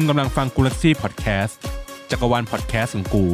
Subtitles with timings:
[0.00, 1.58] คุณกำลังฟังกูลักซี่พอดแคสต์
[2.10, 3.24] จักรวาลพอดแคสต์ของกู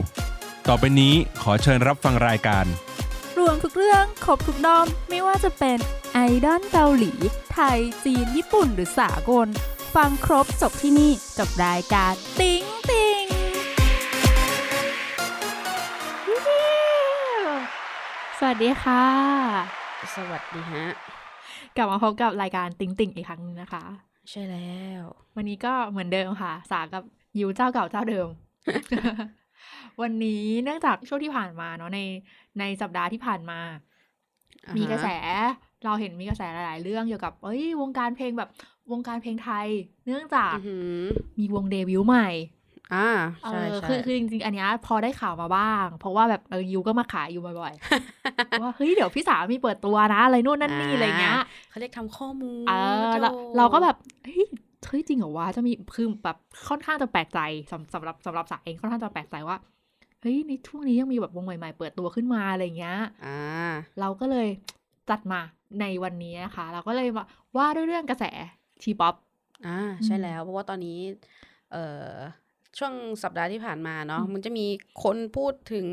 [0.68, 2.66] ต่อไปนี้ขอเชิญรับฟังรายการ
[3.38, 5.78] รวมทุกเรื่องครบทุกด้อม ไม่ว่าจะเป็น
[6.12, 7.12] ไอดอลเกาหลี
[7.52, 9.48] ไทย จีน ญี่ปุ่น หรือสากล
[9.96, 13.24] ฟังครบจบที่นี่กับรายการติ๊งติง
[18.38, 19.04] สวัสดีค่ะ
[20.16, 20.84] สวัสดีฮะ
[21.76, 24.58] กลับมาพบกับรายการติ๊งติงอีกครั้งหนึงนะคะ ใช่แล้
[25.02, 25.04] ว
[25.36, 27.02] วันนี้ก็เหมือนเดิมค่ะ สากับ
[27.38, 28.28] ยูเจ้าเก่าเจ้าเดิม
[30.02, 31.98] วันนี้เนื่องจากช่วงที่ผ่านมาเนาะใน
[32.58, 33.60] ในสัปดาห์ที่ผ่านมา
[34.66, 35.06] อ่าฮะมีกระแส
[35.84, 38.48] เราเห็นมีกระแสหลาย ๆ เรื่องเกี่ยวกับ เอ้ย วงการเพลงแบบ
[38.90, 39.68] วงการเพลงไทย
[40.06, 41.00] เนื่องจากอือหือ
[41.38, 42.28] มีวงเดบิวต์ใหม่
[42.94, 43.08] อ่า
[43.44, 51.36] เอใช่อใช่คือคือจริงๆ อันเนี้ยพอได้ข่าวมาบ้าง เพราะว่าแบบเออยูก็มาขายอยู่บ่อยๆว่าเฮ้ยเดี๋ยวพี่สาวมีเปิดตัวนะอะไรนู่นนั่นนี่อะไรเงี้ย
[51.70, 52.72] เขาเรียกทำข้อมูลเอ
[53.10, 54.44] อเราโถเราก็แบบเฮ้ย
[54.86, 56.36] เฮ้ยจริงเหรอวะจะมีคือแบบ
[56.68, 59.56] ค่อนข้างจะแปลกใจสำสำหรับสำหรับสายเองค่อนข้างจะแปลกใจว่า
[60.20, 63.38] เฮ้ยในช่วงนี้ยังมีแบบวงใหม่ๆ เปิดตัวขึ้นมาอะไรเงี้ยอ่า
[64.00, 64.48] เราก็เลย
[65.10, 65.40] จัดมา
[65.80, 67.24] ในวันนี้นะคะ เราก็เลยมา
[67.56, 68.24] ว่าด้วยเรื่องกระแส
[68.82, 69.14] ทีป๊อป
[69.66, 70.98] อ่าใช่แล้วเพราะว่าตอนนี้
[71.72, 72.10] เอ่อ
[72.78, 74.66] ช่วงสัปดาห์ที่ผ่านมาเนาะอืมมันจะมี
[75.02, 75.86] คนพูดถึง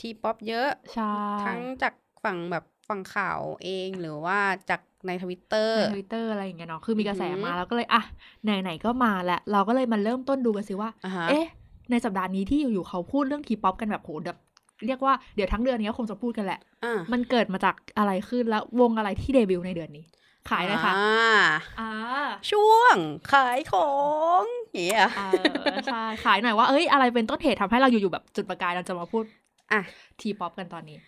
[0.00, 1.12] T-Pop เยอะใช่
[1.44, 4.38] ทั้งจากฝั่งแบบฝั่งข่าวเองหรือว่า
[4.70, 8.02] จากในทวิตเตอร์ในทวิตเตอร์อะไรอย่างเงี้ยเนาะคือมีกระแสอือหือมาเราก็เลยอะ
[8.44, 11.46] ไหนๆก็มาแล้ว เราก็เลยมาเริ่มต้นดูกันสิว่าอ่าฮะเอ๊ะ
[11.90, 14.38] ในสัปดาห์นี้ที่อยู่ๆเขาพูดเรื่อง T-Pop กันแบบโหแบบ
[14.86, 20.04] เรียกว่าเดี๋ยวทั้งเดือนนี้ก็คงจะพูดกันแหละอ่ามันเกิดมาจากอะไรขึ้นแล้ววงอะไรที่เดบิวต์ในเดือนนี้
[20.50, 21.40] ขายเลยค่ะอ่า
[21.80, 21.90] อ่า
[22.50, 22.96] ช่วง
[23.32, 23.92] ขายขอ
[24.40, 29.24] งเหี้ยเออใช่ขายหน่อยว่าเอ้ยอะไรเป็นต้นเหตุทำให้เราอยู่ๆแบบจุดประกายเราจะมาพูด
[29.72, 29.80] อะ
[30.20, 30.98] T-Popกันตอนนี้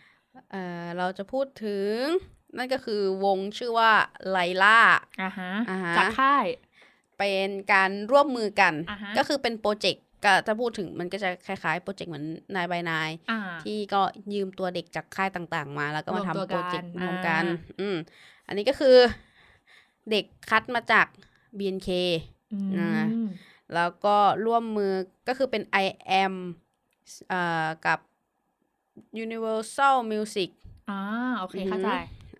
[0.50, 1.98] เอ่อเราจะพูดถึง
[2.56, 3.90] นั่นก็คือวงชื่อว่า
[4.30, 4.78] ไลล่า
[5.22, 6.46] อ่าฮะอ่าฮะจากค่าย
[7.18, 12.24] เป็นการร่วมมือกันอ่าฮะก็คือเป็นโปรเจกต์ก็จะพูดถึงมันก็จะคล้ายๆโปรเจกต์เหมือน
[12.56, 14.02] Nine by Nine อ่าที่ก็
[14.34, 17.96] ยืมตัวเด็กจากค่ายต่างๆ มา แล้วก็มารวมตัวทำโปรเจกต์กันรวมกันอ่าอืม
[18.46, 18.96] อันนี้ก็คือ
[20.10, 21.06] เด็กคัดมาจาก
[21.58, 21.88] BNK
[22.52, 22.90] อือ่า
[23.26, 23.28] ม
[23.74, 24.16] แล้วก็
[24.46, 24.92] ร่วมมือ
[25.28, 25.86] ก็คือเป็น I
[26.24, 26.34] am
[27.28, 27.98] เอ่อกับ
[29.24, 30.50] Universal Music
[30.90, 31.00] อ่า
[31.38, 31.88] โอเคอือหือเข้าใจ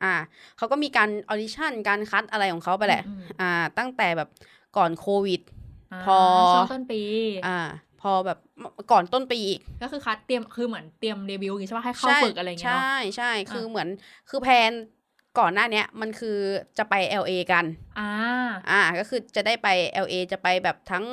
[0.04, 0.14] อ่า
[0.56, 4.28] เขาก็มีการออดิชั่นการคัดอะไรของเขาไปแหละอืมอ่า ตั้งแต่แบบ
[4.76, 6.18] ก่อนโควิดาพอ
[6.52, 7.00] ช่วงต้นปี
[7.46, 7.58] อ่า
[8.00, 8.38] พอแบบ
[8.92, 13.88] ก่อนต้นปีอีก ก็คือคัดเตรียมคือเหมือนเตรียมเดบิวต์อย่างงี้ใช่ป่ะให้เข้าใช่ฝึกอะไรอย่างเงี้ยเนาะใช่ใช่คืออะเหมือน
[14.30, 14.72] คือแพลน
[15.38, 16.38] ก่อนหน้าเนี้ยมันคือ
[16.78, 17.64] จะไป LA กัน
[17.98, 18.10] อ่า
[18.70, 19.68] อ่า ก็คือจะได้ไป
[20.04, 21.04] LA จะไปแบบทั้ง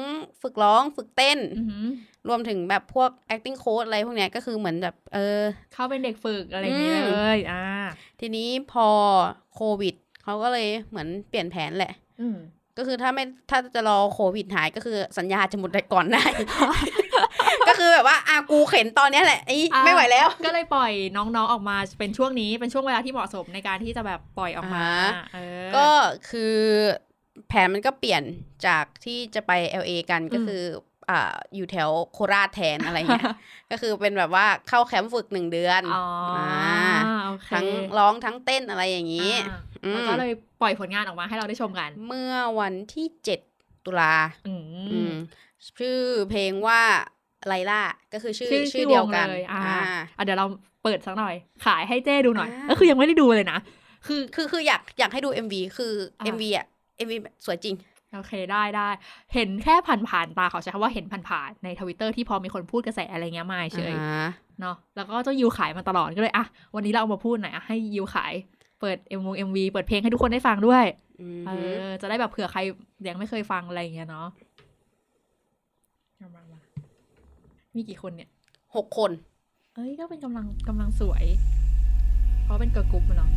[0.42, 1.88] ฝึกร้องฝึกเต้นอือหือ
[2.28, 5.40] รวมถึงแบบพวก acting coach อะไรพวกเนี้ยก็คือเหมือนแบบเออ
[5.74, 7.64] เข้าเป็นเด็กฝึกอะไรอย่างเงี้ยอืมเลยอ่า
[8.20, 8.88] ทีนี้พอ
[9.56, 12.38] โควิดเขาก็เลยเหมือนเปลี่ยนแผนแหละอืม
[12.78, 16.24] ก็คือถ้าไม่ถ้าจะรอโควิดหายก็คือสัญญาจะหมดไปก่อนได้
[17.72, 25.88] ก็คือแบบว่าอากูเข็นตอนเนี้ยแหละไอ้อะไม่ไหวแล้ว ก็เลยปล่อยน้องๆออกมาเป็นช่วงนี้เป็นช่วงเวลาที่เหมาะสมในการที่จะแบบปล่อยออกมาอ่าฮะเออก็
[26.30, 26.56] คือ
[27.48, 28.24] แผนมันก็เปลี่ยน
[28.68, 29.52] จากที่จะไป
[29.82, 30.64] LA กันก็อืมคือ
[31.10, 33.26] อ่าอยู่แถวโคราชแทนอะไรเงี้ย
[33.72, 36.06] ก็คือเป็นแบบว่าเข้าแคมป์ฝึกหนึ่งเดือนอ๋อ
[36.38, 37.66] อาโอเคทั้ง
[37.98, 43.08] ร้องทั้งเต้นอะไรอย่างนี้อ่าอืมแล้วก็เลยปล่อยผลงานออกมาให้เราได้ชมกัน เมื่อวันที่
[43.46, 44.16] 7ตุลา
[44.48, 44.54] อื
[44.92, 45.14] อืมม
[45.78, 46.00] ชื่อ
[46.30, 46.82] เพลงว่า
[47.48, 47.82] ไลล่า
[48.14, 50.46] ก็คือชื่อชื่อเดียวกันลอ่าอ่าอะเดี๋ยวเรา
[50.84, 51.36] เปิดสักหน่อย
[51.66, 53.60] ขายให้เจ้ดูหน่อยอ่าก็คือยังไม่ได้ดูเลยนะ
[54.08, 56.66] คือคือคืออยากอยากให้ดู MV คืออ่า MV อะ
[57.06, 57.14] MV
[57.46, 57.76] สวยจริง
[58.16, 58.90] โอเคได้ได้
[59.34, 59.76] เห็นแค่
[60.10, 64.28] ผ่านๆตาเขาใช้คำว่าเห็นผ่านๆในทวิตเตอร์ที่พอมีคนพูดกระแสอะไรเงี้ยมาเฉยอ่า
[64.62, 68.34] เนาะแล้วก็เจ้ายิวขายมาตลอดก็เลยอะวันนี้เราเอามาพูดหน่อยอะให้ยิวขาย
[68.82, 70.86] เปิดเอ็มวงเอ็มวีเปิดเพลงให้ทุกคนได้ฟังด้วย
[71.22, 71.52] อืมเอ
[71.86, 72.60] อจะได้แบบเผื่อใคร
[73.08, 74.28] ยังไม่เคยฟังอะไรอย่างเงี้ยเนาะ
[76.18, 76.60] เอามามา
[77.76, 78.30] มีกี่คนเนี่ย
[78.76, 79.12] หกคน
[79.76, 81.24] เอ้ยก็เป็นกำลังกำลังสวย
[82.44, 83.30] เพราะเป็น girl group อะเนาะ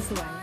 [0.00, 0.39] สงเอ็มวีสวย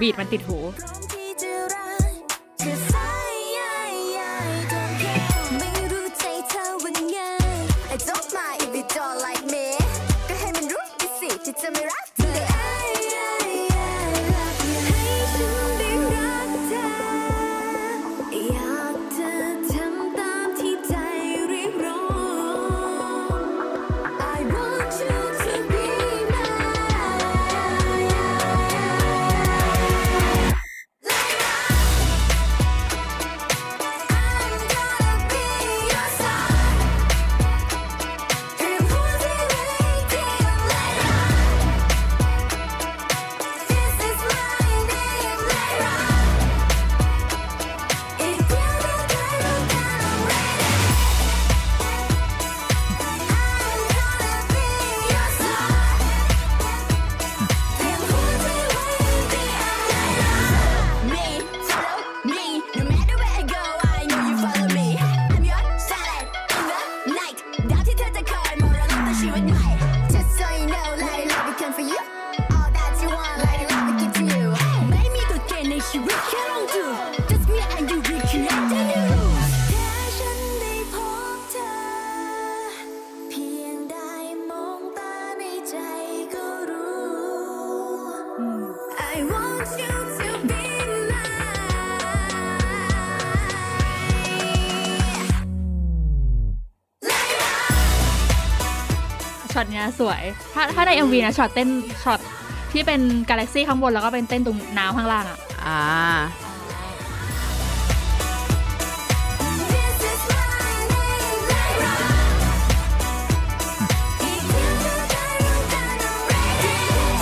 [0.00, 0.58] บีดมันติดหู
[99.54, 100.22] ช็อตเนี้ยสวย
[100.54, 101.68] ถ้าถ้าใน MV นะช็อตเต้น
[102.04, 102.20] ช็อต
[102.72, 105.78] ที่เป็นกาแล็กซี่ข้างบนแล้วก็เป็นเต้นตรงน้ำข้างล่างอะ อ่า
[109.72, 111.94] This is my name, Lyra.
[114.30, 116.74] If you don't know that I'm ready,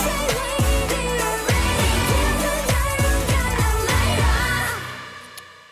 [0.03, 0.19] say
[0.89, 1.89] maybe I'm ready.
[2.17, 4.35] If you don't know that I'm Lyra.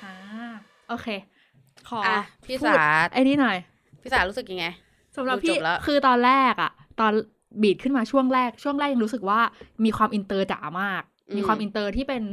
[0.03, 0.13] อ่า
[0.89, 1.07] โอเค
[1.89, 3.57] ขออะพี่พูดสาไอ้นี่หน่อย
[4.01, 4.65] พี่สารู้สึกยังไง
[5.15, 7.11] สำหรับดูพี่จบแล้วคือตอนแรกอะตอน
[7.61, 9.39] beat ขึ้นมาช่วงแรก ช่วงแรกยังรู้สึกว่า
[9.85, 11.03] มีความอินเตอร์จ๋ามาก
[11.37, 12.23] มีความอินเตอร์ที่เป็น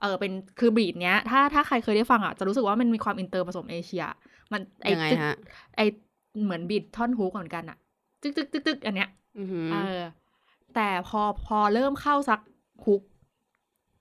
[0.00, 4.04] เออเป็นคือ beat เนี้ย ถ้าถ้าใครเคยได้ฟังอะจะรู้สึกว่ามันมีความอินเตอร์ผสมเอเชีย
[4.52, 5.34] มันไอยังไงจึ๊กฮะ
[5.76, 5.80] ไอ
[6.42, 7.76] เหมือน beat ท่อน hook เหมือนกันอะ
[8.22, 10.00] จึ๊กจึ๊กจึ๊กจึ๊กอันเนี้ยอือหือเออ
[10.74, 12.40] แต่พอพอเริ่มเข้าสัก
[12.84, 13.02] hook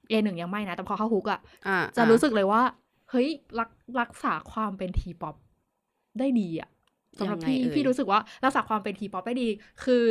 [0.10, 2.62] เอหนึ่งยังไม่นะ แต่พอเข้า hook อะอ่าจะอ่ารู้สึกเลยว่า
[3.10, 3.28] เฮ้ย
[3.60, 5.36] รักรักษาความเป็นทีป๊อป
[6.20, 6.70] ได้ดีอะ
[7.20, 9.48] สำหรับพี่ยังไงเอ่ยพี่รู้สึกว่ารักษาความเป็นทีป๊อปได้ดี
[9.84, 10.04] คือ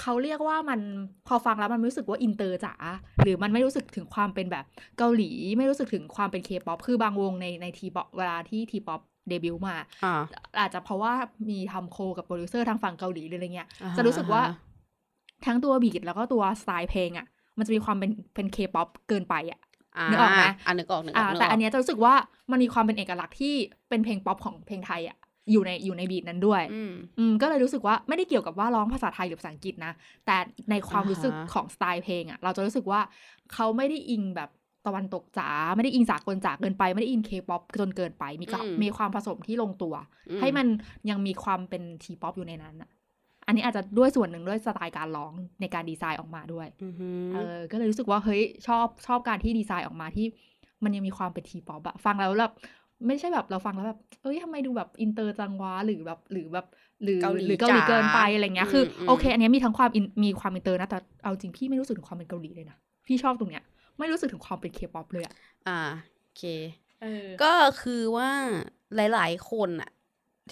[0.00, 0.80] เขาเรียกว่ามัน
[1.26, 2.74] พอฟังแล้วมันไม่รู้สึกว่าอินเตอร์จ๋า
[3.22, 4.64] หรือมันไม่รู้สึกถึงความเป็นแบบ
[4.98, 10.14] เกาหลี ไม่รู้สึกถึงความเป็นเคป๊อปคือบางวงในในทีป๊อปเวลาที่ทีป๊อปเดบิวต์มาอ่า
[10.60, 11.12] อาจจะเพราะว่า
[11.50, 14.56] มีทำ co กับโปรดิวเซอร์ทางฝั่งเกาหลีหรืออะไรเงี้ยอ่าฮะจะรู้สึกว่าอ่าฮะ
[15.46, 17.26] ทั้งตัว beat แล้วก็ตัวสไตล์เพลงอะ่ะ
[17.58, 19.58] มันจะมีความเป็นเป็นเคป๊อปเกินไปอะ่ะ
[19.96, 22.14] อ่านึกออกไหมอ่านึกออกนึกออ่าอกกแต่อันกเนี้ยจะรู้สึกว่า
[22.50, 23.54] มันมีความเป็นเอกลักษณ์ที่
[23.88, 25.17] เป็นเพลงป๊อปของเพลงไทยอะ่ะ
[25.52, 29.92] อยู่ในอยู่ใน beat นั้นด้วยอืมอืมก็เลยรู้สึกว่าไม่ได้เกี่ยวกับว่าร้องภาษาไทยหรือภาษาอังกฤษนะ
[30.26, 30.36] แต่
[30.70, 33.00] ในความอ่าฮะรู้สึกของสไตล์เพลงอะ่ะ เราจะรู้สึกว่า
[33.52, 34.50] เขาไม่ได้อิงแบบ
[34.86, 39.94] ตะวันตกจ๋าไม่ได้อิงสากลจ๋าเกินไป ไม่ได้อิงเคป๊อปจนเกินไป มีกับมีความผสมที่ลงตัว
[40.30, 40.66] อืให้มัน
[41.10, 42.90] ยังมีความเป็นทีป๊อปอยู่ในนั้นอะ
[43.46, 50.26] อันนี้อาจจะด้วยส่วนหนึ่งด้วยสไตล์การร้องในการดีไซน์ออกมาด้วยอือหือเออ ก็เลยรู้สึกว่าเฮ้ยชอบชอบการที่ดีไซน์ออกมาที่
[50.84, 52.52] มันยังมีความเป็นทีป๊อปอะฟังแล้วแบบ
[53.06, 56.66] ไม่ใช่แบบเราฟังแล้วแบบ เอ้ยทำไมดูแบบอินเตอร์จังวะหรือแบบหรือแบบ
[57.04, 62.76] หรือเกาหลีหรือเกาหลีจ๋าเกินไปอะไรเงี้ยคืออมโอเค อันเนี้ยมีทั้งความอินมีความอินเตอร์นะแต่เอาจริงพี่ไม่รู้สึกถึงความเป็นเกาหลีเลยนะ
[63.06, 63.64] พี่ชอบตรงเนี้ย
[63.98, 65.34] ไม่รู้สึกถึงความเป็นเคป๊อปเลยอะ
[65.68, 65.80] อ่า
[66.20, 66.42] โอเค
[67.02, 67.52] เออก็
[67.82, 68.30] คือว่า
[68.96, 69.90] หลาย ๆ คนอะ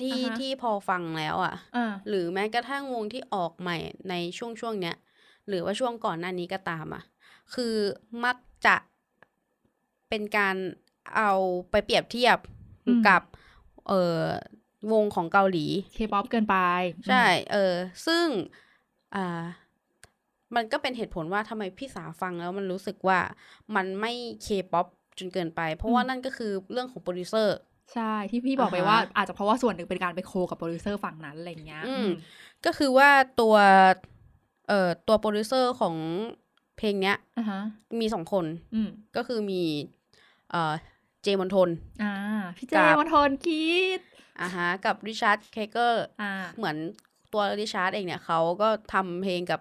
[0.00, 3.76] ที่อ่าฮะที่พอฟังแล้วอะอ่าหรือแม้กระทั่งวงที่ออกใหม่
[4.10, 4.96] ในช่วงช่วงเนี้ย
[5.48, 7.02] หรือว่าช่วงก่อนหน้านี้ก็ตามอะ
[7.54, 7.74] คือ
[8.24, 8.36] มัก
[8.66, 8.76] จะ
[10.08, 10.56] เป็นการ
[11.16, 11.32] เอา
[11.70, 12.38] ไปเปรียบเทียบ
[12.86, 13.22] อืมกับ
[13.88, 14.24] เอ่อ
[14.92, 16.56] วงของเกาหลีเคป๊อปเกินไป
[17.08, 17.74] ใช่ เออ
[18.06, 18.26] ซึ่ง
[19.14, 19.44] อ่า
[20.56, 23.18] มันก็เป็นเหตุผลว่าทำไมพี่สาฟังแล้วมันรู้สึกว่า
[23.76, 24.86] มันไม่เคป๊อป
[25.18, 27.56] จนเกินไป เพราะว่านั่นก็คือเรื่องของโปรดิวเซอร์
[27.94, 32.12] ใช่ ที่พี่บอกไปอ่าฮะว่าอาจจะเพราะว่าส่วนหนึ่งเป็นการไป co กับโปรดิวเซอร์ฝั่งนั้นอะไรเงี้ยอืมอืม
[32.64, 33.10] ก็คือว่า
[33.40, 33.54] ตัว
[34.68, 35.94] เอ่อ ตัวโปรดิวเซอร์ของ
[36.76, 37.60] เพลงเนี้ยอ่าฮะ
[38.00, 38.44] มีสองคน
[38.74, 39.62] อืมก็คือมี
[40.50, 40.72] เอ่อ
[41.26, 41.68] เจมอนทน
[42.02, 42.14] อ่า
[42.56, 43.66] พี่เจกับวันทนคิ
[43.98, 44.00] ด
[44.40, 46.76] อ่าฮะกับริชาร์ดเคเกอร์อ่าเหมือน
[47.32, 49.60] ตัวริชาร์ดเองเนี่ยเขาก็ทำเพลงกับ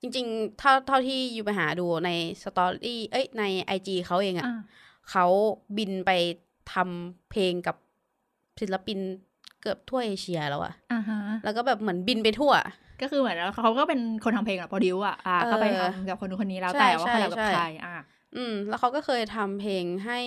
[0.00, 2.10] จริงๆ เท่าเท่าที่อยู่ไปหาดูใน
[2.42, 4.60] สตอรี่เอ้ยในไอจีเขาเองอะ่ะอ่า
[5.10, 5.26] เขา
[5.76, 6.10] บินไป
[6.72, 7.76] ทำเพลงกับ
[8.60, 8.98] ศิลปิน
[9.60, 12.52] เกือบทั่วเอเชียแล้วอะอ่าฮะแล้วก็แบบเหมือนบินไปทั่ว
[13.02, 17.94] ก็คือเหมือนเขาก็เป็นคนทำเพลงอะโปรดิวอะอ่าเออก็ไปทำกับคนนู้นคนนี้แล้วใช่แต่ว่าใช่เขาอยากกับใช่ใครอะ
[18.36, 20.20] อืม แล้วเขาก็เคยทำเพลงให้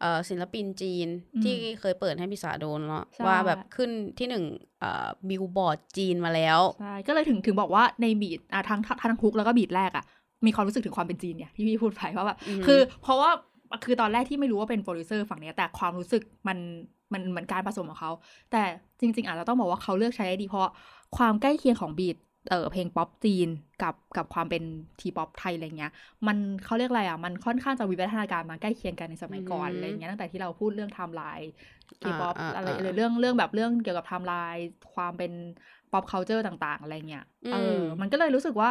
[0.00, 4.44] เอ่อศิลปินจีนอืมที่เคยเปิดให้พิสาโดนเนาะใช่ว่าแบบขึ้นที่หนึ่ง
[4.80, 10.04] เอ่อบิลบอร์ดจีนมาแล้วใช่ก็เลยถึงถึงบอกว่าใน beat อะทั้งทั้ง hook แล้วก็ beat แรกอะ
[10.46, 13.30] มีความรู้สึกถึงความเป็นจีนเนี่ยที่พี่พูดไปว่าแบบอืมคือเพราะว่า
[13.84, 16.58] คือตอนแรกที่ไม่รู้ว่าเป็นโปรดิวเซอร์ฝั่งเนี้ยแต่ความรู้สึกมัน
[17.12, 18.12] มันเหมือนการผสมของเขา
[18.52, 18.62] แต่
[19.00, 20.70] จริง ๆ อาจจะต้องบอกว่าเขาเลือกใช้ได้ดีเพราะ
[21.16, 22.16] ความใกล้เคียงของ beat
[22.50, 23.48] เออเพลงป๊อปจีน
[23.82, 24.62] กับกับความเป็น
[25.00, 25.92] ทีป๊อปไทยอะไรเงี้ย
[26.26, 31.50] มันเขาเรียกอะไรอะ มันค่อนข้างจะวิวัฒนาการมาใกล้เคียงกันในสมัยก่อนอือหือออะไรเงี้ยตั้งแต่ที่เราพูดเรื่องไทม์ไลน์
[32.00, 35.32] เคป๊อปอ่าอ่าอะไรอ่าหรือเรื่องเรื่องแบบเรื่องเกี่ยวกับไทม์ไลน์ความเป็น
[35.92, 38.70] pop culture ต่างๆ อะไรเงี้ยเอออืมมันก็เลยรู้สึกว่า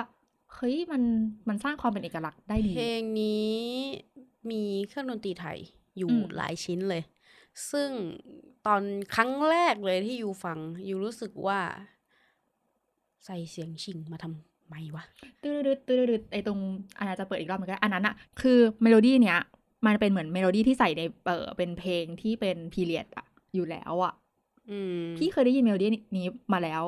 [0.56, 1.04] เฮ้ยมัน
[1.50, 3.56] มันสร้างความเป็นเอกลักษณ์ได้ดีเพลงนี้
[4.52, 5.58] มีเครื่องดนตรีไทย
[5.98, 7.04] อยู่อืมหลายชิ้นเลย
[7.72, 7.90] ซึ่ง
[8.68, 8.82] ตอน
[9.16, 10.58] ครั้งแรกเลยที่ you ฟัง
[10.88, 11.60] you รู้สึกว่า
[13.26, 15.04] ใส่เสียงฉิ่งมาทำไมวะ
[15.44, 16.60] ตืดๆตืดๆไอตรง
[16.98, 19.40] อันนั้นจะเปิดอีกรอบเหมือนกันอันนั้นอะคือเมโลดี้เนี้ย
[19.86, 24.14] มันเป็นเหมือนเมโลดี้ที่ใส่ในเออเป็นเพลงที่เป็น period อะอยู่แล้วอะ
[24.70, 26.84] อืมพี่เคยได้ยินเมโลดี้นี้มาแล้ว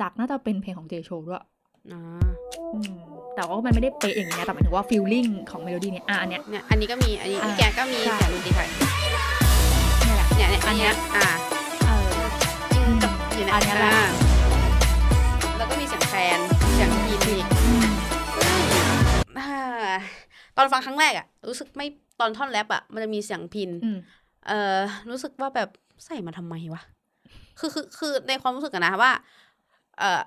[0.00, 1.44] จากน่าจะเป็นเพลงของเจโชด้วย
[1.92, 2.02] อ่า
[2.74, 2.94] อืม
[3.34, 8.68] แต่ว่ามันไม่ได้เป๊ะอย่างนี้นะแต่หมายถึงว่า feeling ของเมโลดี้เนี้ยอะอันเนี้ยเนี่ยอันนี้ก็มีอันนี้อ่าแกก็มีใช่เสียงดนตรีไทย
[10.04, 11.28] เนี่ยแหละเนี่ยเนี่ยอัอันนเนี้เนี้ยยอ่า
[11.86, 12.10] เออ
[13.34, 14.31] อยู่อันเนี้ยแหละ
[20.56, 21.86] ตอนฟังครั้งแรกอะรู้สึกไม่
[22.20, 23.98] ตอนท่อนแรปอะมันจะมีเสียงพินอืม
[24.46, 24.78] เอ่อ
[25.10, 25.68] รู้สึกว่าแบบ
[26.06, 26.82] ใส่มาทำไมวะ
[27.58, 29.12] คือคือคือในความรู้สึกอะนะว่า
[29.98, 30.22] เอ่อ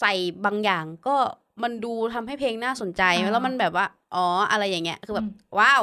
[0.00, 0.12] ใส่
[0.44, 1.16] บางอย่างก็
[1.62, 5.82] มันดูทำให้เพลงน่าสนใจอ่าแล้วมันแบบว่า อ๋ออะไรอย่างเงี้ยคือแบบอืมว้าว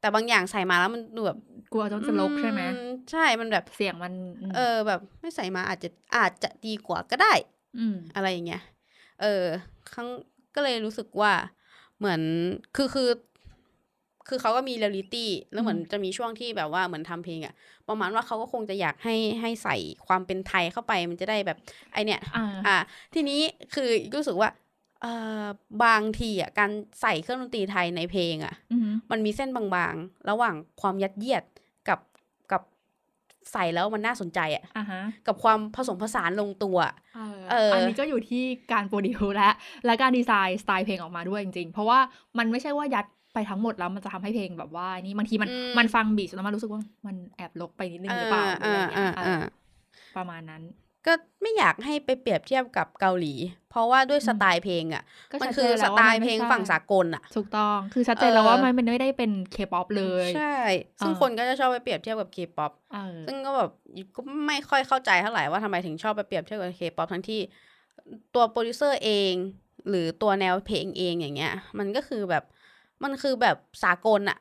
[0.00, 1.38] แต่บางอย่างใส่มาแล้วมันดูแบบ
[1.72, 2.78] กลัวจะลกใช่ไหมอื
[3.10, 4.12] ใช่มันแบบเสียงมัน
[4.50, 7.32] มเออ แบบ ไม่ใส่มาอาจจะอาจจะดีกว่าก็ได้
[7.78, 8.62] อืมอะไรอย่างเงี้ย
[9.20, 9.44] เออ
[9.92, 10.08] ครั้ง
[10.54, 11.32] ก็เลยรู้สึกว่า
[12.00, 12.20] เหมือน
[12.76, 13.08] คือคือ
[14.28, 17.54] คือเขาก็มีเรียลลิตี้แล้วเหมือนอืมจะมีช่วงที่แบบว่าเหมือนทำเพลงอะ
[17.88, 19.76] ประมาณว่าเขาก็คงจะอยากให้ให้ใส่
[20.06, 21.58] ความเป็นไทยเข้าไปมันจะได้แบบ
[21.92, 22.76] ไอเนี้ยอ่าอะ
[23.14, 23.40] ทีนี้
[23.74, 24.50] คือรู้สึกว่า
[25.02, 25.44] เอ่อ
[25.84, 26.70] บางทีอะการ
[27.02, 31.58] ใส่เครื่องดนตรีไทยในเพลงอะอืมมันมีเส้นบางๆ ระหว่างความยัดเยียดกับกับ
[33.52, 36.78] ใส่แล้วมันน่าสนใจอะอ่าฮะกับความผสมผสานลงตัว
[37.16, 38.42] เออเอออัอันนี้ก็อยู่ที่
[38.72, 39.50] การโปรดิวและ
[39.86, 41.98] และการดีไซน์สไตล์เพลงออกมาด้วยจริงๆ เพราะว่า
[42.38, 49.42] มันไม่ใช่ว่ายัดไปทั้งหมดแล้วมันจะทำให้เพลงแบบว่า นี่บางทีมันอืมมันฟังบีทแล้วมันรู้สึกว่ามันแอบลกไปนิดนึงหรือเปล่าหรืออะไรเงี้ยอ่าเอออ่า
[50.16, 50.62] ประมาณนั้น
[51.06, 53.34] ก็ไม่อยากให้ไปเปรียบเทียบกับเกาหลี
[53.70, 55.02] เพราะว่าด้วยสไตล์เพลงอะ
[55.32, 60.54] ก็มันชัดคืเจอนสแล้วไตว่าล์มันเพไม่ลงใช่ฝั่งสากลอะ ถูกต้อง คือชัดเจนแล้วเออว่ามันไม่ได้เป็นเคป๊อปเลย ใช่
[61.00, 63.70] ซึ่งอ่าคนก็จะชอบไปเปรียบเทียบกับเคป๊อปเออซึ่งก็แบบ
[64.16, 67.40] ก็ไม่ค่อยเข้าใจเท่าไหร่ว่าทำไมถึงชอบไปเปรียบเทียบกับเคป๊อปทั้งที่
[68.34, 69.34] ตัวโปรดิวเซอร์เอง
[69.88, 72.44] หรือตัวแนวเพลงเองอย่างเงี้ย มันก็คือแบบ
[73.04, 74.38] มันคือแบบสากลอะ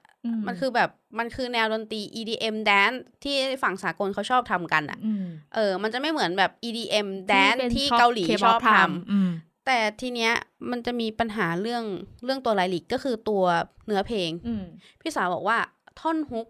[0.47, 9.29] มันคือแบบมันคือแนวดนตรี EDM dance ที่ฝั่งสากลเขาชอบทำกันอะมเออ มันจะไม่เหมือนแบบ EDM dance เป็นที่ชอบเกาหลี K-pop ชอบทำอืม
[9.65, 10.33] แต่ทีเนี้ย
[10.71, 11.83] มันจะมีปัญหาเรื่อง
[12.23, 13.43] เรื่องตัวไลลิกก็คือตัว
[13.85, 14.63] เนื้อเพลงอืม
[15.01, 15.57] พี่สาวบอกว่า
[15.99, 16.47] ท่อนฮุก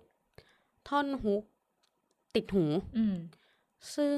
[0.90, 1.44] ท่อนฮุก
[2.36, 2.66] ติดหู
[2.98, 3.16] อืม
[3.96, 4.18] ซึ่ง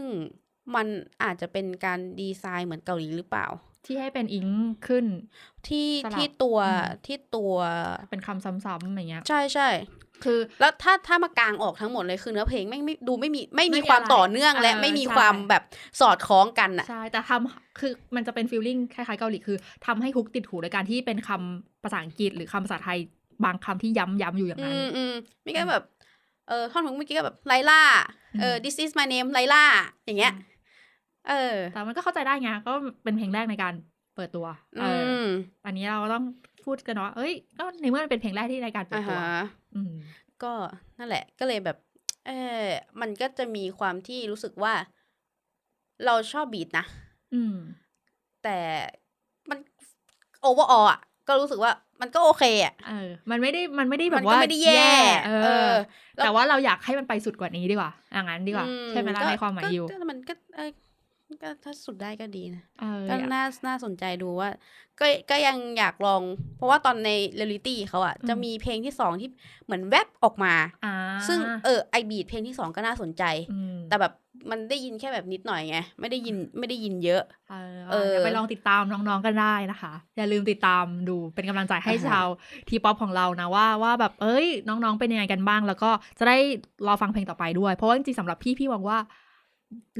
[0.76, 0.88] มัน
[1.24, 3.48] อาจจะเป็นการดีไซน์เหมือนเกาหลีหรือเปล่า
[3.86, 4.48] ที่ให้เป็นอิง
[4.88, 5.06] ขึ้น
[5.68, 7.54] ที่สลับที่ตัวอืมที่ตัว
[8.10, 9.70] เป็นคำซ้ำๆอย่างเงี้ย ใช่ใช่
[10.24, 15.64] คือ แล้วถ้าถ้ามากางออกทั้งหมดเลยคือเนื้อเพลงไม่ไม่ดูไม่มีไม่ไม่มีมีความอะไรต่อเนื่องและเออไม่มีใช่ความแบบ
[16.02, 23.00] สอดคล้องกันอะใช่แต่ทำคือมันจะเป็นฟีลลิ่งคล้ายๆเกาหลีคือทำให้ฮุกติดหูโดยการที่เป็นคำภาษาอังกฤษหรือคำภาษาไทย
[23.46, 25.84] บางคำที่ย้ำย้ำๆอยู่อย่างอืนั้นมอืมไม่ก็แบบ
[26.48, 27.82] เออท่อนฮุกเมื่อกี้ก็แบบไลล่า
[28.40, 29.64] เอออืม this is my name ไลล่า
[30.06, 30.34] อย่างเงี้ย
[31.30, 32.74] เออ แต่มันก็เข้าใจได้ไงก็
[33.04, 33.74] เป็นเพลงแรกในการ
[34.16, 34.46] เปิดตัว
[34.80, 35.26] เออือม
[35.66, 36.24] อันนี้เราก็ต้อง
[36.66, 39.94] พูดกันเนาะเอ้ย ก็ในเมื่อมันเป็นเพลงแรกที่ในการเปิดอ่าตัวฮะอืม
[40.44, 40.54] ก็
[41.00, 41.78] นั่นแหละ ก็เลยแบบ
[42.28, 42.32] เอ
[42.64, 42.66] อ
[43.02, 44.74] มันก็จะมีความที่รู้สึกว่า
[46.06, 46.86] เราชอบ beat นะ
[47.34, 47.56] อืม
[48.44, 48.58] แต่
[49.50, 49.60] มัน
[50.42, 54.94] โอเวอร์ออะ ก็รู้สึกว่ามันก็โอเคอะเออ มันไม่ได้มันไม่ได้แบมับก็ว่าไม่ได้แย่
[55.26, 55.74] เอเอออ
[56.18, 60.72] แล้วแต่ว่าเราอยากให้มันไปสุดกว่านี้ดีกว่าอย่างนั้นดีกว่าอืใช่ไหมล่ะก็ในความหมายก็อยู่ก็มันก็เออ
[61.42, 64.50] ก็ถ้าสุดได้ก็ดีนะเออก็อยากน่าน่าสนใจดูว่า
[65.00, 66.22] ก็ก็ยังอยากลอง
[66.58, 69.30] เพราะว่าตอนในเรียลิตี้เขาอะอืมจะมีเพลงที่สองที่
[69.66, 70.54] เหมือนแวบออกมา
[70.86, 70.96] อ่า
[71.28, 73.24] ซึ่งเออไอบีดเพลงที่สองก็น่าสนใจ
[73.74, 74.14] มแต่แบบ
[74.52, 82.28] มันได้ยินแค่แบบนิดหน่อยไง ไม่ได้ยินไม่ได้ยินเยอะ เออเออเดี๋ยวไปลองติดตามน้องๆกันได้นะคะ อย่าลืมติดตามดูเป็นกำลังใจให้อ่าฮะชาว
[82.68, 86.38] ทีป๊อปของเรานะว่าว่าแบบเอ้ยน้องๆเป็นยังไงกันบ้าง แล้วก็จะได้
[86.88, 88.98] รอฟังเพลงต่อไปด้วย เพราะว่าจริงๆสำหรับพี่พี่หวังว่า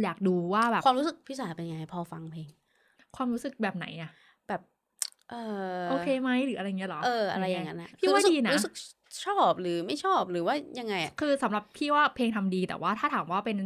[0.04, 2.50] อยากดูว่าแบบความรู้สึกพี่สาเป็นไง พอฟังเพลง
[3.16, 4.12] ความรู้สึกแบบไหนอะ
[4.48, 4.62] แบบ
[5.30, 5.36] เอ
[5.82, 8.74] อโอเคไหมหรืออะไรเงี้ยเหรอเอออะไรอย่างนั้นนะพี่ว่าคือรู้สึกดีนะรู้สึก
[9.26, 13.58] ชอบหรือไม่ชอบหรือว่ายังไงอะคือสำหรับพี่ว่าเพลงทำดีแต่ว่าถ้าถามว่าเป็น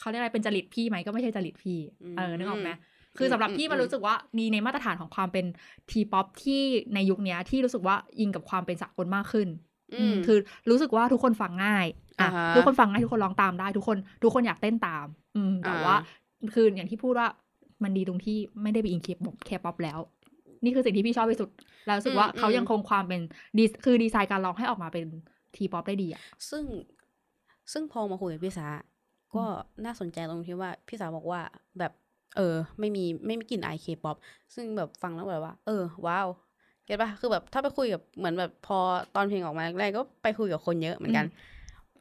[0.00, 1.78] เขาเรียกอะไรเป็นจริตพี่ไหมก็ไม่ใช่จริตพี่
[2.16, 2.70] เออนึกออกไหม
[3.18, 5.46] คือสำหรับพี่มันรู้สึกว่าดีในมาตรฐานของความเป็น
[5.90, 6.60] ทีป๊อปที่
[6.94, 9.48] ในยุคเนี้ยที่รู้สึกว่าอิงกับความเป็นสากลมากขึ้น
[9.94, 10.38] อืมคือ
[10.70, 11.86] รู้สึกว่าทุกคนฟังง่าย
[12.20, 15.06] อะอ่าฮะทุกคนฟังง่ายทุกคนร้องตามได้ทุกคน ทุกคนอยากเต้นตาม
[15.36, 15.96] อืมแต่อ่าว่า
[16.54, 17.28] คืออย่างที่พูดว่า
[17.82, 19.98] มันดีตรงที่ไม่ได้ไปอิง K-pop K-pop แล้ว
[20.64, 21.50] นี่คือสิ่งที่พี่ชอบที่สุด
[21.86, 23.20] แล้วรู้สึกว่าเขายังคงความเป็น
[23.58, 25.04] ดีคือดีไซน์การร้องให้ออกมาเป็น
[25.56, 26.20] T-pop ได้ดีอะ
[26.50, 26.64] ซึ่ง
[27.72, 28.66] ซึ่งพอมาคุยกับพี่สา
[29.34, 29.44] ก็
[29.84, 31.40] น่าสนใจตรงที่ว่าพี่สาบอกว่า
[31.78, 31.92] แบบ
[32.36, 34.16] เออ ไม่มีไม่มีกลิ่นไอเคป๊อป
[34.54, 36.28] ซึ่งแบบฟังแล้วแบบว่า เออ ว้าว
[36.84, 38.78] get ปะคือแบบถ้าไปคุยกับเหมือนแบบพอ
[39.14, 41.26] ตอนเพลงออกมาแรกๆก็ไปคุยกับคนเยอะเหมือนกัน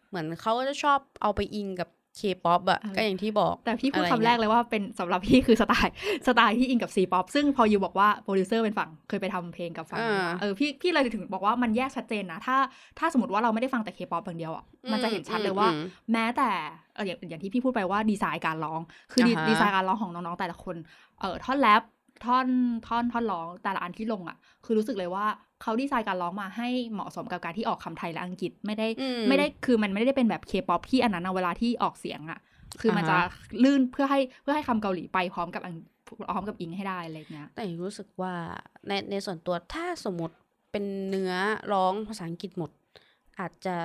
[0.09, 5.93] เหมือนเขาก็จะชอบเอาไปอิงกับ เคป๊อปอะเออก็อย่างที่บอก แต่พี่พูดอะไรคำแรกเงี้ยเลยว่าเป็นสำหรับพี่คือสไตล์
[6.27, 12.57] สไตล์ที่อิงกับ C-pop ซึ่งพอ you บอกว่าโปรดิวเซอร์เป็นฝั่งเคยไปทำเพลงกับฝั่งนี้มาเออพี่พี่เลยถึงบอกว่ามันแยกชัดเจนนะ ถ้า
[12.99, 16.49] ถ้าสมมติว่าเราไม่ได้ฟังแต่เคป๊อปอย่างเดียวอะมันจะเห็นชัดเลยว่าอืมแม้แต่
[16.95, 20.75] เอออย่างอย่างที่พี่พูดไปว่าดีไซน์การร้อง คือดีอ่าฮะดีไซน์การร้องของน้องๆแต่ละคน
[21.21, 21.81] เออท่อนแรป
[22.25, 22.47] ท่อน
[22.87, 25.25] ท่อนท่อนร้องแต่ละอันที่ลงอะ คือรู้สึกเลยว่า
[25.61, 32.39] เขาดีไซน์การร้องมาให้เหมาะสมกับการที่ออกคำไทยและอังกฤษไม่ได้อืมไม่ได้คือมันไม่ได้เป็นแบบเคป๊อปที่อันนั้นอะเวลาที่ออกเสียงอะ
[32.81, 33.29] คือมันจะอ่าฮะ
[33.63, 35.75] ลื่นเพื่อให้เพื่อให้คำเกาหลีไปพร้อมกับอัง
[36.07, 38.33] พร้อมกับอิงให้ได้อะไรเงี้ยแต่รู้สึกว่า
[38.87, 40.35] ในในส่วนตัวถ้าสมมติ
[40.71, 41.33] เป็นเนื้อ
[41.73, 42.71] ร้องภาษาอังกฤษหมด
[43.39, 43.75] อาจจะ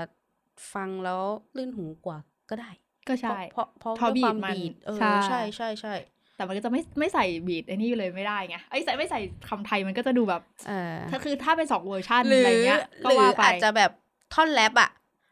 [0.75, 1.23] ฟังแล้ว
[1.57, 2.19] ลื่นหูกว่า
[2.51, 2.71] ก็ได้
[3.09, 5.95] ก็ใช่ เพราะเพราะเพราะด้วยความ beat มันบีทเออใช่ใช่ใช่ใช่
[6.37, 13.91] แต่มันก็จะไม่ไม่ใส่ beat ไอ้นี่เลยไม่ได้ไงไอ้ใส่ไม่ใส่คำไทยมันก็จะดูแบบเออถ้าคือถ้าเป็นสองเวอร์ชันหรืออะไรเงี้ยหก็รือว่าไปอาจจะแบบ
[14.35, 14.91] ท่อนแรปอะ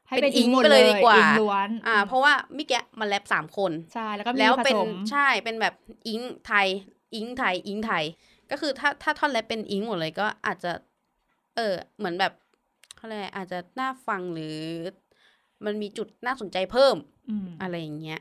[0.08, 5.74] ให้เป็นเป็นอิอิงงหมดไปเลเลยยดีกว่าอิงล้วนอ่า เพราะว่ามิแกะมันแรปสามคนใช่แล้วก็มีแล้วผเป็นสมใช่เป็นแบบ
[6.08, 6.66] อิงไทย
[7.14, 8.04] อิงไทย อิงไทย
[8.50, 10.72] ก็คือถ้าถ้าท่อนแรปเป็นอิงหมดเลยก็อาจจะ
[11.56, 12.32] เออ เหมือนแบบ
[12.96, 14.56] เขาเรียกอะไรอาจจะน่าฟังหรือ
[15.64, 16.96] มันมีจุดน่าสนใจเพิ่ม
[17.30, 18.20] อืมอะไรอย่างเงี้ย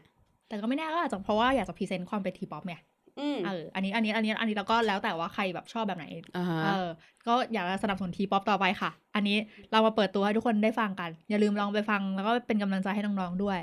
[0.51, 2.75] แต่ก็ไม่แน่ก็อาจจะเพราะว่าอยากจะ present ความเป็น T-pop ไง
[3.19, 6.05] อืมเอออันนี้อันนี้อันนี้อันนี้แล้วก็แล้วแต่ว่าใครแบบชอบแบบไหน
[6.37, 6.89] อ่าฮะเออ
[7.27, 9.37] ก็อยากจะสนับสนุน T-pop ต่อไปค่ะ อันนี้
[9.71, 13.59] เรามาเปิดตัวให้ทุกคนได้ฟังกัน อย่าลืมลองไปฟังแล้วก็เป็นกำลังใจให้น้องๆด้วย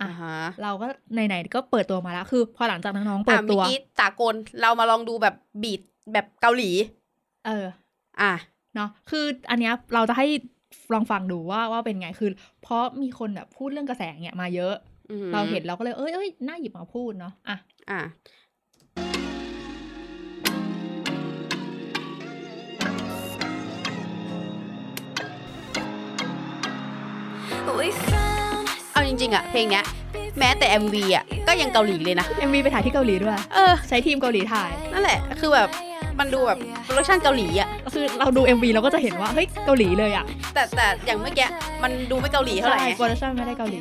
[0.00, 5.80] อะอ่าฮะเราก็ไหนๆก็เปิดตัวมาแล้วคือ พอหลังจากน้องๆเปิอะเมื่อกี้ตากลเรามาลองดูแบบ beat
[6.12, 6.70] แบบเกาหลี
[7.46, 7.66] เออ
[8.20, 8.32] อะ
[8.74, 10.26] เนาะคืออันเนี้ยเราจะให้
[10.94, 12.30] ลองฟังดูว่าว่าเป็นไงคือ
[12.62, 14.95] เพราะมีคนแบบพูดเรื่องกระแสเนี่ยมาเยอะอืม
[15.32, 17.56] เราเห็นเราก็เลยเอ้ยเอ้ยน่าหยิบมาพูดเนาะอะ
[17.90, 18.00] อะ
[27.80, 29.84] We found เอาจริงๆอะเพลงเนี้ย
[30.38, 35.68] แม้แต่ MV อะก็ยังเกาหลีเลยนะ MV ไปถ่ายที่เกาหลีด้วย เออ ใช้ทีมเกาหลีถ่าย นั่นแหละ คือแบบ
[36.18, 41.48] มันดูแบบโปรดักชันเกาหลีอะคือเราดู MV เราก็จะเห็นว่า เฮ้ย เกาหลีเลยอะ แต่แต่อย่างเมื่อกี้
[41.82, 43.78] มันดูไม่เกาหลีเท่าไหร่ ใช่ไง production ไม่ได้เกาหลี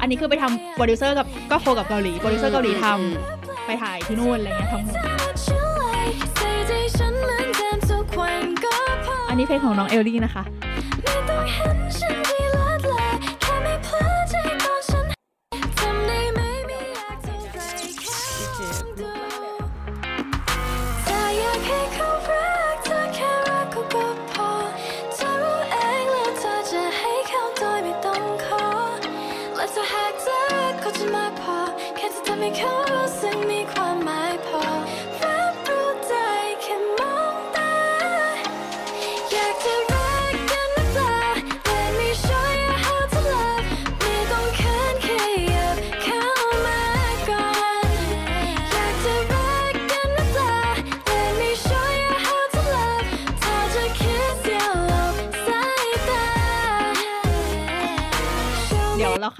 [0.00, 8.74] อันนี้คือไปทำโปรดิวเซอร์กับก็ co กับเกาหลีโปรดิวเซอร์เกาหลีทำไปถ่ายที่นู่นอะไรเงี้ยทำหมด what you like ใส่ใจฉันเหมือนเดิมทุกวันก็
[9.06, 10.42] พออันนี้เพลงของน้องเอลลี่นะคะ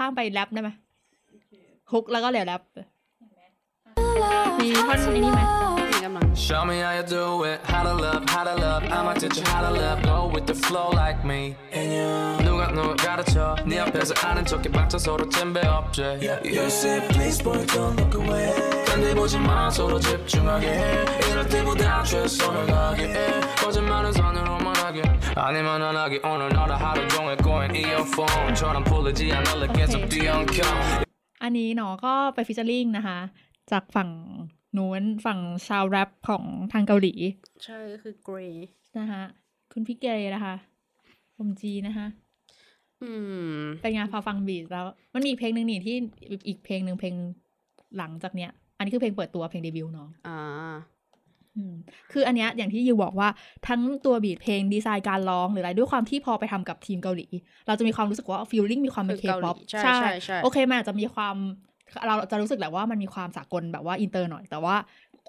[0.02, 0.70] ้ามไปแรปได้ไหม
[1.92, 2.62] ฮุกแล้วก็เดี๋ยวแรป
[4.22, 5.40] love มีท่อนไอ้นี่ไหม
[5.90, 7.58] นี่กำลัง Show me how you do it.
[7.72, 8.82] How to love, how to love.
[8.96, 9.98] I'ma teach you how to love.
[10.10, 11.40] Go with the flow like me.
[11.78, 12.10] And you.
[12.46, 13.56] 누가 누가 가르쳐.
[13.70, 16.02] 네 앞에서 아는 척해 박자 서로 잼배 없지.
[16.56, 18.50] You say please boy don't look away.
[18.86, 20.82] 딴데 보지 마 서로 집중하게 해.
[21.28, 23.16] 이럴 때보다 최선을 다하게 해.
[23.62, 24.79] 거짓말은 선으로 말하게.
[25.36, 26.20] 아니면 안 하게.
[26.24, 30.62] 오늘 너를 하루 종일 꼬인 이어폰처럼 풀리지 않을래 계속 뛰어켜.
[31.42, 33.18] อันนี้เนาะก็ไปฟิชเชอริงนะคะ
[33.70, 34.10] จากฝั่ง
[34.76, 37.14] นู้นฝั่งชาวแรปของทางเกาหลี
[37.64, 39.22] ใช่ก็คือเกรย์ นะคะ
[39.72, 40.54] คุณพี่เกรนะคะ
[41.36, 42.06] ผมจีนะคะ
[43.02, 43.10] อื
[43.52, 45.96] ม เป็นไงานพอฟังบีทแล้ว มันมีอีกเพลงหนึ่งนี่ที่
[46.48, 47.14] อีกเพลงหนึ่งเพลง
[47.98, 50.76] หลังจากเนี้ย อันนี้คือเพลงเปิดตัวเพลงเดบิวต์เนาะ อ่า อืม
[52.11, 53.29] คืออันเนี้ยอย่างที่ you บอกว่า
[53.67, 57.27] ทั้งตัว beat เพลงดีไซน์การร้องหรืออะไรด้วยความที่พอไปทำกับทีมเกาหลี
[57.67, 61.35] เราจะมีความรู้สึกว่า feeling มีความเป็น K คือเกาหลีป๊อปใช่ใช่ใช่โอเคมันอาจจะมีความ
[62.07, 64.75] เราจะรู้สึกแหละว่ามันมีความสากลแบบว่าอินเตอร์หน่อย แต่ว่า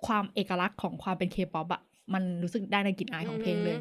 [0.06, 1.82] ความเอกลักษณ์ของความเป็นเคป๊อปอะ
[2.14, 3.78] มันรู้สึกได้ในกลิ่นอายของเพลงเลย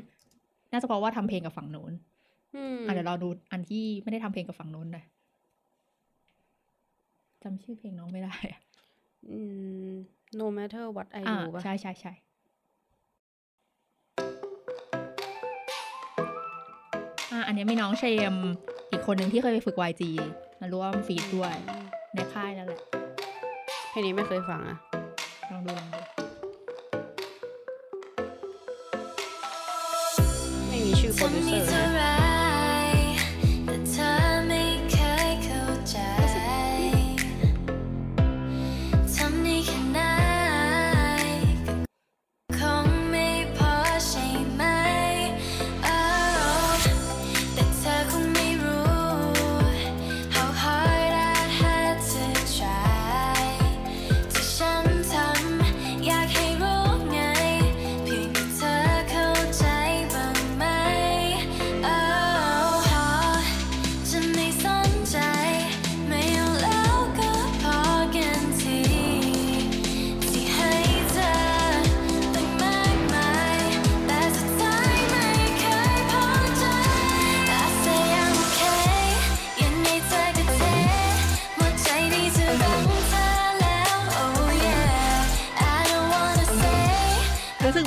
[0.71, 1.91] น่าจะเพราะว่าทำเพลงกับฝั่งโน้น
[2.55, 5.05] อืมอะเดี๋ยวเราดูอันที่ไม่ได้ทำเพลงกับฝั่งโน้นหน่อย
[7.43, 8.61] จำชื่อเพลงน้องไม่ได้อะ
[9.29, 9.39] อื
[9.89, 9.91] ม
[10.39, 12.13] no matter what I อ่า do ป่ะใช่ใช่ใช่
[17.41, 18.35] อ่าอันนี้มีน้องเชม
[18.91, 20.03] อีกคนหนึ่งที่เคยไปฝึก YG
[20.59, 21.55] มาร่วม feat ด้วย
[22.13, 22.81] ในค่ายนั่นแหละ
[23.89, 24.77] เพลงนี้ไม่เคยฟังอะ
[25.51, 25.99] ลองดูลองดู
[30.69, 31.80] ไม่มีชื่อโปรดิวเซอร์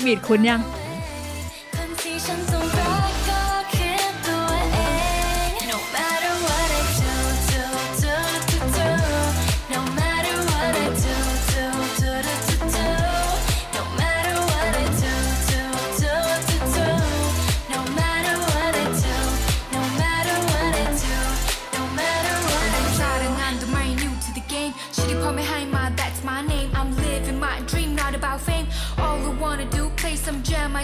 [0.05, 0.61] รู้สึกบีดคุณยัง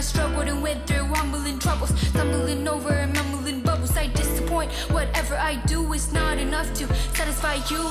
[0.00, 3.96] struggled and went through humbling troubles, stumbling over and mumbling bubbles.
[3.96, 4.70] I disappoint.
[4.90, 7.82] Whatever I do is not enough to satisfy you.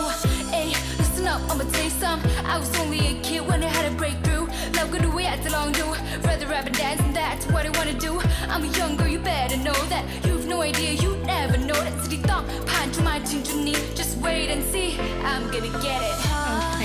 [0.52, 2.20] Hey, listen up, I'ma tell you some.
[2.46, 4.46] I was only a kid when I had a breakthrough.
[4.76, 5.86] Love good the way I long do.
[6.28, 8.22] Rather rap and dance, and that's what I wanna do.
[8.50, 10.04] I'm a young girl, you better know that.
[10.26, 11.94] You've no idea, you never know that.
[12.04, 13.82] City thumb, punch my chin to knee.
[13.96, 14.90] Just wait and see,
[15.24, 16.16] I'm gonna get it.
[16.48, 16.84] โอเค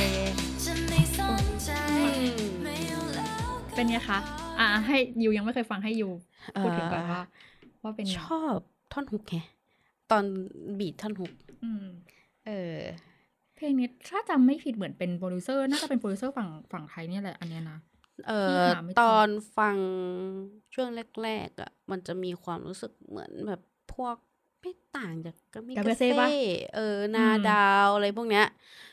[0.64, 1.70] จะไม่สนใจ
[2.62, 6.09] ไม่เอาแล้วก็ เป็นไงคะ อ่าให้ยูยังไม่เคยฟังให้ยู
[6.61, 7.21] พูดถึงก่อนเอ่อว่า
[7.83, 8.57] ว่าเป็นไงชอบ
[8.91, 9.45] ท่อนฮุกแฮะ
[10.11, 10.25] ตอน
[10.79, 11.31] บีทท่อนฮุก
[11.63, 11.85] อืม
[12.45, 12.79] เออ
[13.55, 17.77] เพลงนี้ถ้าจำไม่ผิดเหมือนเป็นโปรดิวเซอร์น่าจะเป็นโปรดิวเซอร์ฝั่งฝั่งไทยเนี่ยแหละอันเนี้ยนะ
[18.27, 19.77] เอที่อหาไม่เจอตอนฟัง
[20.73, 20.87] ช่วง
[21.23, 23.61] แรกๆอะ มันจะมีความรู้สึกเหมือนแบบ
[23.93, 24.15] พวก
[24.61, 26.29] ไม่ต่างจากกามิกากาเบเซ่เซ่ปะ
[26.75, 27.53] เออนาอืมดา
[27.85, 28.45] วอะไรพวกเนี้ย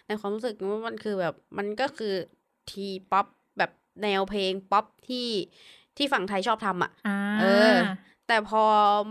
[0.06, 2.14] ในความรู้สึกว่ามันคือแบบ มันก็คือ
[2.70, 3.26] T-pop
[4.00, 5.28] แบบแนวเพลงป๊อปที่
[5.96, 7.76] ที่ฝั่งไทยชอบทำอะอ่าเออ
[8.26, 8.64] แต่พอ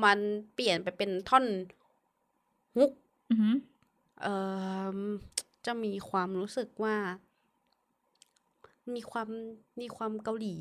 [0.06, 0.20] มัน
[0.54, 1.46] เปลี่ยนไปเป็นท่อน
[2.78, 2.92] hook
[3.30, 3.56] อือหือ
[4.22, 4.36] เอ่
[4.96, 4.98] อ
[5.66, 6.96] จะมีความรู้สึกว่า
[8.96, 9.28] มีความ
[9.82, 10.56] มีความเกาหลี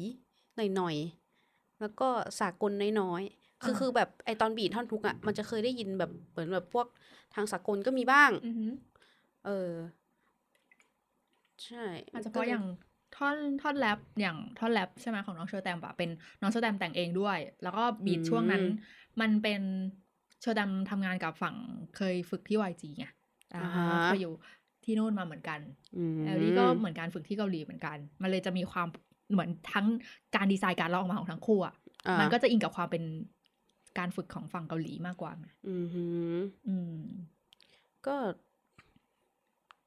[0.56, 2.08] หน่อยๆ แล้วก็
[2.40, 6.86] สากลน้อยๆ คืออ่าคือแบบไอตอน beat ท่อน hook อะมันจะเคยได้ยินแบบเหมือนแบบพวก
[7.34, 8.72] ทางสากลก็มีบ้างอือหือ
[9.46, 9.70] เออ
[11.64, 12.62] ใช่อาจจะเพก็ราะลอย่าง
[13.20, 18.62] ท่อนท่อนแรปอย่างท่อนแรปใช่ไหมของน้องเชอร์แตมปะเป็นน้องเชอร์แตมแต่งเองด้วย แล้วก็บีทช่วงนั้น
[19.20, 19.60] มันเป็น
[20.40, 21.56] เชอร์แตมทำงานกับฝั่ง
[21.96, 23.06] เคยฝึกที่ YG ไง
[23.54, 24.32] อ่าอ่าฮะเคยอยู่
[24.84, 25.60] ที่นู่นมาเหมือนกัน
[25.96, 28.88] อืมแอลลี่ก็เหมือนการฝึกที่เกาหลีเหมือนกัน มันเลยจะมีความ
[29.32, 29.86] เหมือนทั้ง
[30.36, 31.74] การดีไซน์การร้องออกมาของทั้งคู่อะ
[32.06, 33.02] อ่ามันก็จะอิงกับความเป็น
[33.98, 36.36] การฝึกของฝั่งเกาหลีมากกว่าไงอืมหือ
[36.68, 37.00] อืม
[38.06, 38.16] ก็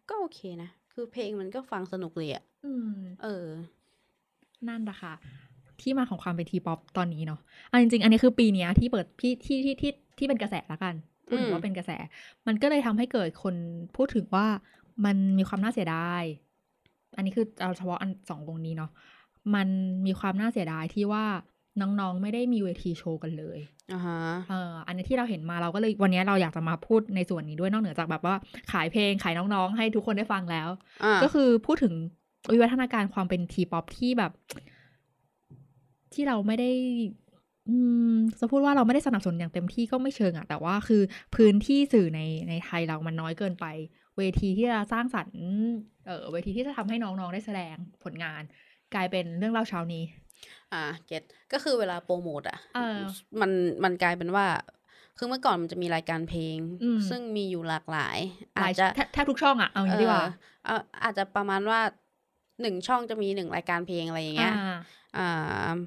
[0.10, 3.48] ก็โอเคนะ คือเพลงมันก็ฟังสนุกเลยอะ อืม เออ
[4.68, 5.14] นั่นแหละค่ะ
[5.82, 7.40] ที่มาของความเป็นทีป๊อปตอนนี้เนาะ
[7.72, 10.94] อันจริงๆ อันนี้คือปีเนี้ยที่เปิดที่ที่ที่ที่ที่เป็นกระแสละกัน
[11.28, 11.92] พูดถึงอืมว่าเป็นกระแส
[12.48, 13.56] มันก็เลยทำให้เกิดคน
[13.96, 14.48] พูดถึงว่า
[15.06, 16.24] มันมีความน่าเสียดาย
[17.16, 18.92] อันนี้คือเอาเฉพาะอันสองวงนี้เนาะ
[19.56, 19.68] มัน
[20.06, 21.26] มีความน่าเสียดายที่ว่า
[21.82, 23.60] น้องๆ ไม่ได้มีเวทีโชว์กันเลย
[23.94, 28.36] อ่าฮะ เออ อันนี้ที่เราเห็นมาเราก็เลยวันนี้เราอยากจะมาพูดในส่วนนี้ด้วยนอกเหนือจากแบบว่า
[28.72, 30.70] ขายเพลงขายน้องๆ ให้ทุกคนได้ฟังแล้ว
[31.04, 31.94] อ่าก็คือพูดถึง
[32.52, 34.32] วิวัฒนาการความเป็นทีป๊อปที่แบบ
[36.14, 36.72] ที่เราไม่ได้
[37.70, 37.76] อื
[38.14, 41.02] มจะพูดว่าเราไม่ได้สนับสนุนอย่างเต็มที่ก็ไม่เชิงอะแต่ว่าคือ
[41.36, 43.66] พื้นที่สื่อในในไทยเรามันน้อยเกินไป
[44.18, 45.42] เวทีที่จะสร้างสรรค์
[46.08, 48.42] เออเวทีที่จะทำให้น้องๆได้แสดงผลงาน
[48.96, 50.04] กลายเป็นเรื่องเล่าเช้านี้
[50.74, 53.00] อ่าเก็ตก็คือเวลาโปรโมทอะเออ
[53.42, 53.52] มัน
[53.84, 54.46] มันกลายเป็นว่า
[55.18, 58.18] คือเมื่อก่อนมันจะมีรายการเพลงอืมซึ่งมีอยู่หลากหลาย
[58.56, 60.26] หอาลาจยจะแทบแทบทุกช่องอะเอาอย่างนี้ดีกว่า
[60.66, 61.80] เอ่ออาจจะประมาณว่า
[62.64, 64.78] หนึ่งช่องจะมีหนึ่งรายการเพลงอะไรอย่างเงี้ยอ่า
[65.18, 65.78] อ่า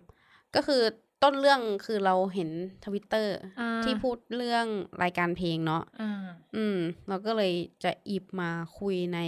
[0.55, 0.83] ก็คือ
[1.23, 2.51] ต้นเรื่องคือเราเห็น
[2.85, 4.67] ทวิตเตอร์อ่าที่พูดเรื่อง
[5.03, 7.53] รายการเพลงเนาะอ่าอืม เราก็เลย
[7.85, 9.19] จะหยิบมาคุยใน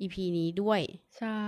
[0.00, 0.80] EP นี้ด้วย
[1.18, 1.40] ใช่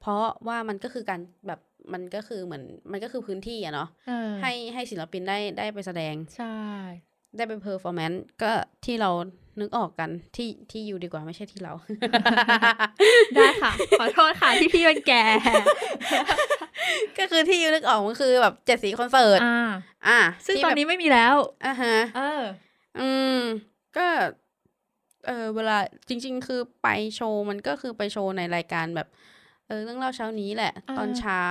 [0.00, 1.60] เพราะว่ามันก็คือการแบบ
[1.92, 6.58] มันก็คือเหมือน มันก็คือพื้นที่อะเนาะเออให้ให้ศิลปินได้ได้ไปแสดง ใช่
[7.36, 8.52] ได้ไป performance ก็
[8.84, 9.10] ที่เรา
[9.60, 11.72] นึกออกกันที่ที่อยู่ดีกว่าไม่ใช่ที่เรา
[13.34, 15.12] ได้ค่ะ ขอโทษค่ะที่พี่เป็นแก
[17.18, 19.70] ก็คือที่ you นึกออกมันคือแบบเจ็ดสีคอนเสิร์ตอ่า
[20.08, 21.34] อะซึ่งที่ตอนแบบนี้ไม่มีแล้ว
[21.66, 22.42] อะฮะเออ
[23.00, 23.38] อืม
[23.96, 24.06] ก็
[25.26, 29.08] เออเวลาจริง ๆ คือไปโชว์มันก็คือไปโชว์ในรายการแบบ
[29.66, 31.44] เออเรื่องเล่าเช้านี้แหละอ่าตอนเช้า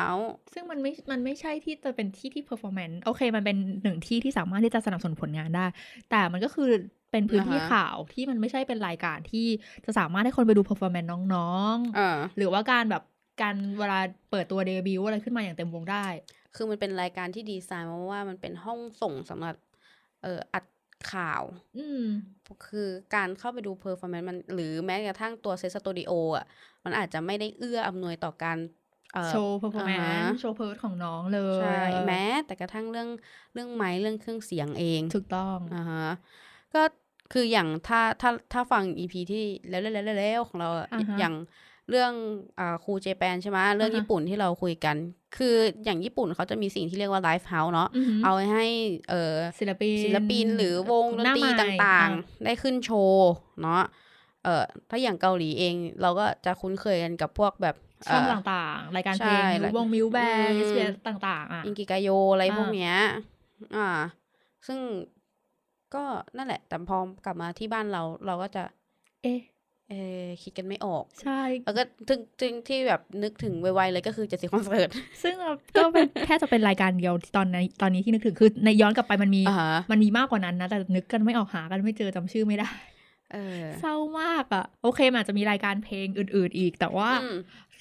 [0.54, 5.66] ซึ่งมันไม่ มันไม่ใช่ที่จะเป็นที่ที่ performance โอเค มันเป็นหนึ่งที่ที่สามารถที่จะสนับสนุนผลงานได้
[6.10, 6.70] แต่มันก็คือ
[7.14, 9.40] เป็นพื้นที่อ่าฮะข่าวที่มันไม่ใช่เป็นรายการที่
[9.86, 11.42] จะสามารถให้คนไปดู performance น้อ
[11.76, 13.02] งอ่าๆหรือว่าการแบบ
[13.42, 14.00] การเวลา
[14.30, 15.98] เปิดตัวเดบิวต์อะไรขึ้นมาอย่างเต็มวงได้
[16.56, 19.56] คือมันเป็นรายการที่ดีไซน์มาว่ามันเป็นห้องส่งสำหรับ
[20.22, 20.66] เอออัด
[21.12, 21.44] ข่าว
[21.78, 22.04] อืม
[22.68, 26.46] คือการเข้าไปดู performance มัน หรือแม้กระทั่งตัวเซตสตูดิโออะ
[26.86, 28.58] มันอาจจะไม่ได้เอื้ออำนวยต่อการ
[29.14, 31.68] เอ่อโชว์อ่า performance ฮะโชว์เพิร์ของน้องเลยใช่
[32.06, 33.10] แม้แต่กระทั่งเรื่อง
[33.54, 36.00] เรื่องไมค์เรื่องเครื่องเสียงเอง ถูกต้องอ่าฮะ
[36.74, 36.80] ก็
[37.32, 41.34] คืออย่างถ้าถ้าถ้าฟัง EP ที่แล้วแล้วแล้วแล้วของเราอะอ่าฮะอย่าง
[41.90, 42.12] เรื่อง
[42.60, 44.96] อ่า Cool Japan ใช่ไหมเรื่องอ่าฮะญี่ปุ่นที่เราคุยกัน
[45.38, 48.66] คืออย่างญี่ปุ่นเขาจะมีสิ่งที่เรียกว่า live house เนาะอือหือเอาไว้ให้
[49.10, 53.32] เอ่อศิลปินศิลปินหรือวงดนหาตรีใหม่ต่างอะๆได้ขึ้นโชว์
[53.62, 53.82] เนาะ
[54.44, 57.76] เอ่อถ้าอย่างเกาหลีเองเราก็จะคุ้นเคยกันกับพวกแบบ
[58.08, 60.18] ช่องต่างๆ รายการเพลใช่ มิววงมิวแบ
[60.50, 62.96] นอืม SBS ต่างๆอะ Inkigayo อะไรพวกอ่าเนี้ย
[63.76, 63.88] อ่า
[64.68, 64.80] ซึ่ง
[65.96, 66.04] ก็
[66.38, 68.64] นั่นแหละ แต่พอกลับมาที่บ้านเราเราก็จะ
[69.24, 69.40] เอ๊ะ
[69.90, 74.90] เออคิดกันไม่ออก ใช่ แล้วก็ถึงถึงที่แบบนึกถึงไวๆเลยก็คือจะสิคอนเสิร์ต
[75.24, 75.36] ซึ่ง
[75.78, 82.70] ก็เป็นแค่จะเป็นรายการเดียวที่ตอนนี้ตอนนี้ที่นึกถึงคือในย้อนกลับไปมันมีอ่าฮะมันมีมากกว่านั้นนะ แต่นึกกันไม่ออกหากันไม่เจอจำชื่อไม่ได้
[83.34, 87.38] เออเศร้ามากอะ่ะ โอเคมันอาจจะมีรายการเพลงอื่น ๆ อีก แต่ว่าอืม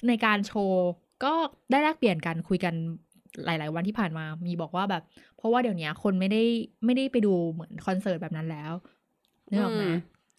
[0.07, 0.89] ในการโชว์
[1.23, 1.33] ก็
[1.71, 2.73] ได้แลกเปลี่ยนกันคุยกัน
[3.45, 5.01] หลาย ๆ วันที่ผ่านมามีบอกว่าแบบ
[5.35, 6.37] เพราะว่าเดี๋ยวนี้คนไม่ได้
[6.85, 8.71] ไม่ได้ไปดูเหมือนคอนเสิร์ตแบบนั้นแล้ว
[9.49, 9.93] นึกออกไหมอืม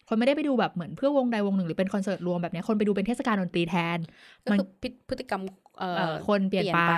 [0.07, 3.99] คนไม่ได้ไปดูแบบเหมือนเพื่อวงใดวงหนึ่งหรือเป็นคอนเสิร์ตรวมแบบเนี้ยคนไปดูเป็นเทศกาลดนตรีแทน
[4.45, 5.43] ก็มันคือพฤพฤติกรรม
[5.77, 6.93] เอ่อ เอ่อคนเปลี่ยนไปเปลี่ยนไป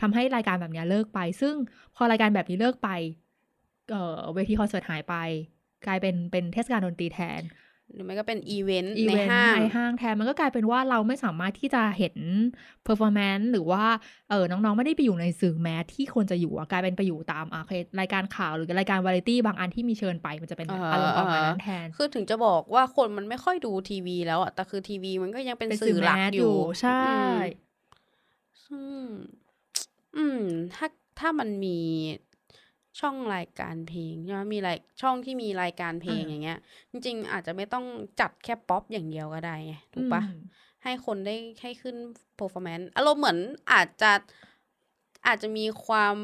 [0.00, 1.54] ทำให้รายการแบบเนี้ยเลิกไป ซึ่ง
[1.94, 2.88] พอรายการแบบนี้เลิกไป
[3.90, 3.98] เอ่อ
[4.34, 5.14] เวทีคอนเสิร์ตหายไป
[5.86, 7.42] กลายเป็นเป็นเทศกาลดนตรีแทน
[7.94, 12.14] หรือไม่ก็เป็นอีเวนต์ในห้าง อีเวนต์ในห้างแทนมันก็กลายเป็นว่าเราไม่สามารถที่จะเห็น
[12.84, 13.84] performance หรือว่า
[14.30, 27.36] เออน้องๆ ไม่ได้ไปอยู่ในสื่อ mass ที่ควรจะอยู่อะกลายเป็นไปอยู่ตามอะโอเครายการข่าวหรือรายการวาไรตี้บางอันที่มีเชิญไปมันจะเป็นแบบอ่าอารมณ์ประมาณนั้นแทน คือถึงจะบอกว่าคนมันไม่ค่อยดูทีวีแล้วอะแต่คือทีวีมันก็ยังเป็นเป็นสื่อหลัก mass อยู่ใช่อืม
[28.66, 29.02] ซึ่ง
[30.16, 30.42] อืม
[30.74, 30.86] ถ้า
[31.18, 31.78] ถ้ามันมี
[33.00, 36.58] ช่องรายการเพลงใช่ไหมมีรายช่องที่มีรายการเพลงอ่าอย่างเงี้ย
[36.90, 37.84] จริง ๆ อาจจะไม่ต้อง
[38.20, 40.40] จัดแค่ป๊อปอย่างเดียวก็ได้ไงถูกปะอืม
[40.84, 41.96] ให้คนได้ให้ขึ้น
[42.38, 43.38] performance อารมณ์เหมือน
[43.72, 44.12] อาจจะ
[45.26, 46.16] อาจจะมีความ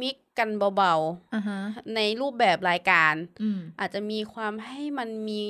[0.00, 0.94] มิกกันเบา
[1.34, 5.42] อ่าฮะๆในรูปแบบรายการอืมอาจจะมีความให้มันมี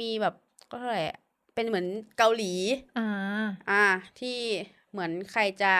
[0.00, 0.34] มีแบบ
[0.70, 1.18] ก็เท่าไหร่อะ
[1.54, 1.86] เป็นเหมือน
[2.18, 2.52] เกาหลี
[2.98, 3.06] อ่า
[3.70, 3.84] อ่า
[4.20, 4.38] ที่
[4.90, 5.72] เหมือนใครจะ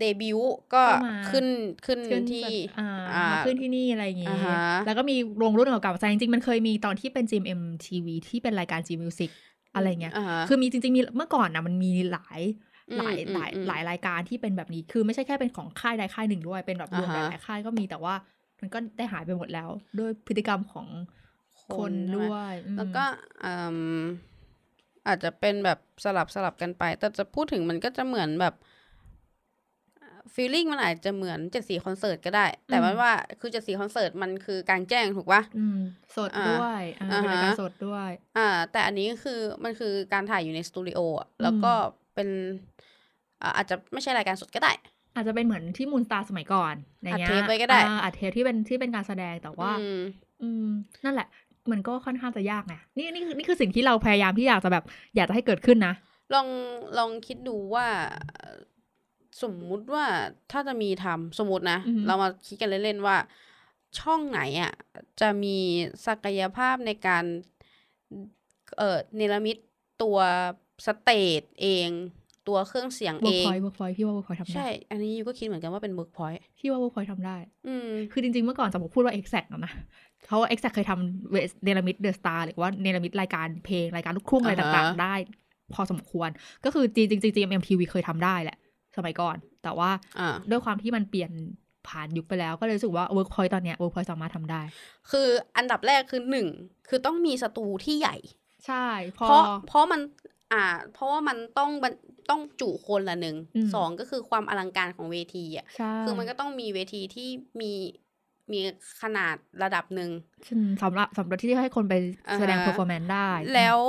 [0.00, 1.46] เดบิวต์ก็ก็มาขึ้น
[1.86, 2.46] ขึ้นขึ้นที่
[2.78, 9.30] อ่าอ่ามาขึ้นที่นี่อะไรอย่างงี้อ่าฮะแล้วก็มีวงรุ่นเก่าๆแต่จริงๆ มันเคยมีตอนที่เป็น GMMTV ที่เป็นรายการ G Music
[9.74, 12.40] อะไรเงี้ยอ่าฮะคือมีจริงๆ มีเมื่อก่อนนะมันมีหลาย
[12.90, 18.14] อืมหลายอืมหลายอืมหลายรายการที่เป็นแบบนี้ คือไม่ใช่แค่เป็นของค่ายใดค่ายหนึ่งด้วย เป็นแบบรวมอ่าฮะหลายๆค่ายก็มีแต่ว่า
[18.60, 20.86] มันก็ได้หายไปหมดแล้ว ด้วยพฤติกรรมของ
[21.76, 23.04] คนใช่ไหมด้วยอืมแล้วก็
[23.44, 23.52] อื
[23.98, 24.00] ม
[25.06, 28.54] อาจจะเป็นแบบสลับสลับกันไป แต่จะพูดถึงมันก็จะเหมือนแบบ
[30.34, 35.78] feeling มันอาจจะเหมือนเจ็ดสีคอนเสิร์ตก็ได้ แต่ว่าว่าคือเจ็ดสีคอนเสิร์ตมันคือกลางแจ้งถูกปะอืม
[36.16, 41.72] สดอ่าด้วยอ่าอ่าเป็นรายการฮะสดด้วย อ่า แต่อันนี้คือมันคือการถ่ายอยู่ในสตูดิโออะแล้วก็
[42.14, 42.28] เป็น
[43.42, 44.72] อ่าอาจจะไม่ใช่รายการสดก็ได้
[45.14, 50.00] อาจจะเป็นเหมือนที่มูนสตาร์สมัยก่อนอย่างเงี้ยอัดเทปไว้ก็ได้อ่าอัดเทปที่เป็นที่เป็นการแสดงแต่ว่าอืม
[50.42, 50.68] อืม
[51.04, 51.28] นั่นแหละ
[51.70, 54.84] มันก็ค่อนข้างจะยากไงนี่นี่คือนี่คือสิ่งที่เราพยายามที่อยากจะแบบ
[55.16, 55.94] อยากจะให้เกิดขึ้นนะ
[56.34, 56.48] ลอง
[56.98, 57.86] ลองคิดดูว่า
[58.36, 58.51] เอ่อ
[59.42, 60.06] สมมุติว่า
[60.50, 63.16] ถ้าจะมีทำสมมตินะอือฮึเรามาคิดกันเล่นๆว่า
[63.98, 64.72] ช่องไหนอะ
[65.20, 65.58] จะมี
[66.06, 67.24] ศักยภาพในการ
[68.78, 69.56] เออเนรมิต
[70.02, 70.18] ตัว
[70.86, 71.88] stage เอง
[72.48, 79.72] ตัวเครื่องเสียงเออ เวิร์กพอยต์เวิร์กพอยต์พี่ว่าเวิร์กพอยต์ทำได้ ใช่ อันนี้ยูก็คิดเหมือนกันว่าเป็นเวิร์กพอยต์พี่ว่าเวิร์กพอยต์ทำได้ อืมคือจริงๆ เมื่อก่อนสมมติพูดว่า Exact นะนะ
[80.26, 85.14] เขา Exact เคยทำเวเนลมิดเดอะสตาร์หรือว่าเนลมิดรายการเพลง รายการลูกทุ่งอะไรอ่าฮะต่างๆ ได้
[85.74, 86.28] พอสมควร
[86.64, 88.56] ก็คือจริงๆจริงๆ GMMTV เคยทำได้แหละ
[88.96, 91.32] สมัยก่อน แต่ว่าอ่าด้วยความที่มันเปลี่ยน
[91.88, 94.62] ผ่านยุคไปแล้วก็เลยรู้สึกว่า Workpoint ตอนเนี้ย Workpoint สามารถทำได้
[95.10, 96.48] คืออันดับแรกคือหนึ่ง
[96.88, 98.16] คือต้องมีสตูที่ใหญ่
[98.66, 98.86] ใช่
[99.18, 100.00] พอเพราะเพราะมัน
[100.52, 101.92] อ่า เพราะว่ามันต้องบรร
[102.30, 107.28] ต้องจุคนละหนึ่งอืมสองก็คือความอลังการของเวทีอะใช่คือมันก็ต้องมีเวทีที่
[107.60, 107.72] มี
[108.52, 108.60] มี
[109.02, 110.10] ขนาดระดับหนึ่ง
[110.52, 111.94] อืมสำหรับสำหรับที่ให้คนไป
[112.38, 113.80] แสดงอ่าฮะ performance ได้ แล้ว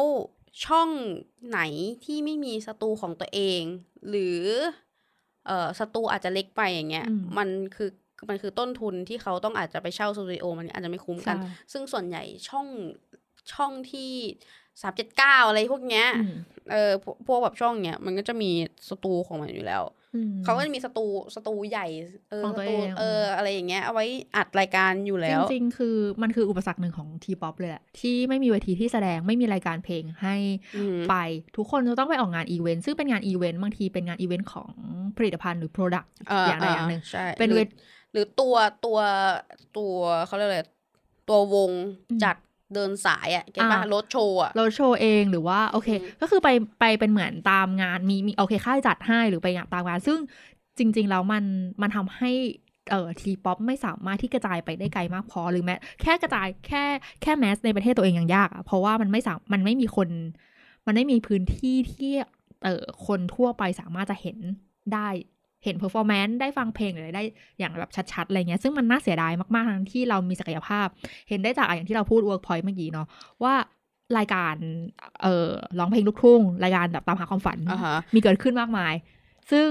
[0.66, 0.90] ช่อง
[1.48, 1.60] ไหน
[2.06, 3.62] ที่ไม่มีสตูของตัวเอง
[4.10, 4.40] หรือ
[5.48, 7.90] เอ่อสตูอาจจะเล็กไปอย่างเงี้ยอืมมันคือ
[8.30, 12.68] มันคือต้นทุนที่เขาต้องอาจจะไปเช่าสตูดิโอมันอาจจะไม่คุ้มกันใช่ซึ่งส่วนใหญ่ช่อง
[13.54, 14.12] ช่องที่
[14.82, 16.34] สามเจ็ดเก้าอะไรพวกเนี้ยอืม
[16.72, 18.52] เออพวกพวกแบบช่องเนี้ยมันก็จะมี
[18.90, 20.03] สตูของมันอยู่แล้วอืม
[20.44, 21.88] เขาก็จะมีสตูสตูใหญ่
[22.30, 30.36] เออของสตัวตูเองเอออะไรอย่างเงี้ยเอาไว้อัดรายการอยู่แล้ว จริง ๆ คือมันคืออุปสรรคหนึ่งของ T-pop เลยแหละที่ไม่มีเวทีที่แสดงไม่มีรายการเพลงให้
[30.78, 31.16] อืมไป
[31.58, 34.72] ทุกคนจะต้องไปออกงานอีเวนต์ซึ่งเป็นงานอีเวนต์บางทีเป็นงานอีเวนต์ของ
[35.18, 37.70] ผลิตภัณฑ์หรือ Product เอออย่างใดอย่างหนึ่งใช่เป็นหรืเวอท
[38.12, 39.00] หรือตัวตัว
[39.78, 39.96] ตัว
[40.26, 40.60] เขาเรียกอะไร
[41.30, 41.72] ตัววง
[42.10, 42.36] อืมจัด
[42.76, 50.20] เดินสายอะ get ป่ะอ่ารถโชว์อะเราโชว์เองหรือว่าโอเคอืมก็คือไปไปเป็นเหมือนตามงานมีมีโอเคค่ายจัดให้หรือไปงานตามงาน ซึ่ง
[50.78, 51.44] จริง ๆ แล้วมัน
[51.82, 52.32] มันทำให้
[52.90, 56.84] เอ่อ T-pop ไม่สามารถที่กระจายไปได้ไกลมากพอหรือแม้แค่กระจายแค่
[57.22, 60.10] แค่ mass ในประเทศตัวเองยังยากอะเพราะว่ามันไม่สามมันไม่มีคน
[60.86, 62.14] มันไม่มีพื้นที่ที่
[62.64, 64.38] เอ่อคนทั่วไปสามารถจะเห็น
[64.94, 65.08] ได้
[65.64, 67.24] เห็น performance ได้ฟังเพลงหรืออะไรได้
[67.60, 70.88] อย่างแบบชัดๆอะไรเงี้ยซึ่งมันน่าเสียดายมากๆทั้งที่เรามีศักยภาพ
[71.30, 73.08] เห็นได้จากอะอย่างที่เราพูด Workpoint เมื่อกี้เนาะ
[73.44, 73.54] ว่า
[74.18, 74.56] รายการ
[75.22, 78.94] เอ่อร้องเพลงลูกทุ่งรายการแบบตามหาความฝันอ่าฮะมีเกิดขึ้นมากมาย
[79.52, 79.68] ซึ่ง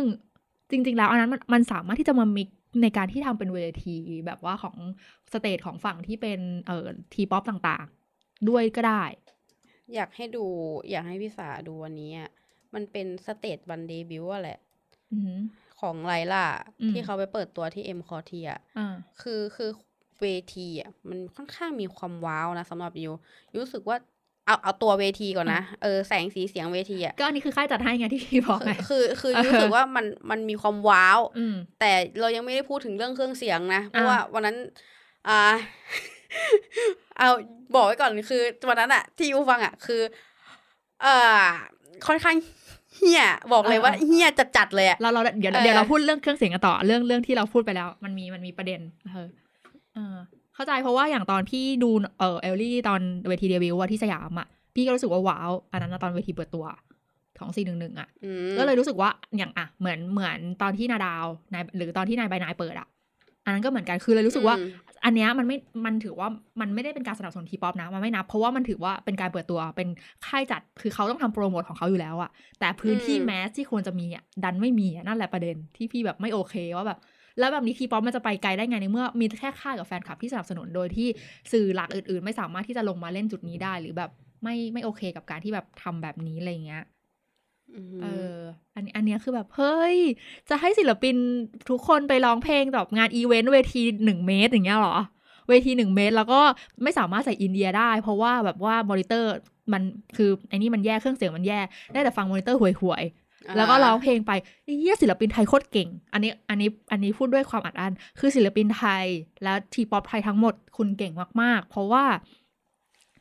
[0.70, 2.48] จริง ๆ แล้วอันนั้นมันมันสามารถที่จะมา mix
[2.82, 4.76] ในการที่ทำเป็นเวทีแบบว่าของ
[5.32, 9.02] stage ของฝั่งที่เป็นเอ่อ T-pop ต่างๆ ด้วยก็ได้
[9.94, 10.44] อยากให้ดู
[10.90, 12.30] อยากให้พี่สาดูวันนี้อะ
[12.74, 14.58] มันเป็น stage วันเดบิวต์อะแหละ
[15.12, 15.40] อือหือ
[15.82, 16.44] ของไลล่า
[16.80, 18.48] อืมที่เขาไปเปิดตัวที่เอ็มควอเทียร์
[18.78, 19.70] อ่าคือคือ
[20.20, 23.12] เวทีอะมันค่อนข้างมีความว้าวนะสำหรับยู
[23.52, 23.96] ยูรู้สึกว่า
[24.46, 34.56] เอาเอาตัวเวทีก่อนนะเออแสงสีเสียงเวทีอะก็อันนี้คือค่ายจัดให้ไงที่พี่บอกไงคือคือคือยูเออรู้สึกว่ามันมันมีความว้าวอืมแต่เรายังไม่ได้พูดถึงเรื่องเครื่องเสียงนะ เพราะอ่าว่าวันนั้น
[35.28, 35.54] อ่า
[37.18, 37.28] เอา
[37.74, 40.00] บอกไว้ก่อนคือวันนั้นอะที่ยูฟังอะคือ
[41.02, 41.44] เอ่อ
[42.06, 42.36] ค่อนข้าง
[42.96, 49.28] เฮียบอกเลยว่าเฮียจัดๆเลยอะเราเราเดี๋ยวเออเดี๋ยวเราพูดเรื่องเครื่องเสียงกันต่อเรื่องเรื่องที่เราพูดไปแล้ว มันมีมันมีประเด็นเออ
[49.94, 50.16] เออ
[50.54, 56.64] เข้าใจเพราะว่าอย่างตอนพี่ดูเออเอลลี่ตอนเวทีเดบิวต์อะที่สยามอะพี่ก็รู้สึกว่าว้าวอันนั้นนะตอนเวทีเปิดตัว
[57.38, 62.88] ของซีหนึ่งหนึ่งอะอืมก็เลยรู้สึกว่าอย่างอะเหมือนเหมือนตอนที่นาดาวนายหรือตอนที่นายใบนายเปิดอะ
[63.44, 64.66] อันนั้นก็เหมือนกันคือเลยรู้สึกว่าอืม
[65.04, 66.28] อันเนี้ยมันไม่มันถือว่า
[66.60, 69.88] มันไม่ได้เป็นการสนับสนุน T-pop นะมันไม่นับ เพราะว่ามันถือว่าเป็นการเปิดตัวเป็น
[70.26, 76.98] ค่ายจัดคือเขาต้องทำโปรโมทของเขาอยู่แล้วอะแต่พื้นที่อืมแมสที่ควรจะมีอะดันไม่มีอะนั่นแหละประเด็นที่พี่แบบไม่โอเคว่าแบบ
[77.38, 81.08] แล้วแบบนี้ทีป๊อปมันจะไปไกลได้ไงในเมื่อมีแค่ค่ายกับแฟนคลับที่สนับสนุนโดยที่
[81.52, 84.10] สื่อหลักอื่นๆ ไม่สามารถที่จะลงมาเล่นจุดนี้ได้หรือแบบ
[84.42, 86.84] ไม่ไม่โอเคกับการที่แบบทำแบบนี้อะไรเงี้ยม
[88.02, 88.06] เอ
[88.36, 88.38] อ
[88.74, 89.96] อันนี้อันเนี้ยคือแบบเฮ้ย
[90.48, 91.16] จะให้ศิลปิน
[91.70, 94.96] ทุกคนไปร้องเพลงแบบงานอีเวนต์เวทีหนึ่งเมตรอย่างเงี้ยเหรอ
[95.48, 96.40] เวทีหนึ่งเมตร แล้วก็
[96.82, 99.30] ไม่สามารถใส่ in-ear ได้ เพราะว่าแบบว่ามอนิเตอร์
[99.72, 99.82] มัน
[100.16, 101.60] คือไอ้นี่มันแย่เครื่องเสียงมันแย่
[101.92, 104.32] ได้แต่ฟังมอนิเตอร์ห่วยๆ แล้วก็ร้องเพลงไป
[104.80, 109.04] เฮียศิลปินไทยโคตรเก่ง อันนี้อันนี้อันนี้พูดด้วยความอัดอั้นคือศิลปินไทย
[109.42, 112.04] แล้ว T-pop ไทยทั้งหมดคุณเก่งมากๆ เพราะว่า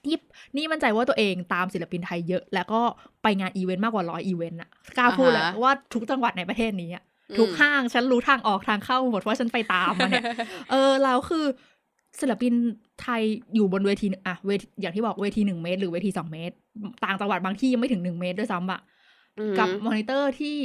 [0.10, 0.18] นี่
[0.56, 2.82] นี่มั่นใจว่าตัวเองตามศิลปินไทยเยอะ แล้วก็
[3.24, 10.26] ไปงานอีเวนต์มากกว่าร้อยอีเวนต์อะกล้าพูดเลยอ่าฮะว่าทุกจังหวัดในประเทศนี้อะอืมทุกห้างฉันรู้ทางออกทางเข้าหมดเพราะฉันไปตามมาเนี่ย
[10.72, 11.46] เออแล้วคือ
[12.20, 12.54] ศิลปิน
[13.02, 13.22] ไทย
[13.56, 16.56] อยู่บนเวทีอะเวทีอย่างที่บอกเวทีหนึ่งเมตร หรือเวทีสองเมตร
[17.04, 18.82] ต่างจังหวัดบางที่ยังไม่ถึงหนึ่งเมตรด้วยซ้ำอะ
[19.40, 20.56] อืมกับมอนิเตอร์ที่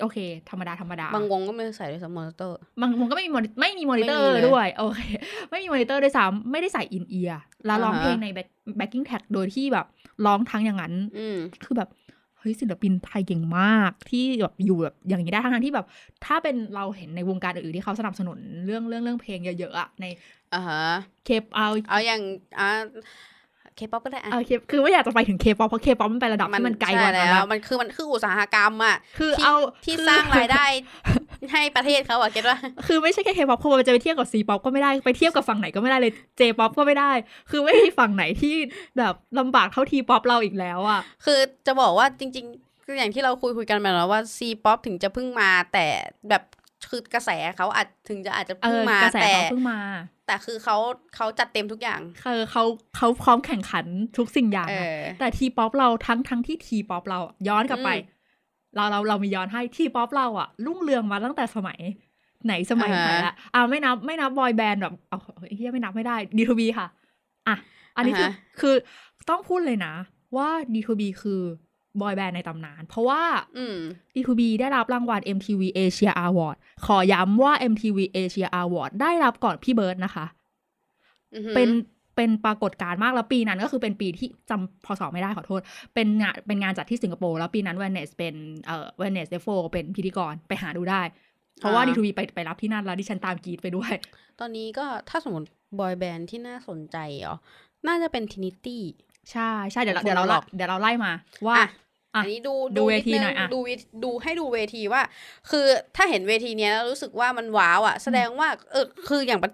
[0.00, 0.18] โอเค
[0.50, 5.00] ธรรมดาธรรมดา บางวงก็ไม่ได้ใส่ด้วยซ้ำมอนิเตอร์ บางวงก็ไม่มีมอนิไม่มีมอนิเตอร์ไม่มีเลยด้วย โอเค
[5.50, 9.86] ไม่มีมอนิเตอร์ด้วยซ้ำไม่ได้ใส่ in-ear แล้วร้องอ่าฮะเพลงใน backing track โดยที่แบบ
[10.26, 11.90] ร้องทั้งอย่างนั้นอืมคือแบบ
[12.38, 15.86] เฮ้ยศิลปินไทยเก่งมากที่แบบอยู่แบบอย่างนี้ได้ทั้งนั้นที่แบบ
[16.24, 20.04] ถ้าเป็นเราเห็นในวงการอื่นๆที่เขาสนับสนุนเรื่องเรื่องเรื่องเพลงเยอะๆอะใน
[20.54, 20.82] อ่าฮะ
[21.24, 22.22] เคปเอาเอาอย่าง
[22.58, 22.70] อ่า
[23.78, 30.64] เคป๊อปก็ได้อะเอาเคคือไม่อยากจะไปถึงเคป๊อปเพราะเคป๊อปมันไประดับที่มันไกลกว่าใช่นั้นแล้วอะมันคือมันคืออุตสาหกรรมอะคือที่เอาที่คือสร้างรายได้
[31.52, 37.12] ให้ประเทศเขาอะ get ว่า คือไม่ใช่แค่เคป๊อปคือมันจะไปเทียบกับซีป๊อปก็ไม่ได้ไปเทียบกับฝั่งไหนก็ไม่ได้เลยเจป๊อปก็ไม่ได้
[37.50, 38.54] คือไม่มีฝั่งไหนที่
[38.98, 45.86] แบบลำบากเท่าทีป๊อปเราอีกแล้วอะคือจะบอกว่าจริง ๆ คืออย่างที่เราคุยคุยกันมาแล้วว่าซีป๊อปถึงจะเพิ่งมาแต่
[46.28, 46.42] แบบ
[46.90, 49.80] คือกระแสเขาอาจถึงจะอาจจะเอเพิ่งอมากระแสแต่เขาเพิ่งมา
[50.26, 50.76] แต่คือเขา
[51.16, 52.64] เขาจัดเต็มทุกอย่างคือเขา
[52.96, 53.86] เขาพร้อมแข่งขัน
[54.18, 58.16] ทุกสิ่งอย่างเออะอแต่ทีป๊อปเราทั้งทั้งที่ทีป๊อปเราอะย้อนกลับไปอืม
[58.76, 61.78] เราเราเรามีย้อนให้ทีป๊อปเราอะรุ่งเรืองมาตั้งแต่สมัย
[62.44, 65.18] ไหนสมัยไหนอ่าฮะอะอ่าไม่นับไม่นับบอยแบนด์แบบเอา
[65.56, 66.86] เฮียไม่นับไม่ได้ดีทูบีค่ะ
[67.48, 67.56] อะ
[67.96, 68.74] อันนี้คืออ่าฮะคือ
[69.28, 69.94] ต้องพูดเลยนะ
[70.36, 71.40] ว่าดีทูบีคือ
[72.02, 73.22] บอยแบนด์ในตำนาน เพราะว่า
[73.58, 73.76] อืม
[74.14, 80.26] D2B ได้รับรางวัล MTV Asia Award ขอย้ำว่า MTV Asia Award ได้รับก่อนพี่เบิร์ดนะคะ
[81.34, 81.70] อือหือเป็น
[82.16, 85.60] เป็นปรากฏการณ์มากแล้วปีนั้นก็คือเป็นปีที่จำพศไม่ได้ขอโทษ
[85.94, 88.34] เป็นงานเป็นงานจัดที่สิงคโปร์แล้วปีนั้น w e n n e s เป็น
[88.66, 91.02] เอ่อ w e n n e s เดฟโฟเป็นพิธีกรไปหาดูได้
[91.60, 93.92] เพราะว่า D2B ไปไปรับที่นั่นแล้วดิฉันตามกรีดไปด้วย
[94.40, 95.46] ตอนนี้ก็ถ้าสมมติ
[95.78, 97.36] บอยแบนด์ที่น่าสนใจเหรอ
[97.86, 98.82] น่าจะเป็น Trinity
[99.32, 101.12] ใช่ใช่เดี๋ยวเราคนเดี๋ยวเราละหรอกเดี๋ยวเราไล่มา
[101.46, 101.56] ว่า
[102.14, 103.68] อะอะอันนี้ดูดูเวทีดงหน่อยอะดูเว
[104.04, 105.02] ดูให้ดูเวทีว่า
[105.50, 109.50] คือถ้าเห็นเวทีเนี้ยแล้วรู้สึกว่ามันว้าวอะ แสดงว่าเออคืออย่างปะ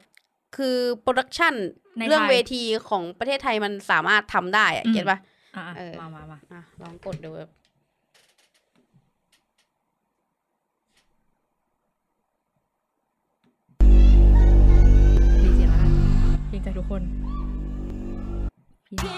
[0.57, 1.55] คือ production
[1.99, 5.19] ในเรื่องไทยเวทีของประเทศไทยมันสามารถทำได้อะอืม get ปะ
[5.57, 7.51] อะเออมามามาอะลองกดดูแบบ
[15.43, 15.91] ดีเสียงแล้วกัน
[16.49, 17.03] เกรงใจทุกคน
[19.03, 19.15] พี่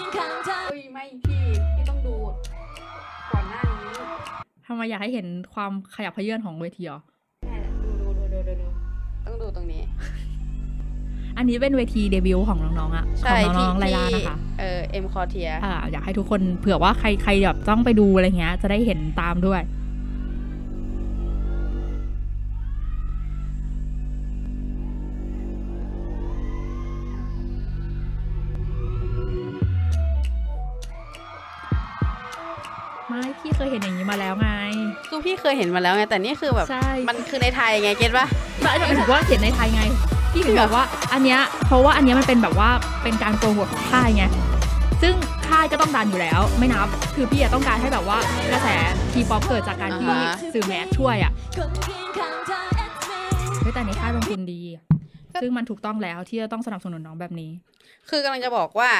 [0.69, 1.41] เฮ้ยไม่พี่
[1.75, 2.56] พี่ต้องดูก่อนหน้านี้
[4.67, 6.99] ทำไมอยากให้เห็นความขยับเขยื่อนของเวทีเหรอ
[7.45, 8.67] แม่ดูดูดูดูดูดู
[9.25, 9.81] ต้องดูตรงนี้
[11.37, 19.61] อันนี้เป็นเวทีเดบิวต์ของน้องๆอะขใช่องน้ที่องๆไลลาที่นะคะเออเอ็มคอเทียอ่าอยากให้ทุกคนเผื่อว่าใครใครแบบต้องไปดูอะไรเงี้ย จะได้เห็นตามด้วย
[35.51, 38.27] ยเห็นมาแล้วไงแต่นี่คือแบบใช่มันคือในไทยไง get ปะ
[38.59, 39.83] แต่หมายถึงว่าเห็นในไทยไง
[40.33, 40.83] พี่ถึงแบบว่า
[41.13, 42.69] อันเนี้ยเพราะว่าอันเนี้ยมันเป็นแบบว่า
[43.03, 44.25] เป็นการโปรโมทของค่ายไง
[45.01, 45.15] ซึ่ง
[45.47, 48.17] ค่ายก็ต้องดันอยู่แล้ว ไม่นับ คือพี่อะต้องการให้แบบว่า
[48.51, 48.67] กระแส
[49.11, 50.13] ทีป๊อปเกิดจากการที่
[50.53, 51.31] สื่อ mass ช่วยอะ
[53.61, 54.61] เฮ้ยแต่ในค่ายลงทุนดี
[55.41, 57.51] ซึ่งมันถูกต้องแล้วที่จะต้องสนับสนุนน้องแบบนี้
[58.09, 58.91] คือกำลังจะบอกว่า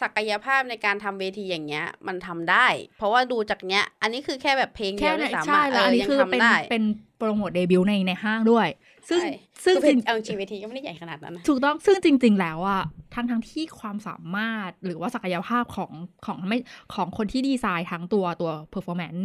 [0.00, 2.66] ศักยภาพในการทำเวทีอย่างเงี้ย มันทำได้
[2.98, 6.84] เพราะว่าดูจากเนี้ย อันนี้คือแค่แบบเพลงเดีแค่ยวในด้วยซ้ำใช่อะแล้วเออันอนี้ยังคือเป็นทำได้เป็น
[7.18, 8.68] โปรโมทเดบิวต์ในในห้างด้วย
[9.08, 9.30] ซึ่งใช่
[9.64, 12.82] ซึ่งคือจริงเอาจริงเวทีก็ไม่ได้ใหญ่ขนาดนั้นนะถูกต้องซึ่งจริง ๆ แล้วอะ
[13.14, 15.92] ทั้งทั้งที่ความสามารถหรือว่าศักยภาพของ
[16.26, 16.58] ของไม่
[16.94, 19.22] ของคนที่ดีไซน์ทั้งตัวตัว performance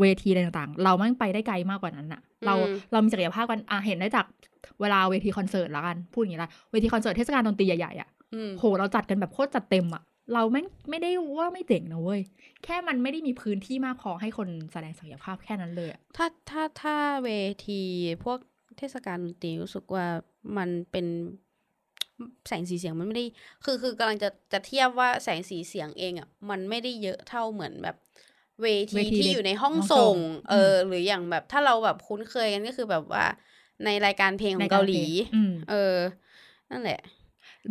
[0.00, 4.26] เวทีอะไรต่างๆ เราไม่งไปได้ไกลมากกว่านั้นอะเราอืมเรามีศักยภาพกันอะเห็นได้จาก
[4.80, 8.19] เวลาเวทีคอนเสิร์ตแล้วกันพูดอย่างนี้ละเวทีคอนเสิร์ตเทศกาลดนตรีใหญ่ๆอะอืม
[8.58, 10.02] โหเราจัดกันแบบโคตรจัดเต็มอะ
[10.34, 12.20] เราไม่งไม่ได้ว่าไม่เจ๋งนะเว้ย
[12.64, 17.30] แค่มันไม่ได้มีพื้นที่มากพอให้คนแสดงศักยภาพแค่นั้นเลยอะถ้าถ้าถ้าเว
[17.66, 17.80] ที
[18.24, 18.38] พวก
[18.78, 20.06] เทศกาลดนตรีรู้สึกว่า
[20.56, 21.06] มันเป็น
[22.48, 23.26] แสงสีเสียงมันไม่ได้
[23.64, 27.96] คือคือกำลังจะจะเทียบว่าแสงสีเสียงเองอะมันไม่ได้เยอะเท่าเหมือนแบบ
[28.62, 30.18] เวทีเวทีที่อยู่ในห้องห้องส่ส่งง
[30.50, 33.24] เออ หรืออย่างแบบถ้าเราแบบคุ้นเคยกันก็คือแบบว่า
[33.84, 35.02] ในรายการเพลงขอในงเกาหลี
[35.34, 35.96] อืมเออ
[36.70, 37.00] นั่นแหละ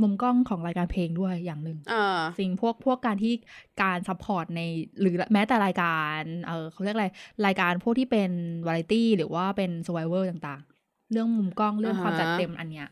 [0.01, 3.33] มุมกล้องของรายการเพลงด้วยอย่างหนึ่งเออสิ่งพวกพวกการที่
[3.81, 4.61] การ support ใน
[4.99, 7.07] หรือแม้แต่รายการเออเขาเรียกอะไร
[7.45, 8.31] รายการพวกที่เป็น
[8.67, 12.87] วาไรตี้หรือว่าเป็นส u r v i เวอร์ต่างๆ เรื่องมุมกล้องเรื่องความอ่าฮะจัดเต็มอันเนี้ย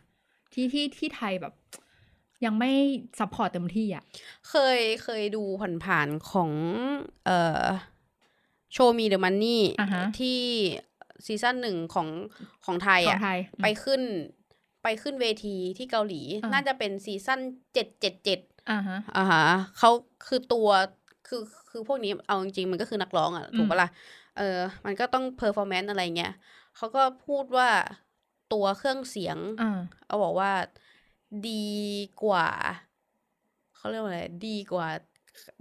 [0.53, 1.53] ที่ที่ที่ไทยแบบ
[2.45, 2.71] ยังไม่
[3.19, 4.03] support เต็มที่อะ
[4.49, 5.43] เคยเคยดู
[5.85, 6.51] ผ่านๆของ
[7.25, 7.63] เอ่อ
[8.73, 10.39] Show Me The Money อ่าฮะที่
[11.25, 12.07] ซีซั่นหนึ่งของ
[12.65, 14.01] ของไทยของอะไทยไปขึ้น
[14.87, 17.39] ไปขึ้นเวทีที่เกาหลีอ่าน่าจะเป็นซีซั่น
[17.73, 18.39] เจ็ดเจ็ดเจ็ด
[18.71, 19.43] อ่าฮะอ่าฮะ
[19.77, 19.91] เขา
[20.27, 20.69] คือตัว
[21.27, 23.89] คือคือพวกนี้เอาจริงๆมันก็คือนักร้องอะถูกปะล่ะ
[24.37, 26.33] เออ มันก็ต้อง performance อะไรเงี้ย
[26.75, 27.69] เขาก็พูดว่า
[28.53, 30.51] ตัวเครื่องเสียงอ่าเอาบอกว่า
[31.49, 31.77] ดี
[32.23, 32.49] กว่า
[33.75, 34.87] เขาเรียกว่าอะไร ดีกว่า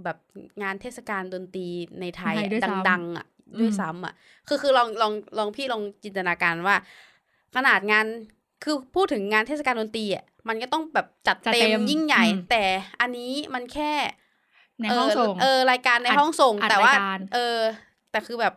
[0.05, 0.19] แบบ
[0.63, 1.69] งานเทศกาลดนตรี
[2.01, 3.27] ในไทยในไทยด้วยซ้ำดัง ๆ อะ
[3.61, 4.15] ด้วยซ้ำอะ
[4.49, 6.77] คือคือลองลองลองพี่ลองจินตนาการว่า
[7.57, 8.07] ขนาดงาน
[8.65, 12.65] คือพูดถึงงานเทศกาลดนตรีอะมันก็ต้องแบบจัดจัดเต็เต็มมยิ่งใหญ่อืมแต่
[13.01, 13.93] อันนี้มันแค่
[14.81, 17.59] ในห้องส่งเออรายการในอัดห้องส่งอัดแต่ว่ารายการเออ
[18.11, 18.55] แต่คือแบบ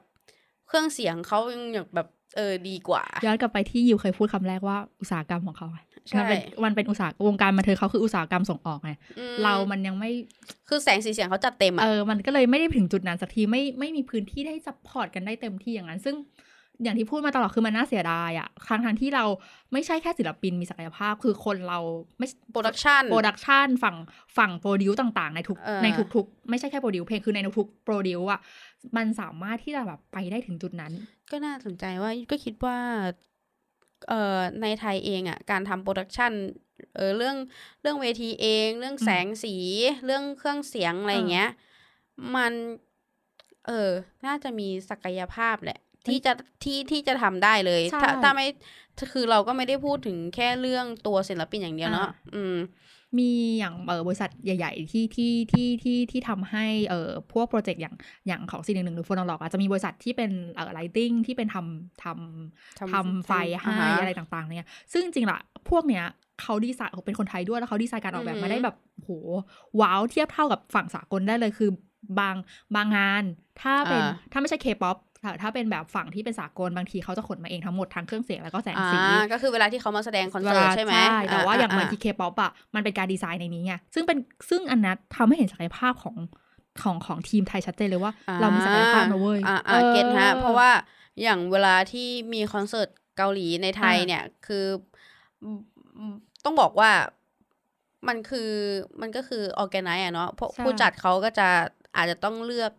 [0.68, 1.64] เครื่องเสียงเขายัง
[1.96, 5.80] แบบเออดีกว่าย้อนกลับไปที่ยิวเคยพูดคำแรกว่าอุตสาหกรรมของเขาไง
[6.10, 10.12] ใช่มันเป็นมันเป็นอุตสาหวงการบันเทิงเขาคืออุตสาหกรรมส่งออกไงอืมเรามันยังไม่
[10.70, 16.16] คือแสงสีเสียงเขาจัดเต็มอะเออมันก็เลยไม่ได้ถึงจุดนั้นสักทีไม่ไม่มีพื้นที่ให้ support กันได้เต็มที่อย่างนั้น ซึ่ง
[16.84, 19.26] อย่างที่พูดมาตลอดคือมันน่าเสียดายอะทั้งทั้งที่เรา
[19.74, 21.80] ไม่ใช่แค่ศิลปินมีศักยภาพ คือคนเรา
[22.18, 23.96] ไม่ production production ฝั่ง
[24.38, 28.40] ฝั่ง produce ต่างๆ ในทุกเออในทุกๆ ไม่ใช่แค่ produce เพลงคือในทุก produce อะ
[28.98, 30.94] มันสามารถที่จะแบบไปได้ถึงจุดนั้น
[31.32, 32.78] ก็น่าสนใจว่าก็คิดว่า
[34.10, 36.32] เอ่อในไทยเองอะการทำ production
[36.96, 37.38] เออเรื่อง
[37.82, 39.56] เรื่องเวทีเอง เรื่องแสงสี
[40.06, 41.50] เรื่องเครื่องเสียงอะไรอย่างเงี้ย
[42.36, 42.54] มัน
[43.68, 43.90] เออ
[44.26, 46.34] น่าจะมีศักยภาพแหละ ที่จะ
[46.64, 48.48] ที่ที่จะทำได้เลยใช่ถ้าถ้าไม่
[49.12, 52.58] คือเราก็ไม่ได้พูดถึงแค่เรื่องตัวศิลปินอย่างเดียวเนาะอ่าอืม
[53.20, 57.96] มีอย่างเออบริษัทใหญ่ ๆ ที่ที่ที่ที่ที่ทำให้เอ่อพวกโปรเจกต์อย่าง
[58.28, 63.32] อย่างของซีหนึ่งหนึ่งหรือ Fournoloque อาจจะมีบริษัทที่เป็นเอ่อ lighting ที่เป็นทำทำทำทำไฟ
[63.64, 65.40] ให้อ่าฮะอะไรต่างๆ เนี่ย ซึ่งจริงๆล่ะ
[65.70, 66.06] พวกเนี้ย
[66.42, 69.10] เขาดีไซน์เขาเป็นคนไทยด้วยแล้วเขาดีไซน์การออกแบบอือหือมาได้แบบโห
[69.82, 71.70] ว้าวเทียบเท่ากับฝั่งสากลได้เลยคือ
[72.20, 72.36] บาง
[72.76, 73.24] บางงาน
[73.62, 74.98] ถ้าเป็นถ้าไม่ใช่เคป๊อป
[75.42, 78.98] ถ้าเป็นแบบฝั่งที่เป็นสากลบางทีเขาจะขนมาเองทั้งหมดทั้งเครื่องเสียงแล้วก็แสงอ่าสี
[79.32, 80.94] ก็คือเวลาที่เขามาแสดงคอนเวเสิร์ตลาใช่ไหม
[81.32, 84.18] แต่ว่าอย่างบางทีอ่เคป๊อปอะมันเป็นการดีไซน์ในนี้ไงซึ่งเป็น
[84.50, 86.16] ซึ่งอันนั้นทำให้เห็นศักยภาพของ
[86.82, 90.70] ของของทีมไทยชัดเจนเลยว่าอ่เรามีศักยภาพนะเว้ยอ่าอ่าออเก็ตฮะเพราะว่า
[91.22, 94.66] อย่างเวลาที่มีคอนเสิร์ตเกาหลีในไทยอ่าเนี่ยคือ
[95.44, 95.60] อืม
[95.98, 96.14] อืม
[96.46, 96.92] ต้องบอกว่า
[98.08, 98.52] มันคือ
[99.02, 101.48] มันก็คือออแกไนซ์อะเนาะเพราะใช่ผู้จัดเขาก็จะ
[101.96, 102.72] อาจจะต้องเลือก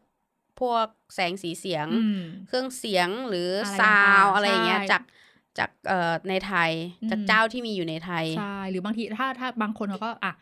[0.61, 5.03] พวกแสงสีเสียงอืมเครื่องเสียงหรืออะไรซาวต่างๆอะไรอย่างเงี้ยใช่จาก
[5.59, 6.71] จากเอ่อในไทย
[7.03, 10.33] อืมจากเจ้าที่มีอยู่ในไทยใช่หรือบางทีถ้าถ้าบางคนเขาก็อะ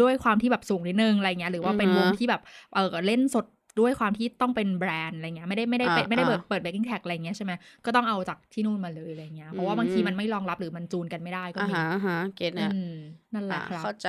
[0.00, 2.42] ด้วยความที่แบบสูงนิดนึงอะไรเงี้ยหรือว่าเป็นอือวฮะงที่แบบ
[2.72, 3.46] เออเล่นสด
[3.80, 7.52] ด้วยความที่ต้องเป็นแบรนด์อะไรเงี้ยไม่ได้ไม่ได้เป็นอ่าไม่ได้เปิดอ่าเปิด backing track อะไรเงี้ยใช่ไหม
[7.84, 12.92] ก็ต้องเอาจากที่นู่นมาเลยอะไรเงี้ยเพราะว่าบางทีอืมมันไม่รองรับหรือมันจูนกันไม่ได้ก็อ่ามีฮะอ่าฮะ get อืเนี่ยม
[13.34, 14.08] นั่นแหละอ่าครับเข้าใจ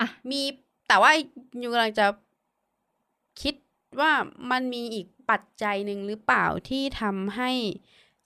[0.00, 0.42] อะมี
[0.88, 1.10] แต่ว่า
[1.60, 2.06] อยู่กำลังจะ
[3.42, 3.54] คิด
[4.00, 4.12] ว่า
[4.50, 7.50] มันมีอีกปัจจัยหนึ่งหรือเปล่าที่ทำให้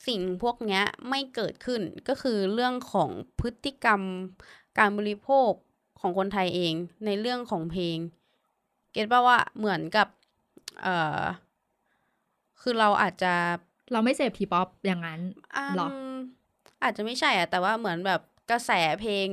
[0.07, 3.11] สิ่งพวกเนี้ยไม่เกิดขึ้นก็คือเรื่องของ
[3.41, 4.01] พฤติกรรม
[4.79, 5.51] การบริโภค
[6.01, 7.99] ของคนไทยเองในเรื่องของเพลง
[8.93, 10.09] เก็ตป่าว่าเหมือนกับ
[10.83, 11.23] เอ่อ
[12.61, 13.33] คือเราอาจจะ
[13.93, 15.21] เราไม่เสพทีป๊อปอย่างนั้น
[15.57, 15.89] อืมหรอ
[16.83, 19.29] อาจจะไม่ใช่อะแต่ว่าเหมือนแบบกระแสเพลง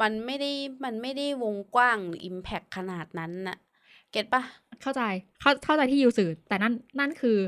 [0.00, 0.50] มันไม่ได้
[0.84, 3.56] มันไม่ได้วงกว้างหรืออิมแพคขนาดนั้นน่ะ
[4.10, 4.42] เก็ตปะ
[4.82, 5.02] เข้าใจ
[5.40, 7.38] เข้าเข้าใจที่ยูสื่อ แต่นั่นนั่นคือ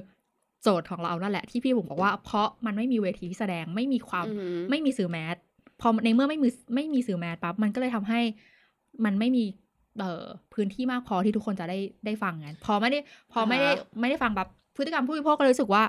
[0.63, 5.37] โจทย์ของเรานั่นแหละ ที่พี่ผมบอกว่าเพราะมันไม่มีเวทีที่แสดงไม่มีความอือหือไม่มีสื่อแมส
[5.81, 8.21] พอในเมื่อไม่มีไม่มีสื่อแมสปั๊บมันก็เลยทำให้
[9.05, 9.45] มันไม่มี
[9.99, 10.25] เอ่อ
[10.55, 12.99] พื้นที่มากพอที่ทุกคนจะได้ได้ฟังไงพอไม่ได้
[13.33, 15.83] พอไม่ได้อ่าฮะไม่ได้ฟังแบบพฤติกรรมผู้บริโภคก็เลยรู้สึกว่า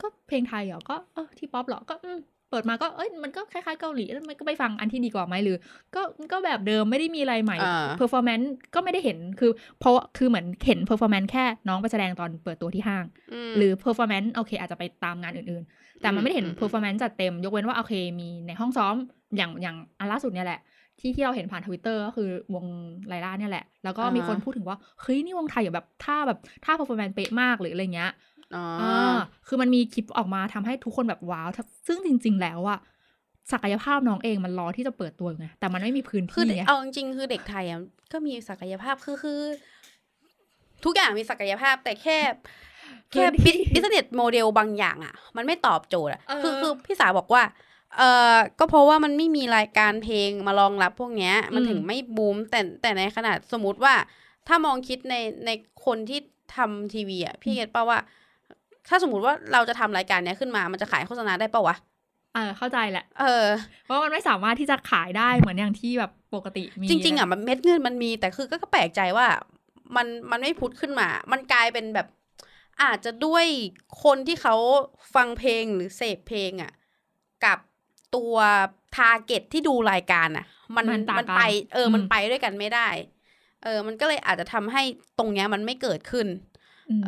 [0.00, 2.18] ก็เพลงไทยเหรอก็เออที่ป๊อปเหรอก็อืม
[2.50, 5.56] เปิดมาก็เอ้ยมันก็คล้ายๆเกาหลีแล้วมันก็ไปฟังอันที่ดีกว่าไหมหรือ
[5.94, 13.04] ก็ก็แบบเดิมไม่ได้มีอะไรใหม่อ่า performance ก็ไม่ได้เห็นคือเพราะว่าคือเหมือนเห็น performance แค่น้องไปแสดงตอนเปิดตัวที่ห้าง
[13.50, 18.94] มหรือ performance โอเค อาจจะไปตามงานอื่นๆ แต่มันไม่ได้เห็นอืม performance จัดเต็ม ยกเว้นว่าโอเคมีในห้องซ้อม
[19.36, 20.60] อย่างอย่างอันล่าสุดเนี่ยแหละ
[21.00, 22.64] ที่ที่เราเห็นผ่านทวิตเตอร์ก็คือวง
[23.08, 28.12] LYRA เนี่ยแหละ แล้วก็มีคนพูดถึงว่า เฮ้ย นี่วงไทยอย่างแบบท่าแบบท่า performance เป๊ะมากหรืออะไรเงี้ย
[28.56, 32.78] อ๋ออ่าคือมันมีคลิปออกมาทำให้ทุกคนแบบว้าวถ้าซึ่งจริง ๆ แล้วอะ
[33.52, 37.80] ศักยภาพน้องเองมันรอที่จะเปิดตัวอยู่ไงแต่มันไม่มีพื้นคือที่ไงเอาจริงๆคือเด็กไทยอะ
[38.12, 39.40] ก็มีศักยภาพคือคือ
[40.84, 42.18] ทุกอย่างมีศักยภาพแต่แค่
[43.12, 47.42] แค่บิสเนสโมเดลบางอย่างอะ มันไม่ตอบโจทย์อะเออคือคือพี่สาวบอกว่า
[47.96, 48.02] เอ
[48.34, 53.94] อก็เพราะว่ามันไม่มีรายการเพลงมารองรับพวกเนี้ย มันถึงไม่บูมแต่แต่ในขนาดสมมติว่า
[54.48, 55.14] ถ้ามองคิดใน
[55.46, 55.50] ใน
[55.86, 56.20] คนที่
[56.56, 57.98] ทำทีวีอะพี่เก็ตป่าว่า
[58.88, 61.76] ถ้าสมมติว่าเราจะทำรายการเนี้ยขึ้นมา มันจะขายโฆษณาได้ป่าวะ
[62.34, 63.46] เออ เข้าใจแหละ เออ
[63.84, 69.26] เพราะมันไม่สามารถที่จะขายได้เหมือนอย่างที่แบบปกติมี จริง ๆ อะมันเม็ดเงินมันมี แต่คือก็ก็แปลกใจว่า
[69.96, 72.06] มันมันไม่พุทธขึ้นมา มันกลายเป็นแบบ
[72.82, 73.44] อาจจะด้วย
[74.04, 74.56] คนที่เขา
[75.14, 76.72] ฟังเพลงหรือเสพเพลงอะ
[77.44, 77.58] กับ
[78.16, 78.34] ตัว
[78.96, 82.88] ทาร์เก็ตที่ดูรายการอะ มันมันต่างกันมันไป เอออมมันไปด้วยกันไม่ได้
[83.64, 84.82] เออ มันก็เลยอาจจะทำให้
[85.18, 86.30] ตรงเนี้ยมันไม่เกิดขึ้นม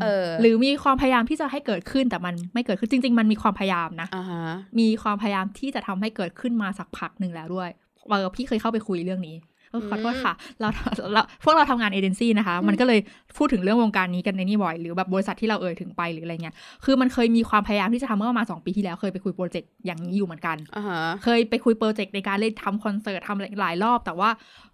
[0.00, 4.42] เออ หรือมีความพยายามที่จะให้เกิดขึ้นแต่มันไม่เกิดขึ้นจริง ๆ มันมีความพยายามนะอ่าฮะ
[4.78, 7.68] มีความพยายามที่จะทำให้เกิดขึ้นมาสักพักหนึ่งแล้วด้วย
[8.08, 9.36] เออพี่เคยเข้าไปคุยเรื่องนี้
[9.70, 10.68] เออขอโทษค่ะเรา
[11.12, 13.00] เราพวกเราทำงานเอเจนซี่นะคะ มันก็เลย
[13.36, 16.54] พูดถึงเรื่องวงการนี้กันในนี่บ่อย หรือแบบบริษัทที่เราเอ่ยถึงไปหรืออะไรเงี้ย
[16.84, 24.30] คือมันเคยมีความพยายามที่จะทำเมื่อประมาณสองปีที่แล้วเคยไปคุยโปรเจกต์อย่างนี้อยู่เหมือนกันอ่าฮะเคยไปคุยโปรเจกต์ในการเล่นทำคอนเสิร์ตทำหลายรอบ แต่ว่า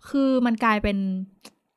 [0.09, 0.97] คือมันกลายเป็น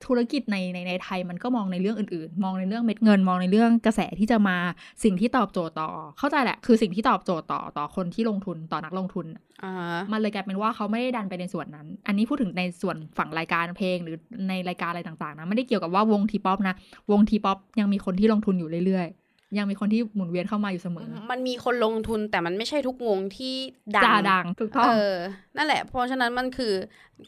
[0.06, 4.58] ธุรกิจในในในไทยมันก็มองในเรื่องอื่นๆ มองในเรื่องเม็ดเงิน มองในเรื่องกระแสที่จะมา
[5.04, 5.90] สิ่งที่ตอบโจทย์ต่อ
[6.20, 9.26] เข้าใจแหละ คือสิ่งที่ตอบโจทย์ต่อต่อคนที่ลงทุนต่อนักลงทุน
[9.64, 14.18] อ่าฮะมันเลยกลายเป็นว่าเขาไม่ได้ดันไปในส่วนนั้น อันนี้พูดถึงในส่วนฝั่งรายการเพลงหรือ
[14.50, 16.76] ในรายการอะไรต่างๆนะไม่ได้เกี่ยวกับว่าวงทีป๊อปนะ
[17.12, 19.10] วงทีป๊อปยังมีคนที่ลงทุนอยู่เรื่อย
[19.58, 23.56] ยังมีคนที่หมุนเวียนเข้ามาอยู่เสมอ มันมีคนลงทุนแต่มันไม่ใช่ทุกวงที่
[23.96, 25.16] ดังจ่าดังถูกต้องเออ
[25.58, 26.74] นั่นแหละเพราะฉะนั้นมันคือ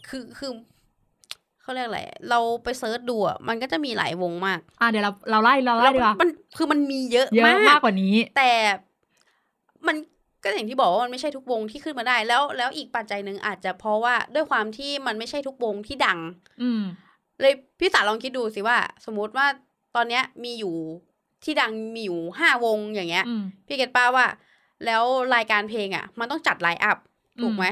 [0.07, 0.51] คือคือ
[1.62, 8.51] เขาเรียกอะไรเราไปเซิร์ชดูอะมันก็จะมีหลายวงมาก อะเดี๋ยวเราเราไล่เราไล่ดีกว่ามันคือมันมีเยอะเยอะมากมากกว่านี้ แต่
[9.88, 9.95] มัน
[10.43, 16.20] ก็อย่างที่บอกว่ามันไม่ใช่ทุกวงที่ขึ้นมาได้ แล้วแล้วอีกปัจจัยหนึ่งอาจจะเพราะว่าด้วยความที่มันไม่ใช่ทุกวงที่ดัง
[16.62, 16.84] อืม
[17.41, 19.47] เลยพี่สาลองคิดดูสิว่า สมมุติว่า
[19.95, 20.76] ตอนเนี้ยมีอยู่
[21.43, 24.28] ที่ดังมีอยู่ห้าวงอย่างเงี้ยอืมพี่เก็ตป้าว่า
[24.86, 25.03] แล้ว
[25.36, 26.97] รายการเพลงอะ มันต้องจัด lineup
[27.41, 27.66] ถูกไหม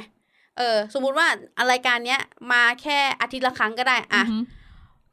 [0.59, 1.27] เออ สมมุติว่า
[1.71, 4.43] รายการเนี้ยมาแค่อาทิตย์ละครั้งก็ได้อะอือหือ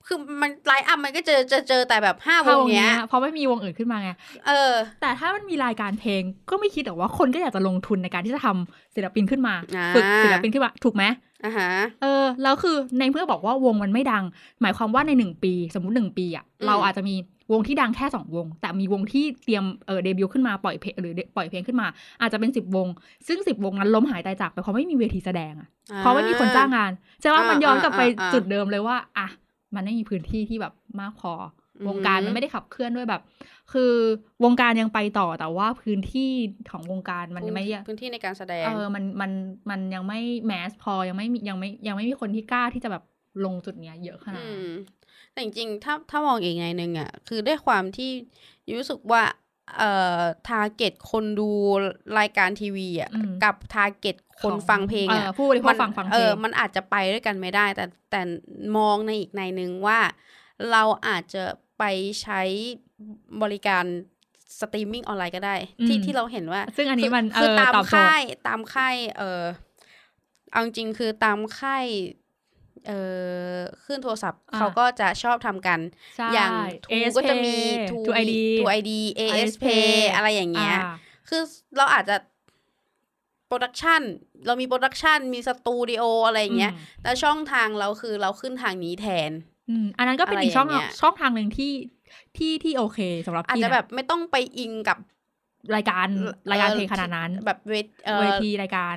[0.07, 4.11] คือมัน lineup มันก็เจอจะเจอแต่แบบห้าวถ้างวงเนี้เนี้ยยเพราะไม่มีวงอื่นขึ้นมาไง
[4.47, 11.05] เออ แต่ถ้ามันมีรายการเพลงก็ไม่คิดหรอกว่าคนก็อยากจะลงทุนในการที่จะทำศิลปินขึ้นมาอ่าฝึกศิลปินขึ้นมาถูกไหม
[11.45, 11.71] อะฮะ
[12.03, 14.25] เออแล้วคือในเมื่อบอกว่าวงมันไม่ดัง
[14.61, 17.15] หมายความว่าในหนึ่งปี สมมุติหนึ่งปีอะอืมเราอาจจะมี
[17.53, 21.87] วงที่ดังแค่สองวง แต่มีวงที่เตรียมเออเดบิวต์ขึ้นมาปล่อยเพลงหรือปล่อยเพลงขึ้นมา
[22.21, 22.87] อาจจะเป็นสิบวง
[23.29, 25.69] ซึ่งสิบวงนั้นล้มหายตายจากไปเพราะไม่มีเวทีแสดงอะ
[25.99, 29.29] เพราะไม่มีคนจ้างงานใช่ว่ามันย้อนกลับไปอ่าอ่าจุดเดิมเลยว่าอะ
[29.75, 31.33] มันไม่มีพื้นที่ที่แบบมากพอ
[31.81, 33.23] อมวงการมันไม่ได้ขับเคลื่อนด้วยแบบ
[33.73, 33.93] คือ
[34.45, 36.31] วงการยังไปต่อแต่ว่าพื้นที่
[36.71, 39.31] ของวงการมันยังไม่พื้นที่ในการแสดงเออมันมัน
[39.71, 43.05] มันยังไม่แมสพอยังไม่มียังไม่ยังไม่มีคนที่กล้าที่จะแบบ
[43.45, 44.75] ลงจุดเนี้ยเยอะขนาดอืนั้นม
[45.37, 48.11] แต่จริงๆถ้าถ้ามองอีกแง่หนึ่งอะคือด้วยความที่
[48.67, 49.23] you รู้สึกว่า
[49.77, 51.51] เอ่อ target คนดู
[52.19, 58.21] รายการทีวีอะอืมกับ target คนฟังเพลงเออะอผู้บริโภคฟังฟังเพเอลองมันอาจจะไปด้วยกันไม่ได้ แต่แต่
[58.77, 59.99] มองในอีกแง่หนึ่งว่า
[60.71, 61.45] เราอาจจะ
[61.79, 61.85] ไป
[62.23, 62.43] ใช้
[63.43, 63.85] บริการ
[64.61, 65.57] streaming online ก็ได้
[65.89, 69.43] ที่อืมที่เราเห็นว่า ซึ่งอันนี้มันคือเออตามตอบโจทย์ค่ายตามค่ายเออ
[70.53, 71.85] เอาจริงๆคือตามค่าย
[72.87, 72.93] เอ
[73.57, 75.81] อขึ้นโทรศัพท์อ่าเขาก็จะชอบทำกัน
[76.17, 76.53] ใช่อย่าง
[76.85, 77.57] ทู ASP ก็จะมี
[77.91, 79.67] ทูทูไอดีทูไอดีเอสเพ
[80.15, 80.77] อะไรอย่างเงี้ย
[81.29, 81.43] คือ
[81.77, 82.17] เราอาจจะ
[83.47, 84.03] โปรดักชัน
[84.47, 86.73] เรามีโปรดักชันมีสตูดิโออะไรอย่างเงี้ย
[87.03, 89.31] แต่ช่องทางเราคือเราขึ้นทางนี้แทน
[89.71, 91.73] อืมอันนั้นก็เป็นอะไรอีกช่องอย่างเงี้ยช่องทางหนึ่งที่
[92.37, 94.99] ที่ที่โอเคสำหรับอาจพี่จะนะแบบไม่ต้องไปอิงกับ
[95.77, 96.09] รายการ
[96.51, 98.97] รายการเพลงขนาดนั้น แบบเวทเอ่อเวทีรายการ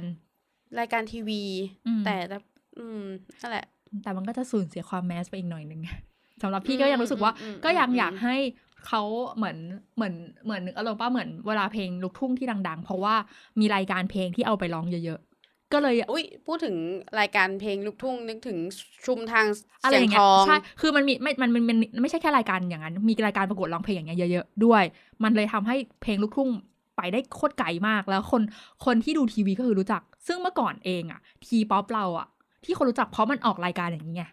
[0.79, 1.43] รายการทีวี
[1.87, 2.37] อืมแต่แต่
[2.77, 3.03] อืม
[3.41, 3.65] นั่นแหละ
[4.03, 5.81] แต่มันก็จะสูญเสียความแมสไปอีกหน่อยหนึ่ง
[6.41, 8.35] สำหรับพี่ก็ยังรู้สึกว่าอืมอืมก็ยังอืมอยากให้
[8.87, 9.01] เขา
[9.35, 9.57] เหมือน
[9.95, 10.13] เหมือน
[10.45, 13.15] เหมือนอารมณ์ป้าเหมือนเวลาเพลงลูกทุ่งที่ดัง ๆ เพราะว่า
[13.59, 16.75] มีรายการเพลงที่เอาไปร้องเยอะๆก็เลยอุ้ยพูดถึง
[17.19, 18.57] รายการเพลงลูกทุ่งนึกถึง
[19.05, 19.45] ชุมทาง
[19.83, 24.83] อะไรเสียองย่างทเงี้ยองใช่คือมันมีไม่มันมันมันมันไม่ใช่แค่รายการอย่างนั้น มีรายการประกวดร้องเพลงอย่างเงี้ยเยอะๆด้วย
[25.23, 26.49] มันเลยทำให้เพลงลูกทุ่ง
[26.97, 28.41] ไปได้โคตรไกลมากแล้วคน
[28.85, 32.27] คนที่ดูทีวีก็คือรู้จัก ซึ่งเมื่อก่อนเองอะทีป๊อปเราอะ
[32.65, 34.23] ที่คนรู้จักเพราะมันออกรายการอย่างนี้ไง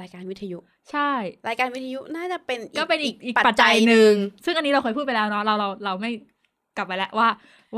[0.00, 0.58] รายการวิทยุ
[0.90, 1.10] ใช่
[1.48, 4.12] รายการวิทยุน่าจะเป็นก็เป็นอีกอีกปัจจัยหนึ่ง
[4.44, 6.10] ซึ่งอันนี้เราเคยพูดไปแล้วเนาะเราเราเราไม่
[6.76, 7.28] กลับไปแล้วว่า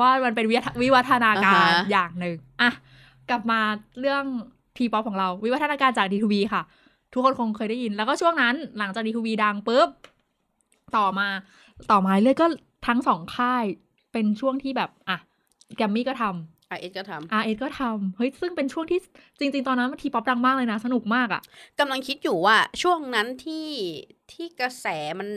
[0.00, 2.70] ว่ามันเป็นวิวัฒวิวัฒนาการอย่างหนึ่งอะ
[3.30, 3.60] กลับมา
[4.00, 4.24] เรื่อง
[4.76, 6.62] ทีป๊อปของเราวิวัฒนาการจากดีทูบีค่ะ
[7.12, 9.88] ทุกคนคงเคยได้ยิน แล้วก็ช่วงนั้นหลังจากดีทูบีดังปุ๊บ
[10.96, 11.28] ต่อมา
[11.90, 12.46] ต่อมาเรื่อยก็
[12.86, 13.64] ทั้งสองค่าย
[14.12, 15.18] เป็นช่วงที่แบบอะ
[15.76, 19.00] แกรมมี่ก็ทำ อาร์เอสก็ทอาร์เอสก็ทำเฮ้ยซึ่งเป็นช่วงที่
[19.38, 23.68] จริง ๆ ตอนนั้นทีป๊อปดังมากเลยนะ สนุกมากอะำกำลังคิดอยู่ว่าช่วงนั้นที่
[24.32, 24.86] ที่กระแส
[25.18, 25.28] มัน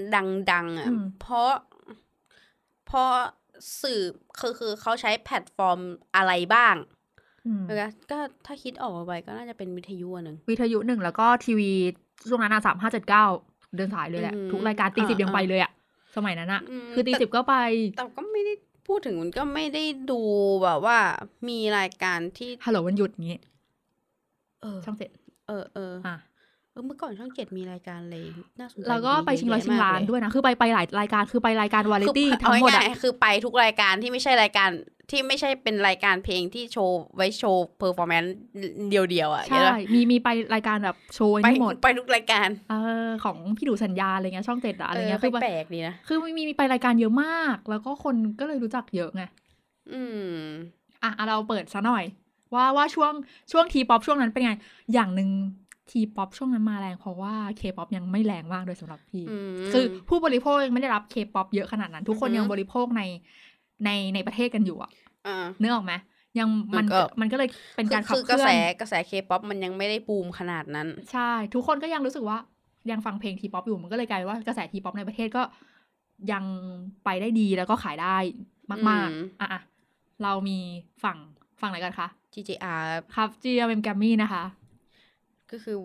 [0.51, 1.51] ดัง ๆอะอืมเพราะ
[2.87, 3.11] เพราะ
[3.81, 4.01] สื่อ
[4.39, 5.79] คือคือเขาใช้แพลตฟอร์ม
[6.15, 6.75] อะไรบ้าง
[7.45, 11.71] อืมนะคะก็ถ้าคิดออกมาไปก็น่าจะเป็นวิทยุอันหนึ่งวิทยุหนึ่งแล้วก็ทีวี
[12.29, 13.25] ช่วงนั้นอะสามห้าเจ็ดเก้า
[13.75, 15.71] เดินสายเลยแหละอืมทุกรายการตีสิบอ่ายังไปเลยอะ
[16.15, 17.55] สมัยนั้นอะอืมคือตีแต่สิบก็ไป
[17.97, 18.53] แต่ก็ไม่ได้
[18.87, 20.21] พูดถึงมันก็ไม่ได้ดู
[20.63, 20.97] แบบว่า
[21.49, 23.37] มีรายการที่ฮัลโหลวันหยุดงี้
[24.61, 25.09] เออช่องเจ็ด
[25.47, 26.17] เออเอออะ
[26.71, 28.17] เออเมื่อก่อนช่องเจ็ดมีรายการอะไร
[28.59, 34.69] น่าสนใจแล้วก็ไปชิงร้อยเะชิงล้านมกเลด้วยนะ คือไปไปหลายรายการคือไปรายการวาไรคือเอาทั้งหมดอะง่ายๆคือไปทุกรายการที่ไม่ใช่รายการ
[35.09, 38.35] ที่ไม่ใช่เป็นรายการเพลงที่โชว์ไว้โชว์ performance
[38.89, 49.23] เดียวๆอะใช่ มีมีไปรายการแบบโชว์ไปนี่หมดไปทุกรายการเออของพี่ดูสัญญาอะไรเงี้ยช่องเจ็ดอะอะไรเงี้ยเอคืออไปแปลกๆดีนะคือมีมีไปรายการเยอะมาก แล้วก็คนก็เลยรู้จักเยอะไง
[49.93, 50.01] อื
[50.39, 50.41] ม
[51.03, 52.03] อะอะเราเปิดซะหน่อย
[52.55, 53.13] ว่าว่าช่วง
[53.51, 54.51] ช่วงทีป๊อปช่วงนั้นเป็นไง
[54.93, 55.29] อย่างหนึ่ง
[55.89, 63.01] ทีป๊อปช่วงนั้นมาแรงเพราะว่าเคป๊อปยังไม่แรงมากโดยสำหรับพี่อืมคือผู้บริโภคยังไม่ได้รับเคป๊อปเยอะขนาดนั้น ทุกคนอือฮึยังบริโภคใน
[63.85, 64.91] ในในประเทศกันอยู่อะ
[65.27, 65.93] อ่านึกออกไหม
[66.39, 72.37] ยังมันมันก็มันก็เลยเป็นการขับคือเคกระลื่อแสนกระแสเคป๊อปมันยังไม่ได้บูมขนาดนั้น ใช่ ทุกคนก็ยังรู้สึกว่า
[72.91, 75.43] ยังฟังเพลงทีป๊อปอยู่มันก็เลยกลายเป็นว่ากระแสทีป๊อปในประเทศก็
[76.31, 76.43] ยัง
[77.05, 78.17] ไปได้ดีแล้วก็ขายได้
[78.71, 79.61] มากอืมๆอะอะ
[80.23, 80.59] เรามี
[81.03, 81.17] ฝั่ง
[81.61, 82.81] ฝั่งไหนกันคะ GJR
[83.15, 84.43] ครับ GMM Grammy นะคะ
[85.51, 85.75] ก็คือ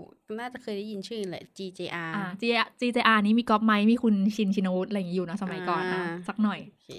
[0.40, 2.42] น่าจะเคยได้ยินชื่อแหละ GJR อ่า G
[2.80, 6.90] GJR นี้มีก๊อปไมค์มีคุณชินชินวุฒิอะไรอย่างงี้อยู่นะสมัยก่อนนะอ่าสักหน่อยโอเค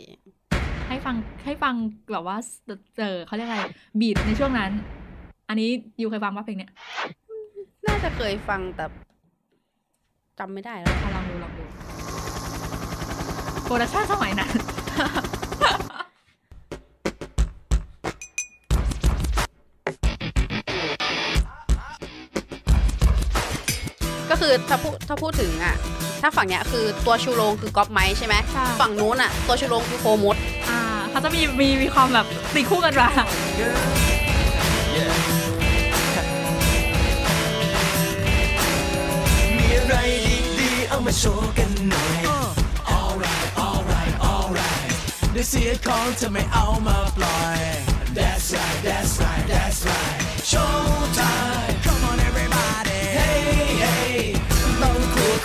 [0.88, 1.16] ให้ฟัง
[1.46, 1.76] ให้ฟัง
[2.12, 2.38] แบบว่า
[2.98, 3.60] เจอเขาเรียกอะไร
[4.00, 4.72] beat ในช่วงนั้น
[5.50, 5.70] อันนี้
[6.02, 6.72] you เคยฟังว่าเพลงเนี้ย
[7.88, 8.86] น่าจะเคยฟังแต่
[10.40, 11.64] จำไม่ได้แล้วอะลองดูลองดู
[13.66, 14.52] production สมัยนั้น
[24.44, 25.76] คือถ้าพูดถ้าพูดถึงอะ
[26.22, 30.36] ถ้าฝั่งเนี้ยคือตัวชูโรงคือก๊อปไมค์ใช่ไหมใช่ ฝั่งนู้นอะ ตัวชูโรงคือโฟมด
[30.70, 30.80] อ่า
[31.10, 33.08] เขาจะมีมีมีความแบบตีคู่กันมา
[39.58, 39.96] มีอะไร
[40.60, 42.20] ดีๆเอามาโชว์กันหน่อย
[42.98, 44.88] alright alright alright
[45.32, 47.60] เดี๋ยวเสียของจะไม่เอามาปล่อย
[48.18, 50.20] that's right that's right that's right
[50.52, 50.76] show
[51.18, 51.73] time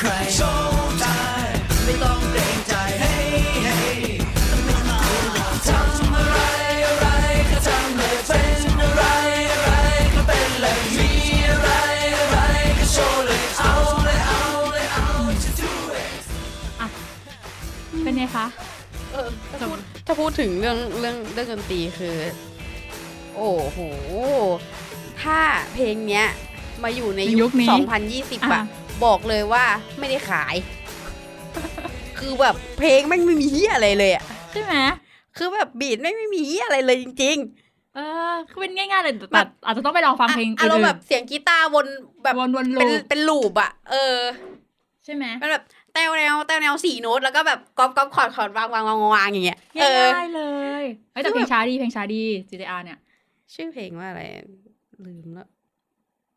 [0.09, 0.65] คู่ใคร show
[1.03, 3.33] time ไม่ต้องเกรงใจ hey
[3.67, 4.01] hey
[5.69, 6.39] ทำอะไร
[6.87, 7.07] อะไร
[7.51, 9.05] ก็ทำเลยเป็นอะไร
[9.53, 9.71] อะไร
[10.15, 11.11] ก็เป็นเลยมี
[11.51, 11.71] อะไร
[12.19, 12.39] อะไร
[12.79, 13.73] ก็โชว์เลยเอา
[14.05, 14.41] เลยเอา
[14.73, 15.07] เลยเอา
[15.43, 15.71] to do
[16.03, 16.11] it
[18.05, 18.47] เป็นไงคะ
[19.13, 19.29] เออ
[19.59, 22.17] ถ้าพูดถ้าพูดถึงเรื่องเรื่องเรื่องดนตรีคือ
[23.37, 23.79] โอ้โห
[25.23, 25.39] ถ้า
[25.75, 26.27] เพลงเนี้ย
[26.85, 27.69] มาอยู่ในในยุคนี้
[28.11, 28.65] 2020อะอะ
[29.05, 29.65] บอกเลยว่า
[29.99, 30.55] ไม่ได้ขาย
[32.19, 34.23] คือแบบเพลงแม่งไม่มีเหี้ยอะไรเลยอะ
[34.53, 34.75] ใช่ไหม
[35.37, 37.37] คือแบบ beat แม่งไม่มีเหี้ยอะไรเลยจริง
[37.95, 41.87] เออคือเป็นง่ายๆเลยแบแต่บอาจจะต้องไปลองๆฟังเพลงอารมณ์แบบอื่นเสียงกีตาร์วน
[42.23, 44.19] แบบวนวนลูเป็นป เป็น loop อะเออ
[45.05, 50.43] ใช่ไหมมันแบบแต้วแนวแต้วแนวสี่โน้ตแล้วก็แบบก๊อปก๊อปคอร์ดคอร์ดวางวางวางวางอย่างเงี้ยเออง่ายๆเล
[50.83, 52.99] ยเอ้ยแต่คือเพลแบบงช้าดีเพลงช้าดี GTR เนี่ย
[53.55, 54.23] ชื่อเพลงว่าอะไร
[55.05, 55.49] ลืมแล้ว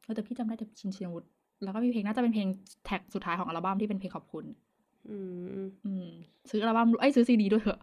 [0.03, 1.27] เออแต่พี่จำได้แต่ชินชินวุฒิ
[1.63, 2.47] แล้วก็มีเพลงน่าจะเป็นเพลง
[2.85, 4.45] track สุดท้ายของอัลบั้มที่เป็นเพลงขอบคุณ
[5.09, 5.17] อื
[5.61, 6.07] ม อืม
[6.49, 7.79] ซื้ออัลบั้มไอ้ยซื้อซีดีด้วยเถอะ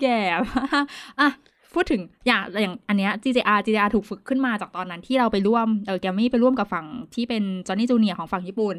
[0.00, 0.84] แก่มาก
[1.20, 1.30] อะ
[1.74, 8.76] พูดถึงอย่างอย่างอันเนี้ย GJR GJR ถูกฝึกขึ้นมาจากตอนนั้นที่เราไปร่วมเออแกรมมี่ไปร่วมกับฝั่งที่เป็น Johnny's Junior ของฝั่งญี่ปุ่น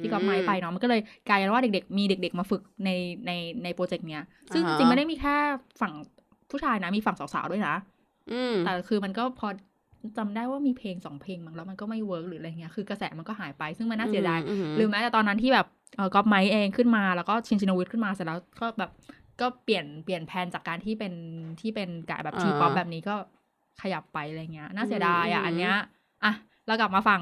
[0.00, 2.90] ที่ก็ไม่ไปเนาะมันก็เลยกลายเป็นว่าเด็กๆ มีเด็กๆมาฝึกใน
[3.26, 3.30] ใน
[3.62, 4.24] ใน project เนี้ย
[4.54, 5.36] ซึ่งจอ่าฮะริงๆไม่ได้มีแค่
[5.80, 5.92] ฝั่ง
[6.50, 7.74] ผู้ชายนะ มีฝั่งสาวๆด้วยนะ
[8.32, 9.48] อืมแต่คือมันก็พอ
[10.18, 18.90] จำได้ว่ามีเพลงสองเพลงมั้งแล้วมันก็ไม่ work หรืออะไรเงี้ยคือกระแสมันก็หายไปซึ่งมันน่าเสียดายอืมอืมหรือแม้แต่ตอนนั้นที่แบบเออก๊อปไมค์เองขึ้นมาแล้วก็ชินชินวุฒิขึ้นมาเสร็จแล้วก็แบบ
[19.40, 21.12] ก็เปลี่ยนเปลี่ยนแผนจากการที่เป็น
[21.60, 23.14] ที่เป็นกะแบบทีป๊อปแบบนี้ก็
[23.82, 25.74] ขยับไปอะไรเงี้ยน่าเสียดายอะอันเนี้ย
[26.24, 26.32] อะ
[26.66, 27.20] เรากลับมาฟัง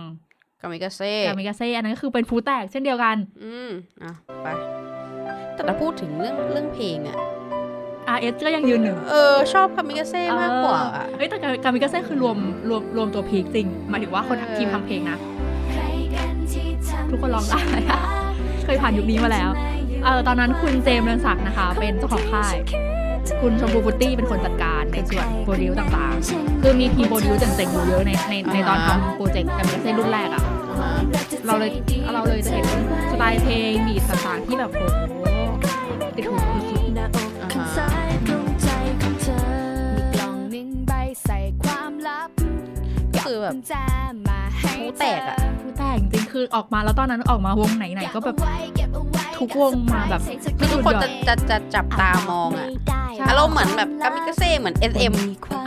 [0.61, 3.71] กามิกาเซ่กามิกาเซ่อันนั้นก็คือเป็นฟูแตกเช่นเดียวกัน อืม
[4.03, 4.13] อะ
[4.43, 4.49] ไป
[5.55, 7.19] แต่ถ้าพูดถึงเรื่องเรื่องเพลงอะ
[8.15, 12.37] RS ก็ยังยืนหนึ่ง เออ ชอบกามิกาเซ่มากกว่าอะเออเฮ้ยแต่กามิกาเซ่คือรวม
[12.69, 15.19] รวมรวมตัวพีคจริงหมายถึงว่าคนเออทีมทำเพลงนะ
[15.73, 15.83] ใคร
[16.15, 18.01] กันที่ทำทุกคนร้องได้อะ
[18.65, 19.51] เคยผ่านยุคนี้มาแล้ว
[20.05, 22.57] เออตอนนั้นคุณเจมส์เรืองศักดิ์นะคะ เป็นเจ้าของค่าย
[23.43, 30.43] คุณชมพูฟรุตตี้เป็นคนจัดการในส่วน produce ต่างๆ คือมีทีม produce เจ๋งๆอยู่เยอะในในในตอนทำโปรเจกต์กามิกาเซ่รุ่นแรกอะ
[31.47, 31.71] เราเลย
[32.15, 32.67] เราเลยจะเห็น
[33.11, 35.27] สไตล์เพลงบีทต่างๆที่แบบโอ้โห
[36.17, 36.37] ติดหู
[43.27, 43.75] คือแบบกุญแจ
[44.29, 48.37] มาให้หูแตกอะๆคือแต่จริงๆคือออกมาแล้วตอนนั้นออกมาวงไหนๆก็แบบ
[49.39, 50.23] ทุกวงมาแบบ
[50.59, 55.15] คือทุกคนจะจะจะจับตามองอะใช่อารมณ์เหมือนแบบกามิกาเซ่เหมือน SM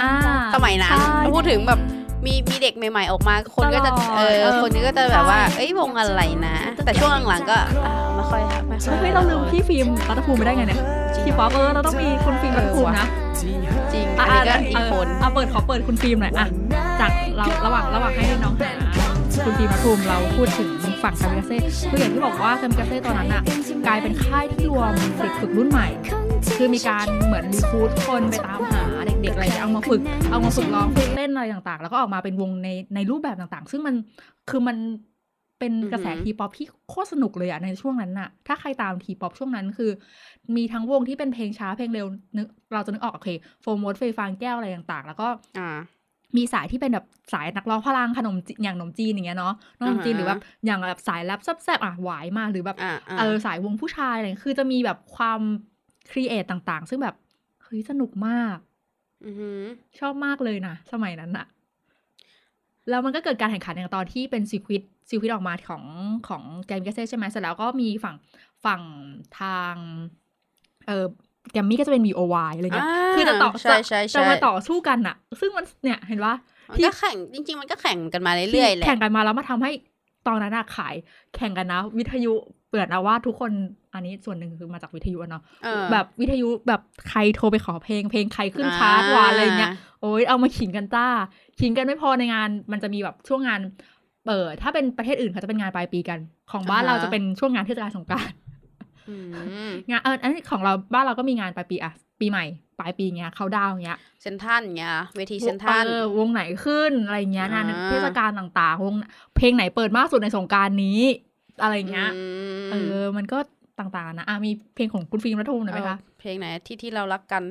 [0.01, 0.14] อ่า
[0.55, 1.80] สมัยนั้นใช่ถ้าพูดถึงแบบ
[2.26, 10.80] มีมีเด็กใหม่ ๆ ออกมา คนก็จะตลอดเออเออคนนี้ก็จะแบบว่าใช่เอ้ยวงอะไรนะ แต่ช่วงหลังๆก็อ่าไม่ค่อยไม่ค่อยเฮ้ยเราลืมพี่ฟิล์มรัตภูมิไปได้ไงเนี่ย
[11.26, 13.07] พี่ป๊อปเออเราต้องมีคุณฟิล์มรัตภูมินะ
[13.39, 13.41] จ
[13.99, 16.47] ริงอะอันนี้ก็อะอีกคนเออเอาเปิดขอเปิดคุณฟิล์มหน่อยอะ
[17.01, 18.71] จากเราระหว่างระหว่างให้น้องหา
[19.45, 20.69] คุณฟิล์มรัตภูมิเราพูดถึง
[21.03, 21.57] ฝั่งคามิกาเซ่
[21.89, 23.43] คืออย่างที่บอกว่าคามิกาเซ่ตอนนั้นอะ
[23.87, 25.87] กลายเป็นค่ายที่รวมเด็กฝึกรุ่นใหม่
[26.57, 33.95] คือมีการเหมือน recruit คนไปตามหาเด็กๆอะไรอย่างเงี้ยเอามาฝึก เอามาฝึกร้องฝึกเต้นอะไรต่างๆ แล้วก็ออกมาเป็นวงในในรูปแบบต่างๆ ซึ่งมัน
[34.49, 34.77] คือมัน
[35.59, 39.91] เป็นกระแสอือหือ T-pop ที่โคตรสนุกเลยอะในช่วงนั้นน่ะ ถ้าใครตาม T-pop ช่วงนั้นคือ
[40.55, 43.29] มีทั้งวงที่เป็นเพลงช้าเพลงเร็วนึกเราจะนึกออกโอเค
[43.61, 45.27] โฟร์มดเฟย์ฟางแก้วอะไรต่างๆ แล้วก็
[45.59, 45.69] อ่า
[46.37, 55.39] มีสายที่เป็นแบบสายนักร้องพลังขนมจีอย่างขนมจีนอย่างเงี้ยเนาะขนมจีนอ่าฮะหรือแบบอย่างแบบสายแรปแซ่บๆอะหวายมากหรือแบบอ่าอ่าเออสายวงผู้ชายอะไรอย่างเงี้ยคือจะมีแบบความ
[56.11, 57.15] ครีเอทต่างๆ ซึ่งแบบ
[57.63, 58.57] เฮ้ยสนุกมาก
[59.25, 59.61] อือหือ
[59.99, 61.47] ชอบมากเลยนะสมัยนั้นอะ
[62.89, 65.83] แล้วมันก็เกิดการแข่งขันอย่างตอนที่เป็นซีควิตซีควิตออกมาของ
[66.27, 68.15] ของแกรมมี่เกษใช่ไหมเสร็จแล้วก็มีฝั่ง
[68.65, 68.81] ฝั่ง
[69.39, 69.75] ทาง
[70.89, 71.05] เออ
[71.51, 76.33] แกรมมี่ก็จะเป็น VOY อะไรเงี้ยาคือจะต่อใช่ใช่จะใช่มาต่อสู้กันอะซึ่งมันเนี่ยเห็นว่า
[76.71, 79.71] มันก็แข่งจริง ๆ มันก็แข่งกันมาเรื่อยๆแหละแข่งกันมาแล้วมาทำให้
[80.27, 80.95] ตอนนั้นอะขาย
[81.35, 82.33] แข่งกันนะ วิทยุ
[82.71, 83.51] เปิดนะว่าทุกคน
[83.93, 89.71] อันนี้ส่วนหนึ่งคือมาจากวิทยุอะเนาะเออแบบวิทยุแบบใครโทรไปขอเพลงเพลงใครขึ้นอ่าชาร์ตวาอะไรเงี้ย
[90.01, 91.07] โอ้ยเอามาขิงกันจ้า
[91.59, 93.59] ขิงกันไม่พอในงานมันจะมีแบบช่วงงาน
[94.25, 96.19] เปิดถ้าเป็นประเทศอื่นเขาจะเป็นงานปลายปีกัน
[96.51, 98.48] ของบ้านเราจะเป็นช่วงงานเทศกาลสงกรารอืม
[99.89, 102.45] งานเอออันนี้ของเราบ้านเราก็มีงานปลายปีอะปีใหม่
[102.80, 108.95] ปลายปีเงี้ยเขาดาวน์เงี้ยเซนทรันเงี้ยเวทีเซนทรันเออวงไหนขึ้นอะไรเงี้ยงานอ่าเทศกาลต่างๆวง
[109.36, 111.01] เพลงไหนเปิดมากสุดในสงกรารนี้
[111.62, 113.38] อะไรเงี้ยมเออมันก็
[113.80, 117.43] ต่างๆนะอะมีเพลงของคุณฟิล์มรัฐภูมิหน่อยไหมคะเออเพลงไหนที่ที่เรารักกัน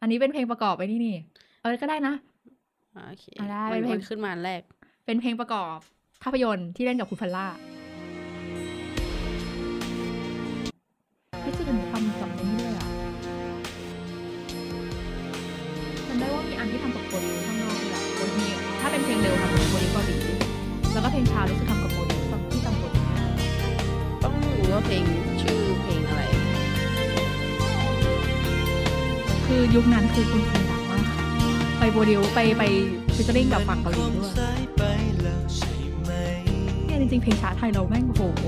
[0.00, 1.16] อันนี้เป็นเพลงประกอบไปนี่นี่
[1.62, 2.14] เออก็ได้นะ
[2.96, 4.62] อ่าโอเคอ่าได้มันเพลงมันขึ้นมาอันแรก
[5.04, 5.78] เป็นเพลงประกอบ
[6.22, 7.46] ภาพยนตร์ที่เล่นกับคุณพัลล่า
[11.50, 12.86] พี่สุดหนูทำกับนี้ด้วยอะ
[16.08, 20.16] จำได้ว่ามีอันที่ทำกับ produce ข้างนอกเลยอะ produce ถ้าเป็นเพลงเร็วทำกับ produce เกาหลี
[20.92, 22.18] แล้วก็เพลงช้ารู้สึกทำกับโปรดิว
[22.50, 23.26] ที่จำบทไม่ได้
[24.24, 25.04] ต้องรู้ว่าเพลง
[25.42, 26.22] ชื่อเพลงอะไร
[29.46, 31.24] คือยุคนั้นคือคุณฟิล์มดังมากค่ะ
[31.78, 32.62] ไป produce ไปไป
[33.14, 34.32] featuring กับฝั่งเกาหลีด้วย
[36.86, 38.44] เนี่ยจริงๆเพลงช้าไทยเราแม่งโอ้โห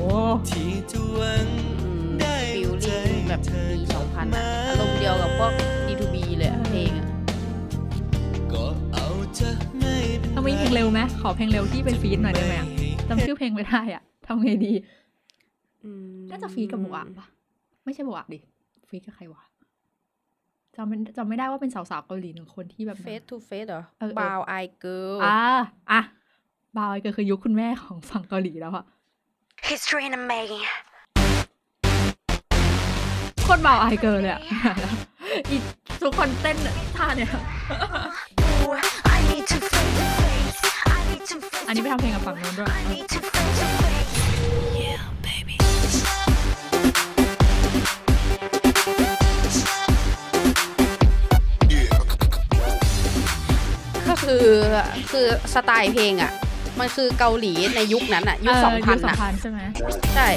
[3.32, 5.52] แบบปีสองพันอะอารมณ์เดียวกับพวก
[5.86, 7.06] D2B เลยอะเพลงอะ
[8.52, 12.68] ก็เอาเธอไม่เป็นต้องมีเพลงเร็วไหมขอเพลงเร็วที่เป็นฟีดหน่อยได้ไหมอะ
[13.08, 14.72] จำชื่อเพลงไม่ได้อะทำไงดี
[15.84, 17.26] อืมน่าจะฟีดกับโบอักปะ
[17.84, 18.38] ไม่ใช่โบอักดิ
[18.88, 19.42] ฟีดกับใครวะ
[20.76, 25.38] จำไม่จำไม่ได้ว่าเป็นสาวๆเกาหลีหนึ่งคนที่แบบเฟสทูเฟสเหรอเออเออบาวไอเกิลอ่า
[25.90, 26.00] อะ
[26.76, 28.84] บาวไอเกิลคือยุคคุณแม่ของฝั่งเกาหลีแล้วอะ
[29.70, 30.64] History in the making.
[33.44, 34.42] โคตร Brown Eyed Girls เลยอะ
[35.50, 35.56] อี
[36.02, 36.56] ทุกคนเต้น
[36.96, 37.28] ท่าเนี่ย
[38.64, 38.74] Ooh,
[39.14, 40.60] I need to face to face.
[40.96, 44.12] I need to face อันนี้ไปทำเพลงกับฝั่งนู้นด้วย I need to face to face.
[44.82, 45.56] Yeah, baby.
[54.08, 54.44] ก็คือ
[55.10, 56.32] คือสไตล์เพลงอะ
[56.80, 59.60] มันคือเกาหลีในยุคนั้นอะยุคเสองพันยุคสองอะพันใช่ไหม
[60.14, 60.28] ใช่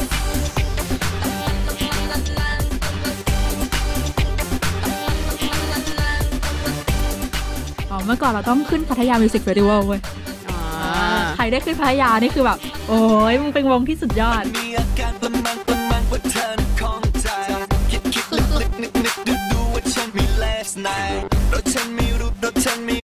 [8.05, 10.01] เมื่อก่อนเราต้องขึ้นพัทยามิวสิกเฟสติวัลเว้ย
[10.49, 10.59] อ่า
[11.37, 12.99] ใครได้ขึ้นพัทยานี่คือแบบ โอ้
[13.31, 17.27] ยมึงเป็นวงที่สุดยอดมีอาการประมังประมังว่าเธอนั้นของใจ
[17.91, 21.19] คิดคิดนึกนึกนึกนึกดูดูว่าฉันมี last night
[21.53, 22.97] รถฉันมีรูปรถฉันมี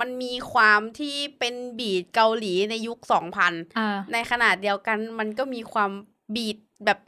[0.00, 5.90] มันมีความที่เป็นบีทเกาหลีในยุคสองพันอ่าในขนาดเดียวกันมันก็มีความ
[6.34, 6.98] บีทแบบ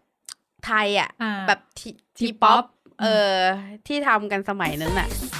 [0.66, 2.66] ไทยอะอ่าแบบทีทีทีป๊ป๊ออปป
[3.02, 3.34] เออ
[3.86, 5.37] ที่ทำกันสมัยนั้นอะใช่ไหม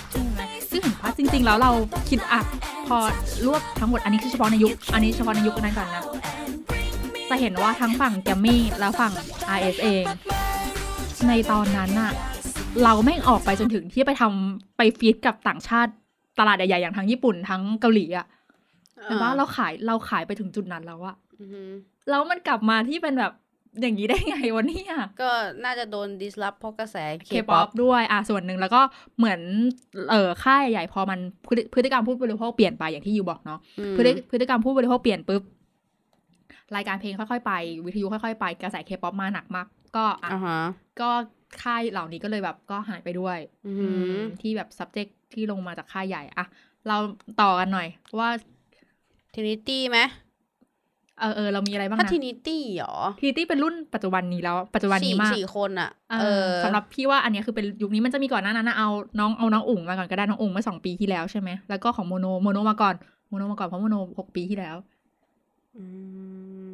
[0.79, 1.73] ซึ่งเห็นว่าจริง ๆ แล้วเรา
[2.09, 2.41] คิดอะ
[2.87, 2.97] พอ
[3.47, 6.05] รวบทั้งหมดอันนี้คือเฉพาะในยุค อันนี้เฉพาะในยุคนั้นก่อนนะ
[7.31, 9.13] จะเห็นว่าทั้งฝั่งแกมมี่และฝั่ง
[9.57, 10.05] RS เอง
[11.29, 12.13] ในตอนนั้นอะ
[12.83, 15.93] เราแม่งออกไปจนถึงที่ไปทำไป feat กับต่างชาติ
[16.39, 18.27] ตลาดใหญ่ๆอย่างทั้งญี่ปุ่นทั้งเกาหลีอะ
[19.05, 21.63] แต่ว่าเราขายเราขายไปถึงจุดนั้นแล้วอะอือฮึ
[22.11, 23.33] แล้วมันกลับมาที่เป็นแบบ
[23.81, 25.31] อย่างนี้ได้ไงวะเนี่ยก็
[25.65, 26.97] น่าจะโดน disrupt เพราะกระแส
[27.27, 28.81] เคป๊อปด้วยอะส่วนหนึ่งแล้วก็
[29.17, 29.41] เหมือน
[30.11, 35.43] เอ่อค่ายใหญ่พอมันพฤติพฤติกรรมผู้บริโภคเปลี่ยนไปอย่างที่ you บอกเนาะอืมพฤติพฤติกรรมผู้บริโภคเปลี่ยนปุ๊บ
[36.77, 37.53] รายการเพลงค่อยๆไป
[37.87, 39.67] วิทยุค่อยๆไป กระแสเคป๊อปมาหนักมาก
[39.97, 40.59] ก็อะอ่าฮะ
[41.01, 41.11] ก็
[41.63, 46.47] ค่ายเหล่านี้ก็เลยแบบก็หายไปด้วยอือืมมที่แบบ subject ที่ลงมาจากค่ายใหญ่อะ
[46.89, 46.97] เรา
[47.43, 47.89] ต่อกันหน่อย
[48.19, 48.29] ว่า
[49.35, 49.99] ทินิตี้ไหม
[51.21, 58.89] เออเออเรามีอะไรบ้างถ้านะทินิตี้หรอทีตี้เป็นรุ่นปัจจุบันนี้แล้ว ปัจจุบันสี่นี้มากสี่คนอะเอเอออสำหรับพี่ว่าอันเนี้ยคือเป็นยุคนี้มันจะมีก่อนหน้านั้นนะเอา
[59.19, 62.95] น้องเอาน้องอุ๋งมาก่อนก็ได้น้องอุ๋งเมื่อสองปีที่แล้วใช่ไหมแล้วก็ของโมโนโมโนมาก่อน
[63.29, 64.77] โมโนมาก่อนเพราะโมโนหกปีที่แล้ว
[65.77, 65.85] อื
[66.67, 66.69] ม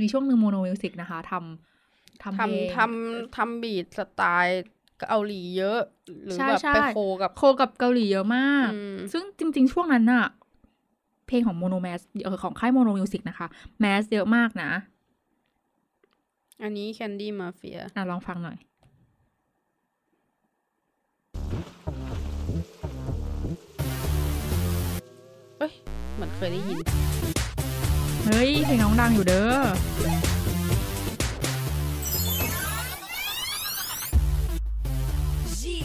[0.00, 4.64] มีช่วงหนึ่งโมโนมิวสิกนะคะทำทำเพลงทำทำทำ beat สไตล์
[5.00, 5.80] เกาหลีเยอะ
[6.24, 10.26] หรือใช่แบบใช่ไป co กับ co กับเกาหลีเยอะมากอืมซึ่งจริง ๆ ช่วงนั้นน่ะ
[11.26, 13.46] เพลงของโมโน mass เออของค่ายโมโนมิวสิกนะคะ
[13.80, 14.70] mass เยอะมากนะ
[16.62, 18.58] อันนี้ Candy Mafia อะลองฟังหน่อย
[25.58, 25.72] เอ้ย
[26.14, 26.78] เหมือนเคยได้ยิน
[28.26, 29.54] เฮ้ย เพลงน้องดังอยู่เด้อ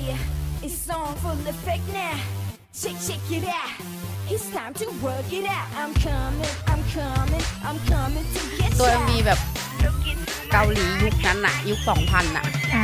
[0.09, 0.17] Yeah,
[0.65, 2.17] it's on full effect now.
[2.73, 4.08] Check, check it out.
[4.31, 9.39] It's time to work it out I'm coming I'm coming I'm coming to get ตัวมีแบบ
[10.51, 12.43] เกาหลียุคนั้นอะยุคสองพันอะ
[12.75, 12.83] อ่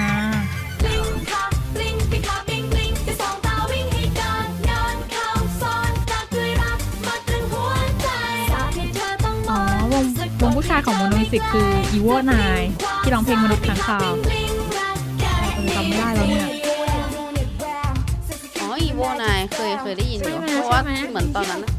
[9.50, 12.62] อ้วงวงมอ๋ผู้ชายของโมโนมิวสิกคือ Evo Nine
[13.02, 14.12] ที่ร้องเพลงมนุษย์ค้างคาว
[15.76, 16.55] จำไม่ได้แล้วเนี่ย
[18.96, 21.72] โวนายเคยเคยได้ยินอยู่ใช่ไหมเพราะว่าใช่ไหมเหมือนตอนนั้นน่ะ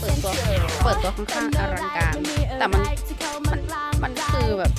[0.00, 0.32] เปิดตัว
[0.84, 2.14] เปิดตัวค่อนข้างอลังการ
[2.58, 2.80] แต่มัน
[3.48, 3.60] มัน
[4.02, 4.70] มันคือแบบ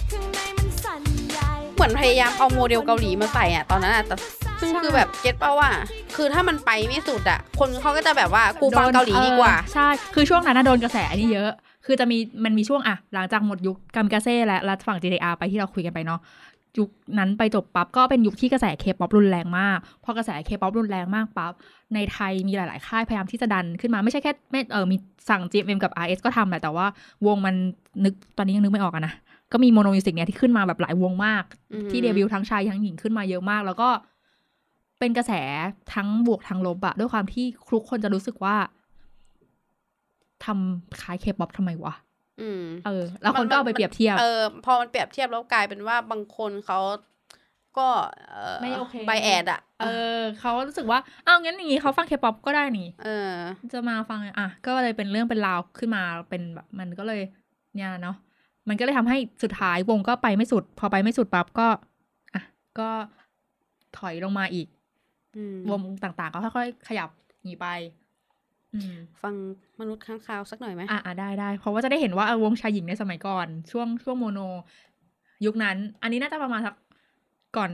[1.75, 4.15] เหมือนพยายามเอาโมเดลเกาหลีมาใส่อะตอนนั้นอะแต่
[4.61, 5.71] ซึ่งคือแบบ get ป่าวว่า
[6.15, 11.51] คือถ้ามันไปไม่สุดอะคนเขาก็จะแบบว่ากูฟังเกาหลีดีกว่าเออใช่คือช่วงนั้นนะโดนกระแสอันนี้เยอะ
[11.85, 16.19] คือจะมีมันมีช่วงอะหลังจากหมดยุคกามิกาเซ่และและฝั่ง JDR ไปที่เราคุยกันไปเนาะ
[16.79, 21.53] ยุคนั้นไปจบปั๊บก็เป็นยุคที่กระแสเคป๊อปรุนแรงมากพอกระแสเคป๊อปรุนแรงมากปั๊บ
[21.93, 24.97] ในไทยมีหลาย ๆ ค่ายพยายามที่จะดันขึ้นมาไม่ใช่แค่ไม่เออมี
[25.29, 26.85] สั่ง GMM กับ RS ก็ทำแหละแต่ว่า
[27.25, 27.55] วงมัน
[28.03, 29.13] นึกตอนนี้ยังนึกไม่ออกอะนะ
[29.51, 31.43] ก็มีโมโนมิวสิกเนี่ยที่ขึ้นมาแบบหลายวงมาก
[31.73, 33.89] อืมที่เดบิวต์ทั้งชายทั้งหญิงขึ้นมาเยอะมาก แล้วก็
[34.99, 35.31] เป็นกระแส
[35.93, 38.55] ทั้งบวกทั้งลบอะด้วยความที่ทุกคนจะรู้สึกว่า
[40.45, 41.93] ทำคล้ายเคป๊อปทำไมวะ
[42.41, 46.79] อืมเออ แล้วคนก็เอาไปเปรียบเทียบ เออ พอมันเปรียบเทียบแล้วกลายเป็นว่าบางคนเขา
[47.77, 47.87] ก็
[48.29, 49.85] เออไม่โอเค bias อะเอ
[50.19, 53.31] อเขารู้สึกว่าอ้าวงั้นอย่างงี้เขาฟังเคป๊อปก็ได้นี่ เออ
[53.73, 57.21] จะมาฟังอะ ก็เลยเป็นเรื่องเป็นราวขึ้นมาเป็นแบบมันก็เลย
[57.75, 58.15] เนี่ยเนาะ
[58.69, 61.67] มันก็เลยทำให้สุดท้ายวงก็ไปไม่สุด พอไปไม่สุดปั๊บก็
[62.33, 62.41] อะ
[62.79, 62.89] ก็
[63.97, 64.67] ถอยลงมาอีก
[65.37, 67.09] อืมวงต่างๆ ก็ค่อยๆขยับ
[67.43, 68.02] หนีไปอืม
[69.21, 69.33] ฟัง
[69.79, 74.39] มนุษย์ข้างคาวสักหน่อยไหมอะอะได้ได้เพราะว่าจะได้เห็นว่าเออวงชายหญิงในสมัยก่อน ช่วงช่วงโมโน
[75.45, 76.75] ยุคนั้น อันนี้น่าจะประมาณสัก
[77.57, 77.71] ก่อน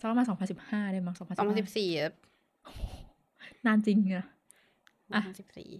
[0.00, 1.90] สักประมาณสองพันสิบห้าได้มั้งสองพันสองพันสิบสี่
[3.66, 4.26] นานจริงอะ
[5.08, 5.70] สองพันสิบสี่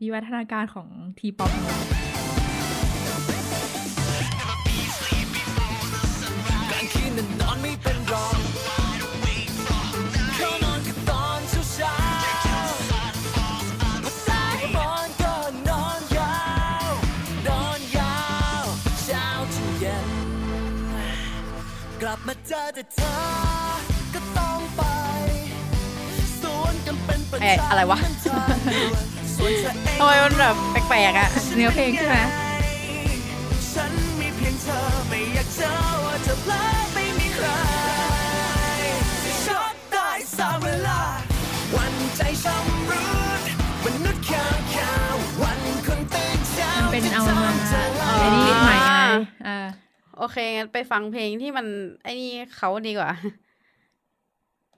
[0.00, 0.88] วิวัฒนาการของ
[1.18, 1.50] ทีป๊อป
[6.70, 8.57] กลางคืนนั้นนอนไม่เป็นรอง
[22.28, 23.14] มาเจอแต่เธอ
[24.14, 24.82] ก็ต้องไป
[26.40, 27.98] สวนกันเป็นประเอ๊ะจำอะไรวะ
[29.36, 30.54] ส่วนเธอเองทำไมมันแบบ
[30.88, 32.16] แปลกๆอะเนื้อเพลงใช่ไหม
[33.72, 35.72] ฉันมีเพียงเธอไม่อยากเจอ
[36.04, 36.62] ว่าเธอเพลอ
[36.94, 37.48] ไม่มีใคร
[39.44, 41.00] ชอบได้สามเวลา
[41.76, 43.02] วันใจช้ำรุ
[43.38, 43.42] ด
[43.84, 48.92] มนุษย์ข้างข่าววันคนตื่นเช้ามันเป็นเอามาจะอ๋อไอ้นี่ใหม่ไง
[49.48, 49.58] อ่า
[50.18, 51.66] โอเคงั้นไปฟังเพลงที่มัน
[52.02, 53.10] ไอ้นี่เขาดีกว่า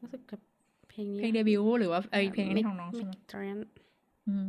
[0.01, 0.41] รู้สึกกับ
[0.91, 3.59] เพลงนี้เพลงเดบิวต์หรือว่าไอเพลงนี้ของน้องใช่ไหมเทรน
[4.29, 4.47] อืม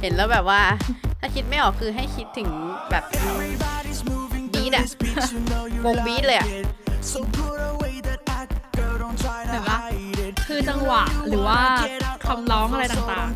[0.00, 0.60] เห็นแล้วแบบว่า
[1.26, 2.48] ถ้าคิดไม่ออกคือให้คิดถึง
[2.90, 3.04] แบบ
[4.54, 4.86] บีทอะ
[5.86, 9.78] วงบีทเลยอะเห็นปะ
[10.46, 11.60] คือจังหวะหรือว่า
[12.28, 13.26] คำร้องอะไรต่าง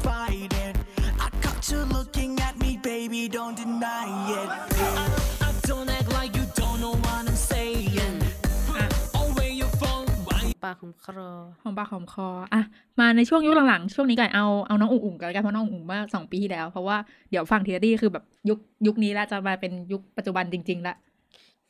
[10.64, 12.62] ปากของครอๆของปากของคออะ
[13.00, 16.96] มาในช่วงยุคหลังๆ ช่วงนี้ก่อนเอาเอาน้องอุ๋งอุ๋งกันแล้วกันเพราะน้องอุ๋งอุ๋งมาสองปีที่แล้ว เพราะว่า
[17.30, 20.94] เดี๋ยวฟังทีละที่คือแบบยุคยุคนี้แล้วจะมาเป็นยุคปัจจุบันจริง ๆละ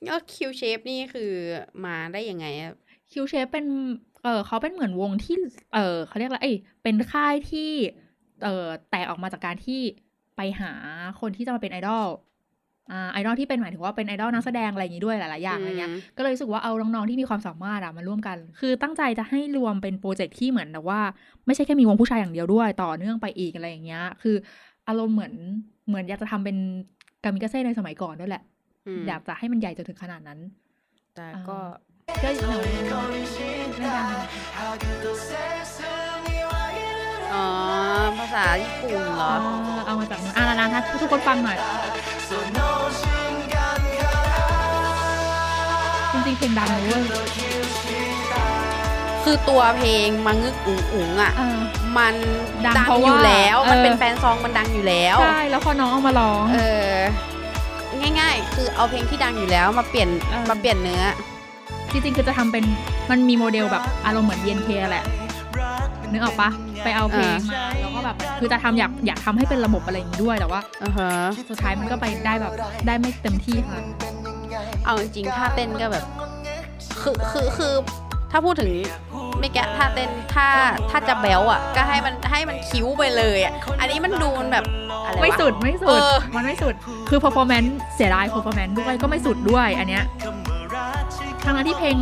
[0.09, 1.33] ก็คิวเชฟนี่คือ
[1.85, 2.73] มาได้ยังไงอะ
[3.11, 3.67] คิวเชฟเป็น
[4.23, 5.37] เออเขาเป็นเหมือนวงที่
[5.75, 7.71] เออเขาเรียกอะไรเอ้ยเป็นค่ายที่
[8.43, 9.81] เออแตกออกมาจากการที่
[10.37, 10.73] ไปหา
[11.21, 12.28] คนที่จะมาเป็นไอดอลอ่า
[13.13, 21.01] ไอดอลที่เป็นหมายถึงว่าเป็นไอดอลนักแสดงอะไรอย่างงี้ด้วยหลาย ๆ อย่างอะไรเงี้ยมก็เลยรู้สึกว่าเอาน้อง ๆ ที่มีความสามารถอะมาร่วมกัน คือตั้งใจจะให้รวมเป็นโปรเจกต์ที่เหมือนแบบว่า
[21.47, 24.37] ไม่ใช่แค่มีวงผู้ชายอย่างเดียวด้วยต่อเนื่องไปอีกอะไรอย่างเงี้ย คือ
[24.89, 25.33] อารมณ์เหมือน
[25.89, 26.57] เหมือนอยากจะทำเป็น
[27.25, 28.43] กามิกาเซ่ในสมัยก่อนด้วยแหละ
[28.87, 30.39] อืมอยากจะให้มันใหญ่จนถึงขนาดนั้น
[31.15, 31.59] แต่ก็
[32.23, 33.03] ก็หนูไม่ดั
[36.05, 36.08] ง
[37.35, 37.47] อ๋อ
[38.19, 39.53] ภาษาญี่ปุ่นเหรออ๋อ
[39.87, 41.59] เอามาจากนู้นอะนานๆถ้าทุกคนฟังหน่อย
[46.13, 47.03] จริงๆเพลงดังเลยเว้ย
[49.25, 51.59] คือตัวเพลงมังงึกอุ๋งอุ๋งอะ เออ
[51.97, 52.15] มัน
[52.67, 56.59] ดังดังเพราะอยู่ว่าแล้วมันเออเป็นแฟนซองมันดังอยู่แล้ว ใช่ แล้วพอน้องเอามาร้อง เอ
[56.91, 56.95] อ
[58.01, 61.03] ง่ายๆ คือเอาเพลงที่ดังอยู่แล้วมาเปลี่ยนเออ มาเปลี่ยนเนื้อ
[61.93, 62.65] จริงๆคือจะทำเป็น
[63.11, 65.05] มันมีโมเดลแบบอารมณ์เหมือน BNK แหละ
[66.13, 66.51] นึกออกปะ
[66.85, 71.11] ไปเอาเพลงมาแล้วก็แบบคือจะทำอยากอยากทำให้เป็นระบบอะไรอย่างนี้ด้วยแต่ว่าอือฮะ
[71.51, 72.53] สุดท้ายมันก็ไปได้แบบ
[72.87, 73.81] ได้ไม่เต็มที่ค่ะ
[74.85, 76.05] เอาจริงๆท่าเต้นก็แบบ
[77.01, 77.75] คือคือคือ
[78.33, 78.71] ถ้าพูดถึง
[79.41, 80.47] ไม่แกถ้าเต้นถ้า
[80.91, 84.65] ถ้าจะแบลอะ ก็ให้มันให้มันคิ้วไปเลยอะอันนี้มันดูมันแบบ
[85.07, 86.75] อะไรวะไม่สุดไม่สุเอดอมันไม่สุด
[87.09, 90.05] คือ performance เสียดาย performance ด้วยก็ไม่สุดด้วยอันเนี้ย
[91.45, 91.97] ทางนั้นที่เพลง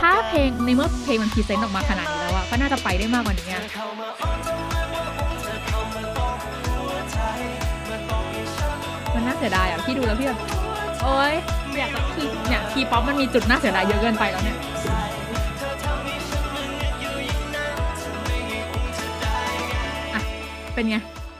[0.00, 2.15] ถ้าเพลงในเมื่อเพลงมันพรีเซนต์ออกมาขนาดนี้แล้วอะ
[2.50, 3.62] ก็น่าจะไปได้มากกว่านี้อะ
[9.14, 10.40] มันน่าเสียดายอะพี่ดูแล้วพี่แบบ
[11.02, 11.34] โอ๊ย
[11.78, 14.58] อยากจะคีเนี่ยคีป๊อปมันมีจุดน่าเสียดายเยอะเกินไปแล้วเนี่ย
[20.14, 20.22] อะ
[20.74, 20.96] เป็นไง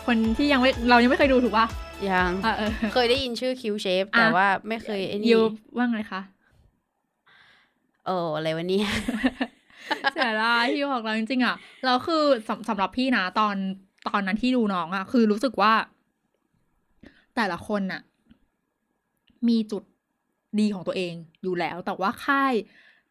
[0.06, 1.66] คนที่ยังไม่เรายังไม่เคยดูถูกป่ะ
[2.10, 5.40] ยังอะเออเคยได้ยินชื่อคิวเชฟอะแต่ว่าไม่เคยไอ้นี่ยู
[5.76, 6.20] ว่าไงคะ
[8.06, 8.88] เอออะไรวะเนี่ย
[10.12, 13.56] เสียดายที่บอกเราจริงๆอะเราคือสำสำหรับพี่นะตอน
[14.08, 15.72] ตอนนั้นที่ดูน้องอะ คือรู้สึกว่า
[17.36, 18.02] แต่ละคนน่ะ
[19.48, 19.82] มีจุด
[20.60, 22.54] ดีของตัวเองอยู่แล้ว แต่ว่าค่าย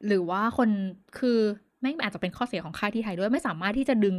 [0.07, 0.69] หรือว่าคน
[1.19, 1.39] คือ
[1.82, 4.15] ไม่งอาจจะเป็นข้อเสียของค่ายที่ไทยด้วยไม่สามารถที่จะดึง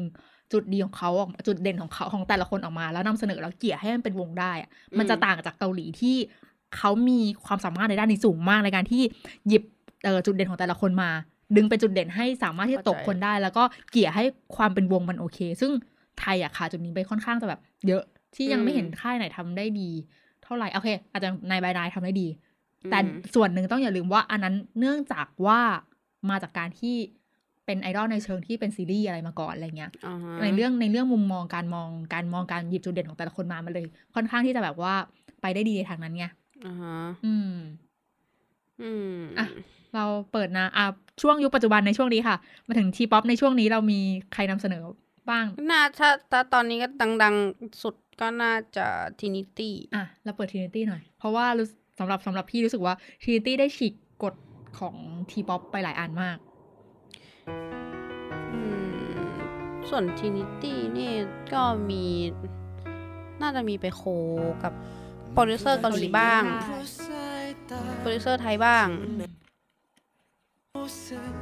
[0.52, 6.16] จุดดีของเขาออกจุดเด่นของเขาของแต่ละคนออกมา แล้วนำเสนอแล้วเกลี่ยให้มันเป็นวงได้อะมันจะอืมต่างจากเกาหลีที่
[6.76, 9.02] เขามีความสามารถในด้านนี้สูงมากในการที่
[9.48, 9.62] หยิบ
[10.04, 11.10] เอ่อจุดเด่นของแต่ละคนมา
[11.56, 14.24] ดึงเป็นจุดเด่นให้สามารถที่จะตกคนได้ แล้วก็เกลี่ยให้
[14.56, 15.72] ความเป็นวงมันโอเค ซึ่ง
[16.20, 18.02] ไทยอะค่ะจุดนี้ไปค่อนข้างจะแบบ เยอะ
[18.34, 19.90] ที่ยังไม่เห็นค่ายไหนทำได้ดี
[20.42, 22.28] เท่าไหร่โอเค อาจจะนายบายนายทำได้ดี
[22.90, 25.60] แต่อืมส่วนหนึ่งต้องอย่าลืมว่าอันนั้นเนื่องจากว่า
[26.30, 26.96] มาจากการที่
[27.66, 34.94] เป็นไอดอลในเชิงที่เป็นซีรีส์อะไรมาก่อนอะไรเงี้ยอ่าฮะในเรื่องในเรื่องมุมมองการมองการมองการหยิบจุดเด่นของแต่ละคนมามันเลย ค่อนข้างที่จะแบบว่า
[35.42, 36.26] ไปได้ดีในทางนั้นไง
[36.66, 37.52] อ่าฮะอืม
[38.82, 39.46] อืมอะ
[39.94, 40.86] เราเปิดนะอะ
[41.22, 42.36] ช่วงยุคปัจจุบันในช่วงนี้ค่ะ
[42.66, 44.00] มาถึง T-pop ในช่วงนี้เรามี
[44.32, 44.84] ใครนำเสนอ
[45.30, 46.88] บ้าง น่าถ้าถ้าตอนนี้ก็
[47.22, 48.86] ดัง ๆ สุดก็น่าจะ
[49.20, 54.34] Trinity อะเราเปิด Trinity หน่อย เพราะว่ารู้สำหรับสำหรับพี่รู้สึกว่า Trinity ได้ฉีกกฎ
[54.78, 54.96] ของ
[55.30, 56.38] T-pop ไปหลายอันมาก
[59.88, 61.12] ส่วน Trinity นี่
[61.54, 62.04] ก็มี
[63.42, 64.02] น่าจะมีไป co
[64.62, 64.72] กับ
[65.32, 66.42] โปรดิวเซอร์เกาหลีบ้าง
[68.00, 68.86] โปรดิวเซอร์ไทยบ้าง
[70.86, 71.34] รู้สึก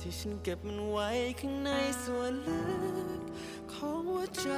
[0.00, 1.08] ที่ฉันเก็บมันไว้
[1.40, 1.70] ข้างใน
[2.02, 2.62] ส่วนลึ
[3.18, 3.20] ก
[3.72, 4.48] ของหัวใจ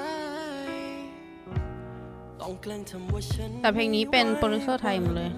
[2.40, 5.30] ต้องแกล้งทำว่าฉันแต่เพลงนี้เป็นโปรดิวเซอร์ไทยหมดเลย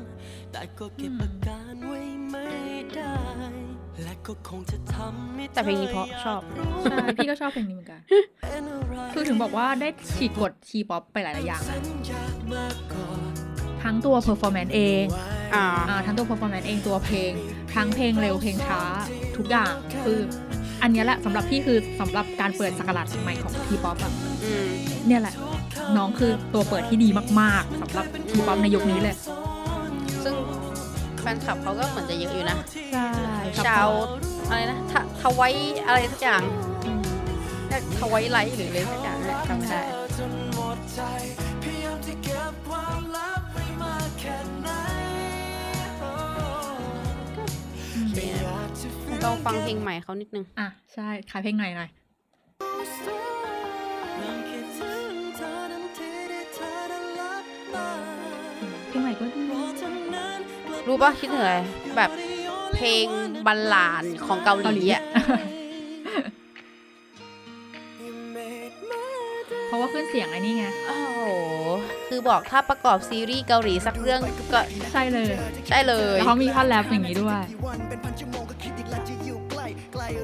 [0.53, 2.01] แต่ก็เก็บอาการไว้
[2.31, 2.49] ไม่
[2.95, 3.17] ได้
[4.03, 6.41] และก็คงจะทำให้แต่เพลงนี้เพราะชอบ
[6.83, 8.01] ใช่พี่ก็ชอบเพลงนี้เหมือนกัน
[8.41, 13.21] เป็นอะไรคือถึงบอกว่าได้ฉีกกฎ T-pop ไปหลายๆอย่างฉันะนอยากมาก่อน
[13.83, 15.44] ทั้งตัว performance เองอ่าอ่า
[16.07, 17.33] ทั้งตัว performance เองตัวเพลง
[17.75, 18.81] ทั้งเพลงเร็วเพลงช้า
[19.37, 19.73] ทุกอย่าง
[20.05, 20.19] คือ
[20.83, 24.13] อันเนี้ยแหละสำหรับพี่คือสำหรับการเปิดศักราชใหม่ของ T-pop อะ
[24.45, 24.69] อืม
[25.07, 25.35] เนี่ยแหละ
[25.97, 27.09] น้องคือตัวเปิดที่ดี
[27.41, 29.15] มากๆสำหรับ T-pop ในยุคนี้เลย
[30.25, 30.35] ซึ่ง
[31.21, 32.57] แฟนคลับเขาก็เหมือนจะเยอะอยู่นะ
[32.93, 33.09] ใช่
[33.67, 33.89] ชาว
[34.49, 35.55] อะไรนะทะทวาย
[35.87, 36.43] อะไรสักอย่าง
[37.69, 39.81] เรียก Twilight หรืออะไรสักอย่างเนี่ยจำไม่ได้
[49.25, 51.91] เราฟังเพลงใหม่เขานิดนึง อะ ใช่ขายเพลงไหนหน่อย
[54.23, 57.45] ยังคิดถึงเธอทันทีที่เธอได้รับ
[57.75, 57.89] ตา
[58.89, 60.39] เพลงใหม่ก็ดีเพราะเท่านั้น
[60.69, 61.57] กลับรู้ปะคิดถึงอะไร
[61.97, 62.11] แบบ
[62.75, 63.07] เพลง
[63.47, 65.03] บัลลาดของเกาหลีอะ
[69.67, 71.21] เพราะว่าขึ้นเสียงไอ้นี่ไง โอ้โห
[72.09, 74.21] คือบอกถ้าประกอบซีรีส์เกาหลีสักเรื่อง
[74.53, 74.61] ก็
[74.93, 75.33] ใช่เลย
[75.69, 77.43] ใช่เลยแล้วเขามีท่อนแรปอย่างนี้ด้วย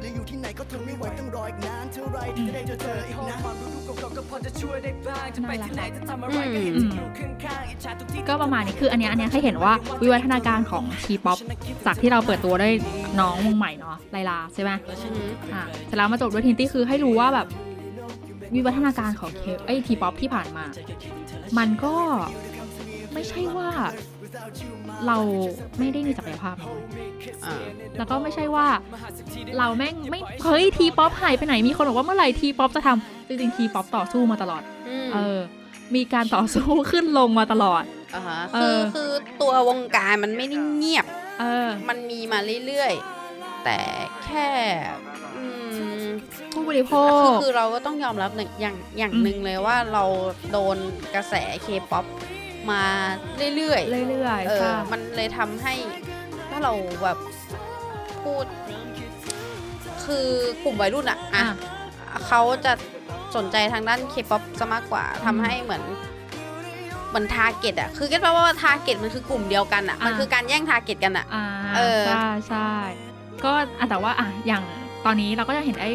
[0.00, 9.72] หรืออยู่ที่ไหนก็ทนไม่ไหวต้องรออีกนานเท่าไรที่จะได้เจอเธออีกนะความรู้เก่าๆก็พอจะช่วยได้บ้างจะไปที่ไหนจะทำอะไรก็เห็นอยู่ข้างๆอิจฉาทุกที่ก็ประมาณนี้คืออันเนี้ยอันเนี้ยให้เห็นว่า
[10.02, 11.38] วิวัฒนาการของ T-pop
[11.86, 12.72] จากที่เราเปิดตัวด้วย
[13.20, 17.46] น้องวงใหม่เนาะไลลาใช่ไหมอือหืออะเสร็จแล้วมาจบด้วย Trinity คือให้รู้ว่าแบบ
[18.54, 20.64] วิวัฒนาการของ K ไอ้ T-pop ที่ผ่านมา
[21.58, 21.94] มันก็
[23.12, 23.70] ไม่ใช่ว่า
[25.06, 25.16] เรา
[25.78, 26.68] ไม่ได้มีศักยภาพนะ
[27.44, 27.56] อ่า
[27.98, 28.66] แล้วก็ไม่ใช่ว่า
[29.58, 35.38] เราแม่งไม่เฮ้ยทีป๊อปหายไปไหนมีคนบอกว่าเมื่อไหร่ทีป๊อปจะทำจริงๆทีป๊อปต่อสู้มาตลอดอืมเออ
[35.94, 37.82] มีการต่อสู้ขึ้นลงมาตลอด
[38.14, 39.10] อ่าฮะเอคืออคือ
[39.42, 41.06] ตัววงการมันไม่ได้เงียบ
[41.40, 43.78] เออ มันมีมาเรื่อยๆ แต่
[44.24, 44.48] แค่
[45.36, 45.44] อื
[46.02, 46.04] ม
[46.52, 46.92] ผู้บริโภ
[47.24, 50.04] คือคคือเราก็ต้องยอมรับหนึ่งอย่างอย่างหนึ่งเลยว่าเรา
[50.52, 50.76] โดน
[51.14, 52.04] กระแสเคป๊อป
[52.70, 52.82] มา
[53.36, 55.74] เรื่อยๆเรื่อยเอๆอค่ะมันเลยทำให้
[56.48, 56.72] ถ้าเรา
[57.02, 57.18] แบบ
[58.22, 58.44] พูด
[60.04, 60.26] คือ
[60.64, 61.42] กลุ่มวัยรุ่นอะอะ
[62.10, 62.72] อะเขาจะ
[63.36, 65.82] สนใจทางด้านเคป๊อปซะมากกว่าทำให้เหมือน
[67.08, 71.44] เหมือน target อะคือ get ว่า target มันคือกลุ่มเดียวกันอะมันคือการแย่ง target กันอะอ่า
[71.76, 72.70] เออใช่ใช่
[73.44, 74.62] ก็อะแต่ว่าอะอย่าง
[75.04, 75.90] ตอนนี้เราก็จะเห็นไอ้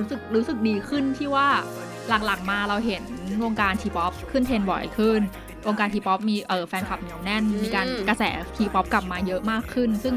[0.00, 1.48] รู้สึกรู้สึกดีขึ้นที่ว่า
[2.08, 3.02] หลังๆมาเราเห็น
[3.42, 5.20] วงการ T-pop ขึ้นเทรนด์บ่อยขึ้น
[5.66, 8.22] วงการ T-pop มีเออแฟนคลับเหนียวแน่น มีการกระแส
[8.56, 10.14] T-pop กลับมาเยอะมากขึ้น ซึ่ง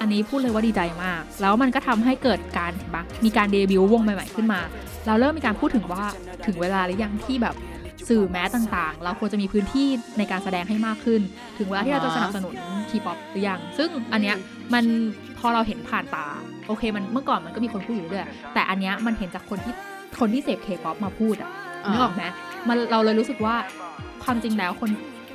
[0.00, 4.60] อันนี้พูดเลยว่าดีใจมาก แล้วมันก็ทำให้เกิดการเห็นปะมีการเดบิวต์วงใหม่ๆขึ้นมา
[5.06, 6.04] เราเริ่มมีการพูดถึงว่า
[6.46, 7.54] ถึงเวลาหรือยังที่แบบ
[8.08, 9.88] สื่อ mass ต่างๆ เราควรจะมีพื้นที่
[10.18, 11.20] ในการแสดงให้มากขึ้น
[11.58, 12.54] ถึงเวลาที่เราจะสนับสนุน
[12.90, 14.36] T-pop หรือยัง ซึ่งอันเนี้ย
[14.74, 14.84] มัน
[15.38, 16.26] พอเราเห็นผ่านตา
[16.66, 19.74] โอเคมันเมื่อก่อนมันก็มีคนพูดอยู่เรื่อยๆแต่อันเนี้ยมันเห็นจากคนที่
[20.20, 21.50] คนที่เสพเคป๊อปมาพูดอะ
[21.90, 22.24] นึกออกไหม
[22.68, 23.54] มันเราเลยรู้สึกว่า
[24.26, 24.90] ความจริงแล้วคน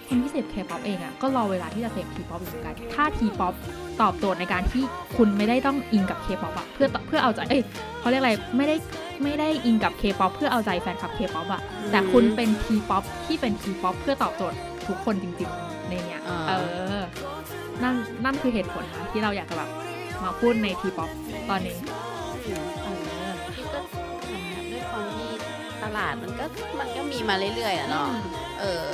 [0.07, 3.53] คนที่เสพเคป๊อปเองอะก็รอเวลาที่จะเสพ T-pop เหมือนกัน ถ้า T-pop
[4.01, 4.83] ตอบโจทย์ในการที่
[5.17, 7.63] คุณไม่ได้ต้องอิงกับเคป๊อปอะเพื่อเพื่อเอาใจเอ้ย
[7.99, 8.75] เขาเรียกอะไรไม่ได้
[9.23, 11.61] ไม่ได้อิงกับเคป๊อปเพื่อเอาใจแฟนคลับเคป๊อปอะ
[11.91, 14.57] แต่คุณเป็น T-pop ที่เป็น T-pop เพื่อตอบโจทย์
[14.87, 16.53] ทุกคนจริงๆในเนี้ยอ่าเอ
[17.01, 17.03] อ
[17.83, 17.95] นั่น
[18.25, 19.69] นั่นคือเหตุผลนะที่เราอยากจะแบบ
[20.23, 21.09] มาพูดใน T-pop
[21.49, 21.77] ตอนนี้
[25.83, 26.45] ตลาดมันก็
[26.79, 28.07] มันก็มีมาเรื่อยๆอะเนาะ
[28.59, 28.87] เออ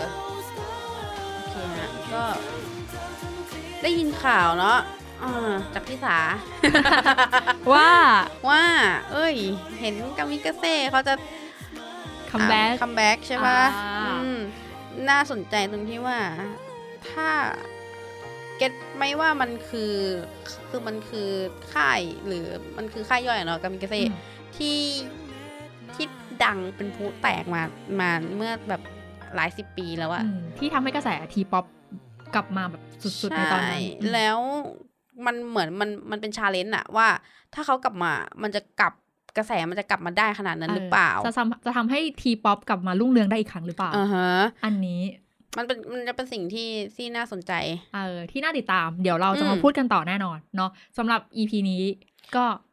[1.33, 2.23] โอเคฮะก็
[3.81, 4.79] ได้ยินข่าวเนาะ
[5.23, 6.17] อ่าจากพี่สา
[7.73, 7.91] ว่า
[8.49, 8.63] ว่า
[9.11, 9.35] เอ้ย
[9.79, 11.13] เห็นกามิกาเซ่เขาจะ
[12.31, 14.39] comeback comeback ใช่ปะอ่าอืม
[15.09, 16.19] น่าสนใจตรงที่ว่า
[17.11, 17.29] ถ้า
[18.57, 19.93] get ไหมว่ามันคือ
[20.69, 21.29] คือมันคือ
[21.73, 22.45] ค่ายหรือ
[22.77, 24.07] มันคือค่ายย่อยอะเนาะกามิกาเซ่ที่
[24.57, 24.77] ที่
[26.45, 27.61] ดังเป็นพลุแตกมา
[27.99, 28.81] มาเมื่อแบบ
[29.35, 30.23] หลายสิบปีแล้วอะ
[30.57, 31.65] ที่ทำให้กระแส T-pop
[32.35, 34.39] กลับมาแบบสุดๆในตอนนั้นใช่แล้ว
[35.25, 37.07] มันเหมือนมันมันเป็น challenge อะว่า
[37.53, 38.11] ถ้าเขากลับมา
[38.43, 38.93] มันจะกลับ
[39.37, 44.29] กระแสมันจะกลับมาได้ขนาดนั้นหรือเปล่า จะทำจะทำให้ T-pop กลับมารุ่งเรืองได้อีกครั้งหรือเปล่าอ่าฮะ
[44.65, 45.01] อันนี้
[45.57, 47.51] มันเป็นมันจะเป็นสิ่งที่ที่น่าสนใจ
[47.95, 51.83] เออที่น่าติดตาม เดี๋ยวเราจะอืมามพูดกันต่อแน่นอนเนาะสำหรับ EP นี้
[52.35, 52.66] ก็อ่าฮะ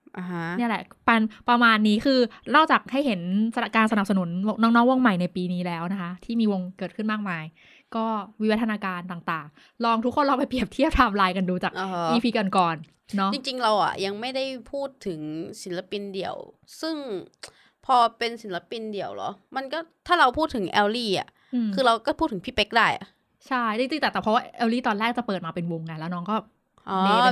[0.59, 2.19] เนี่ยแหละปันประมาณนี้คือ
[2.55, 3.21] นอกจากให้เห็น
[3.77, 4.29] การสนับสนุน
[4.63, 7.45] น้องๆวงใหม่ในปีนี้แล้วนะคะ ที่มีวงเกิดขึ้นมากมาย
[7.97, 8.05] ก็
[8.41, 15.21] วิวัฒนาการต่างๆ ลองทุกคนลองไปเปรียบเทียบไทม์ไลน์กันดูจากอ่าฮะ EP กันก่อนๆเนาะจริง ๆ เราอะยังไม่ได้พูดถึง
[15.63, 16.35] ศิลปินเดี่ยว
[16.81, 16.97] ซึ่ง
[17.87, 21.29] พอเป็นศิลปินเดี่ยวเหรอ มันก็ถ้าเราพูดถึงแอลลี่อะ
[21.67, 23.07] มคือเราก็พูดถึงพี่เป๊กได้อะ
[23.49, 26.54] ใช่จริงๆแต่แต่เพราะว่าเอลลี่ตอนแรกจะเปิดมาเป็นวงไงแล้วน้องก็อ๋อ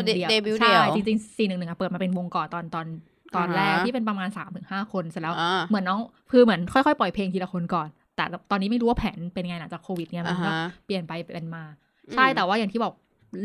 [0.04, 2.86] เดเดย์เดเป็นบิวต์ใช่เดี่ยวจริงๆสี่หนึ่งหนึ่งอะเปิดมาเป็นวงก่อนตอนตอน
[3.36, 6.00] ตอนอ่าฮะแรกที่เป็นประมาณสามถึงห้าคนเสร็จแล้วอ่าเหมือนน้อง
[6.30, 11.62] คือเหมือนค่อยๆ ปล่อยเพลงทีละคนก่อน แต่ตอนนี้ไม่รู้ว่าแผนเป็นไงหลังจากโควิดเนี่ยมันก็อ่าฮะเปลี่ยนไปเป็นมา
[12.12, 12.92] ใช่แต่ว่าอย่างที่บอก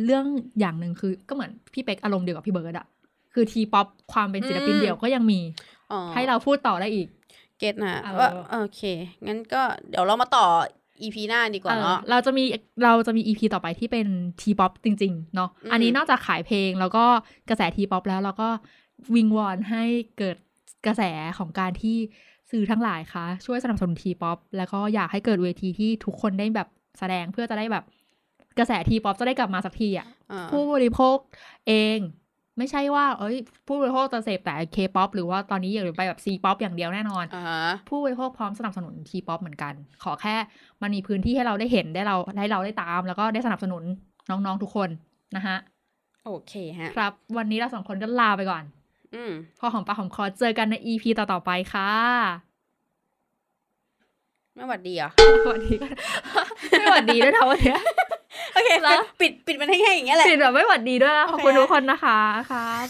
[0.06, 0.26] เรื่อง
[0.60, 2.88] อย่างหนึ่งคือก็เหมือนพี่เป๊กอารมณ์เดียวกับพี่เบิร์ดอะ
[3.34, 5.40] คือ T-pop ความเป็นศิลปินอืมเดี่ยวก็ยังมี
[5.92, 7.08] อ๋อให้เราพูดต่อได้อีก
[7.60, 8.82] get นะเออว่าโอเค
[9.28, 10.46] งั้นก็เดี๋ยวเรามาต่อ
[11.02, 12.44] EP หน้าดีกว่าเออเนาะเราจะมี
[12.84, 14.08] เราจะมี EP ต่อไปที่เป็น
[14.42, 17.06] T-pop จริง ๆ เนาะอืมอันนี้นอกจากขายเพลงแล้วก็
[17.50, 18.50] กระแส T-pop แล้วเราก็
[19.16, 19.84] วิงวอนให้
[20.18, 20.38] เกิด
[20.86, 21.04] กระแส
[21.38, 21.98] ของการที่
[22.52, 26.68] สื่อทั้งหลายคะช่วยสนับสนุน T-pop แล้วก็อยากให้เกิดเวทีที่ทุกคนได้แบบ
[27.00, 27.84] แสดงเพื่อจะได้แบบ
[28.60, 31.18] กระแส T-pop จะได้กลับมาสักทีอะอ่าผู้บริโภค
[31.68, 32.00] เอง
[32.58, 33.36] ไม่ใช่ว่า เอ้ย
[33.68, 39.74] ผู้บริโภคจะเสพแต่เคป๊อปหรือว่าตอนนี้อยากไปแบบ C-pop อย่างเดียวแน่นอนอ่าฮะผู้บริโภคพร้อมสนับสนุน T-pop เหมือนกัน
[40.04, 40.36] ขอแค่
[40.82, 43.84] มันมีพื้นที่ให้เราได้เห็นได้เราให้เราได้ตาม แล้วก็ได้สนับสนุน
[44.30, 44.90] น้องๆทุกคน
[45.36, 45.58] นะฮะ
[46.26, 48.64] โอเคฮะ ครับ วันนี้เราสองคนก็ลาไปก่อน
[49.16, 51.92] อืมพอหอมปากหอมคอเจอกันใน EP ต่อๆไปค่ะ
[54.56, 55.10] ไม่หวัดดีเหรอ
[55.46, 55.92] สวัสดีกัน
[56.80, 57.82] ไม่หวัดดีด้วยนะวันเนี้ย
[58.58, 62.20] โอเคแล้วปิดปิดมันให้แค่อย่างเงี้ยแหละ ปิดแบบไม่หวัดดีด้วยนะขอบคุณโอเคทุกคนนะคะ
[62.52, 62.86] ครับ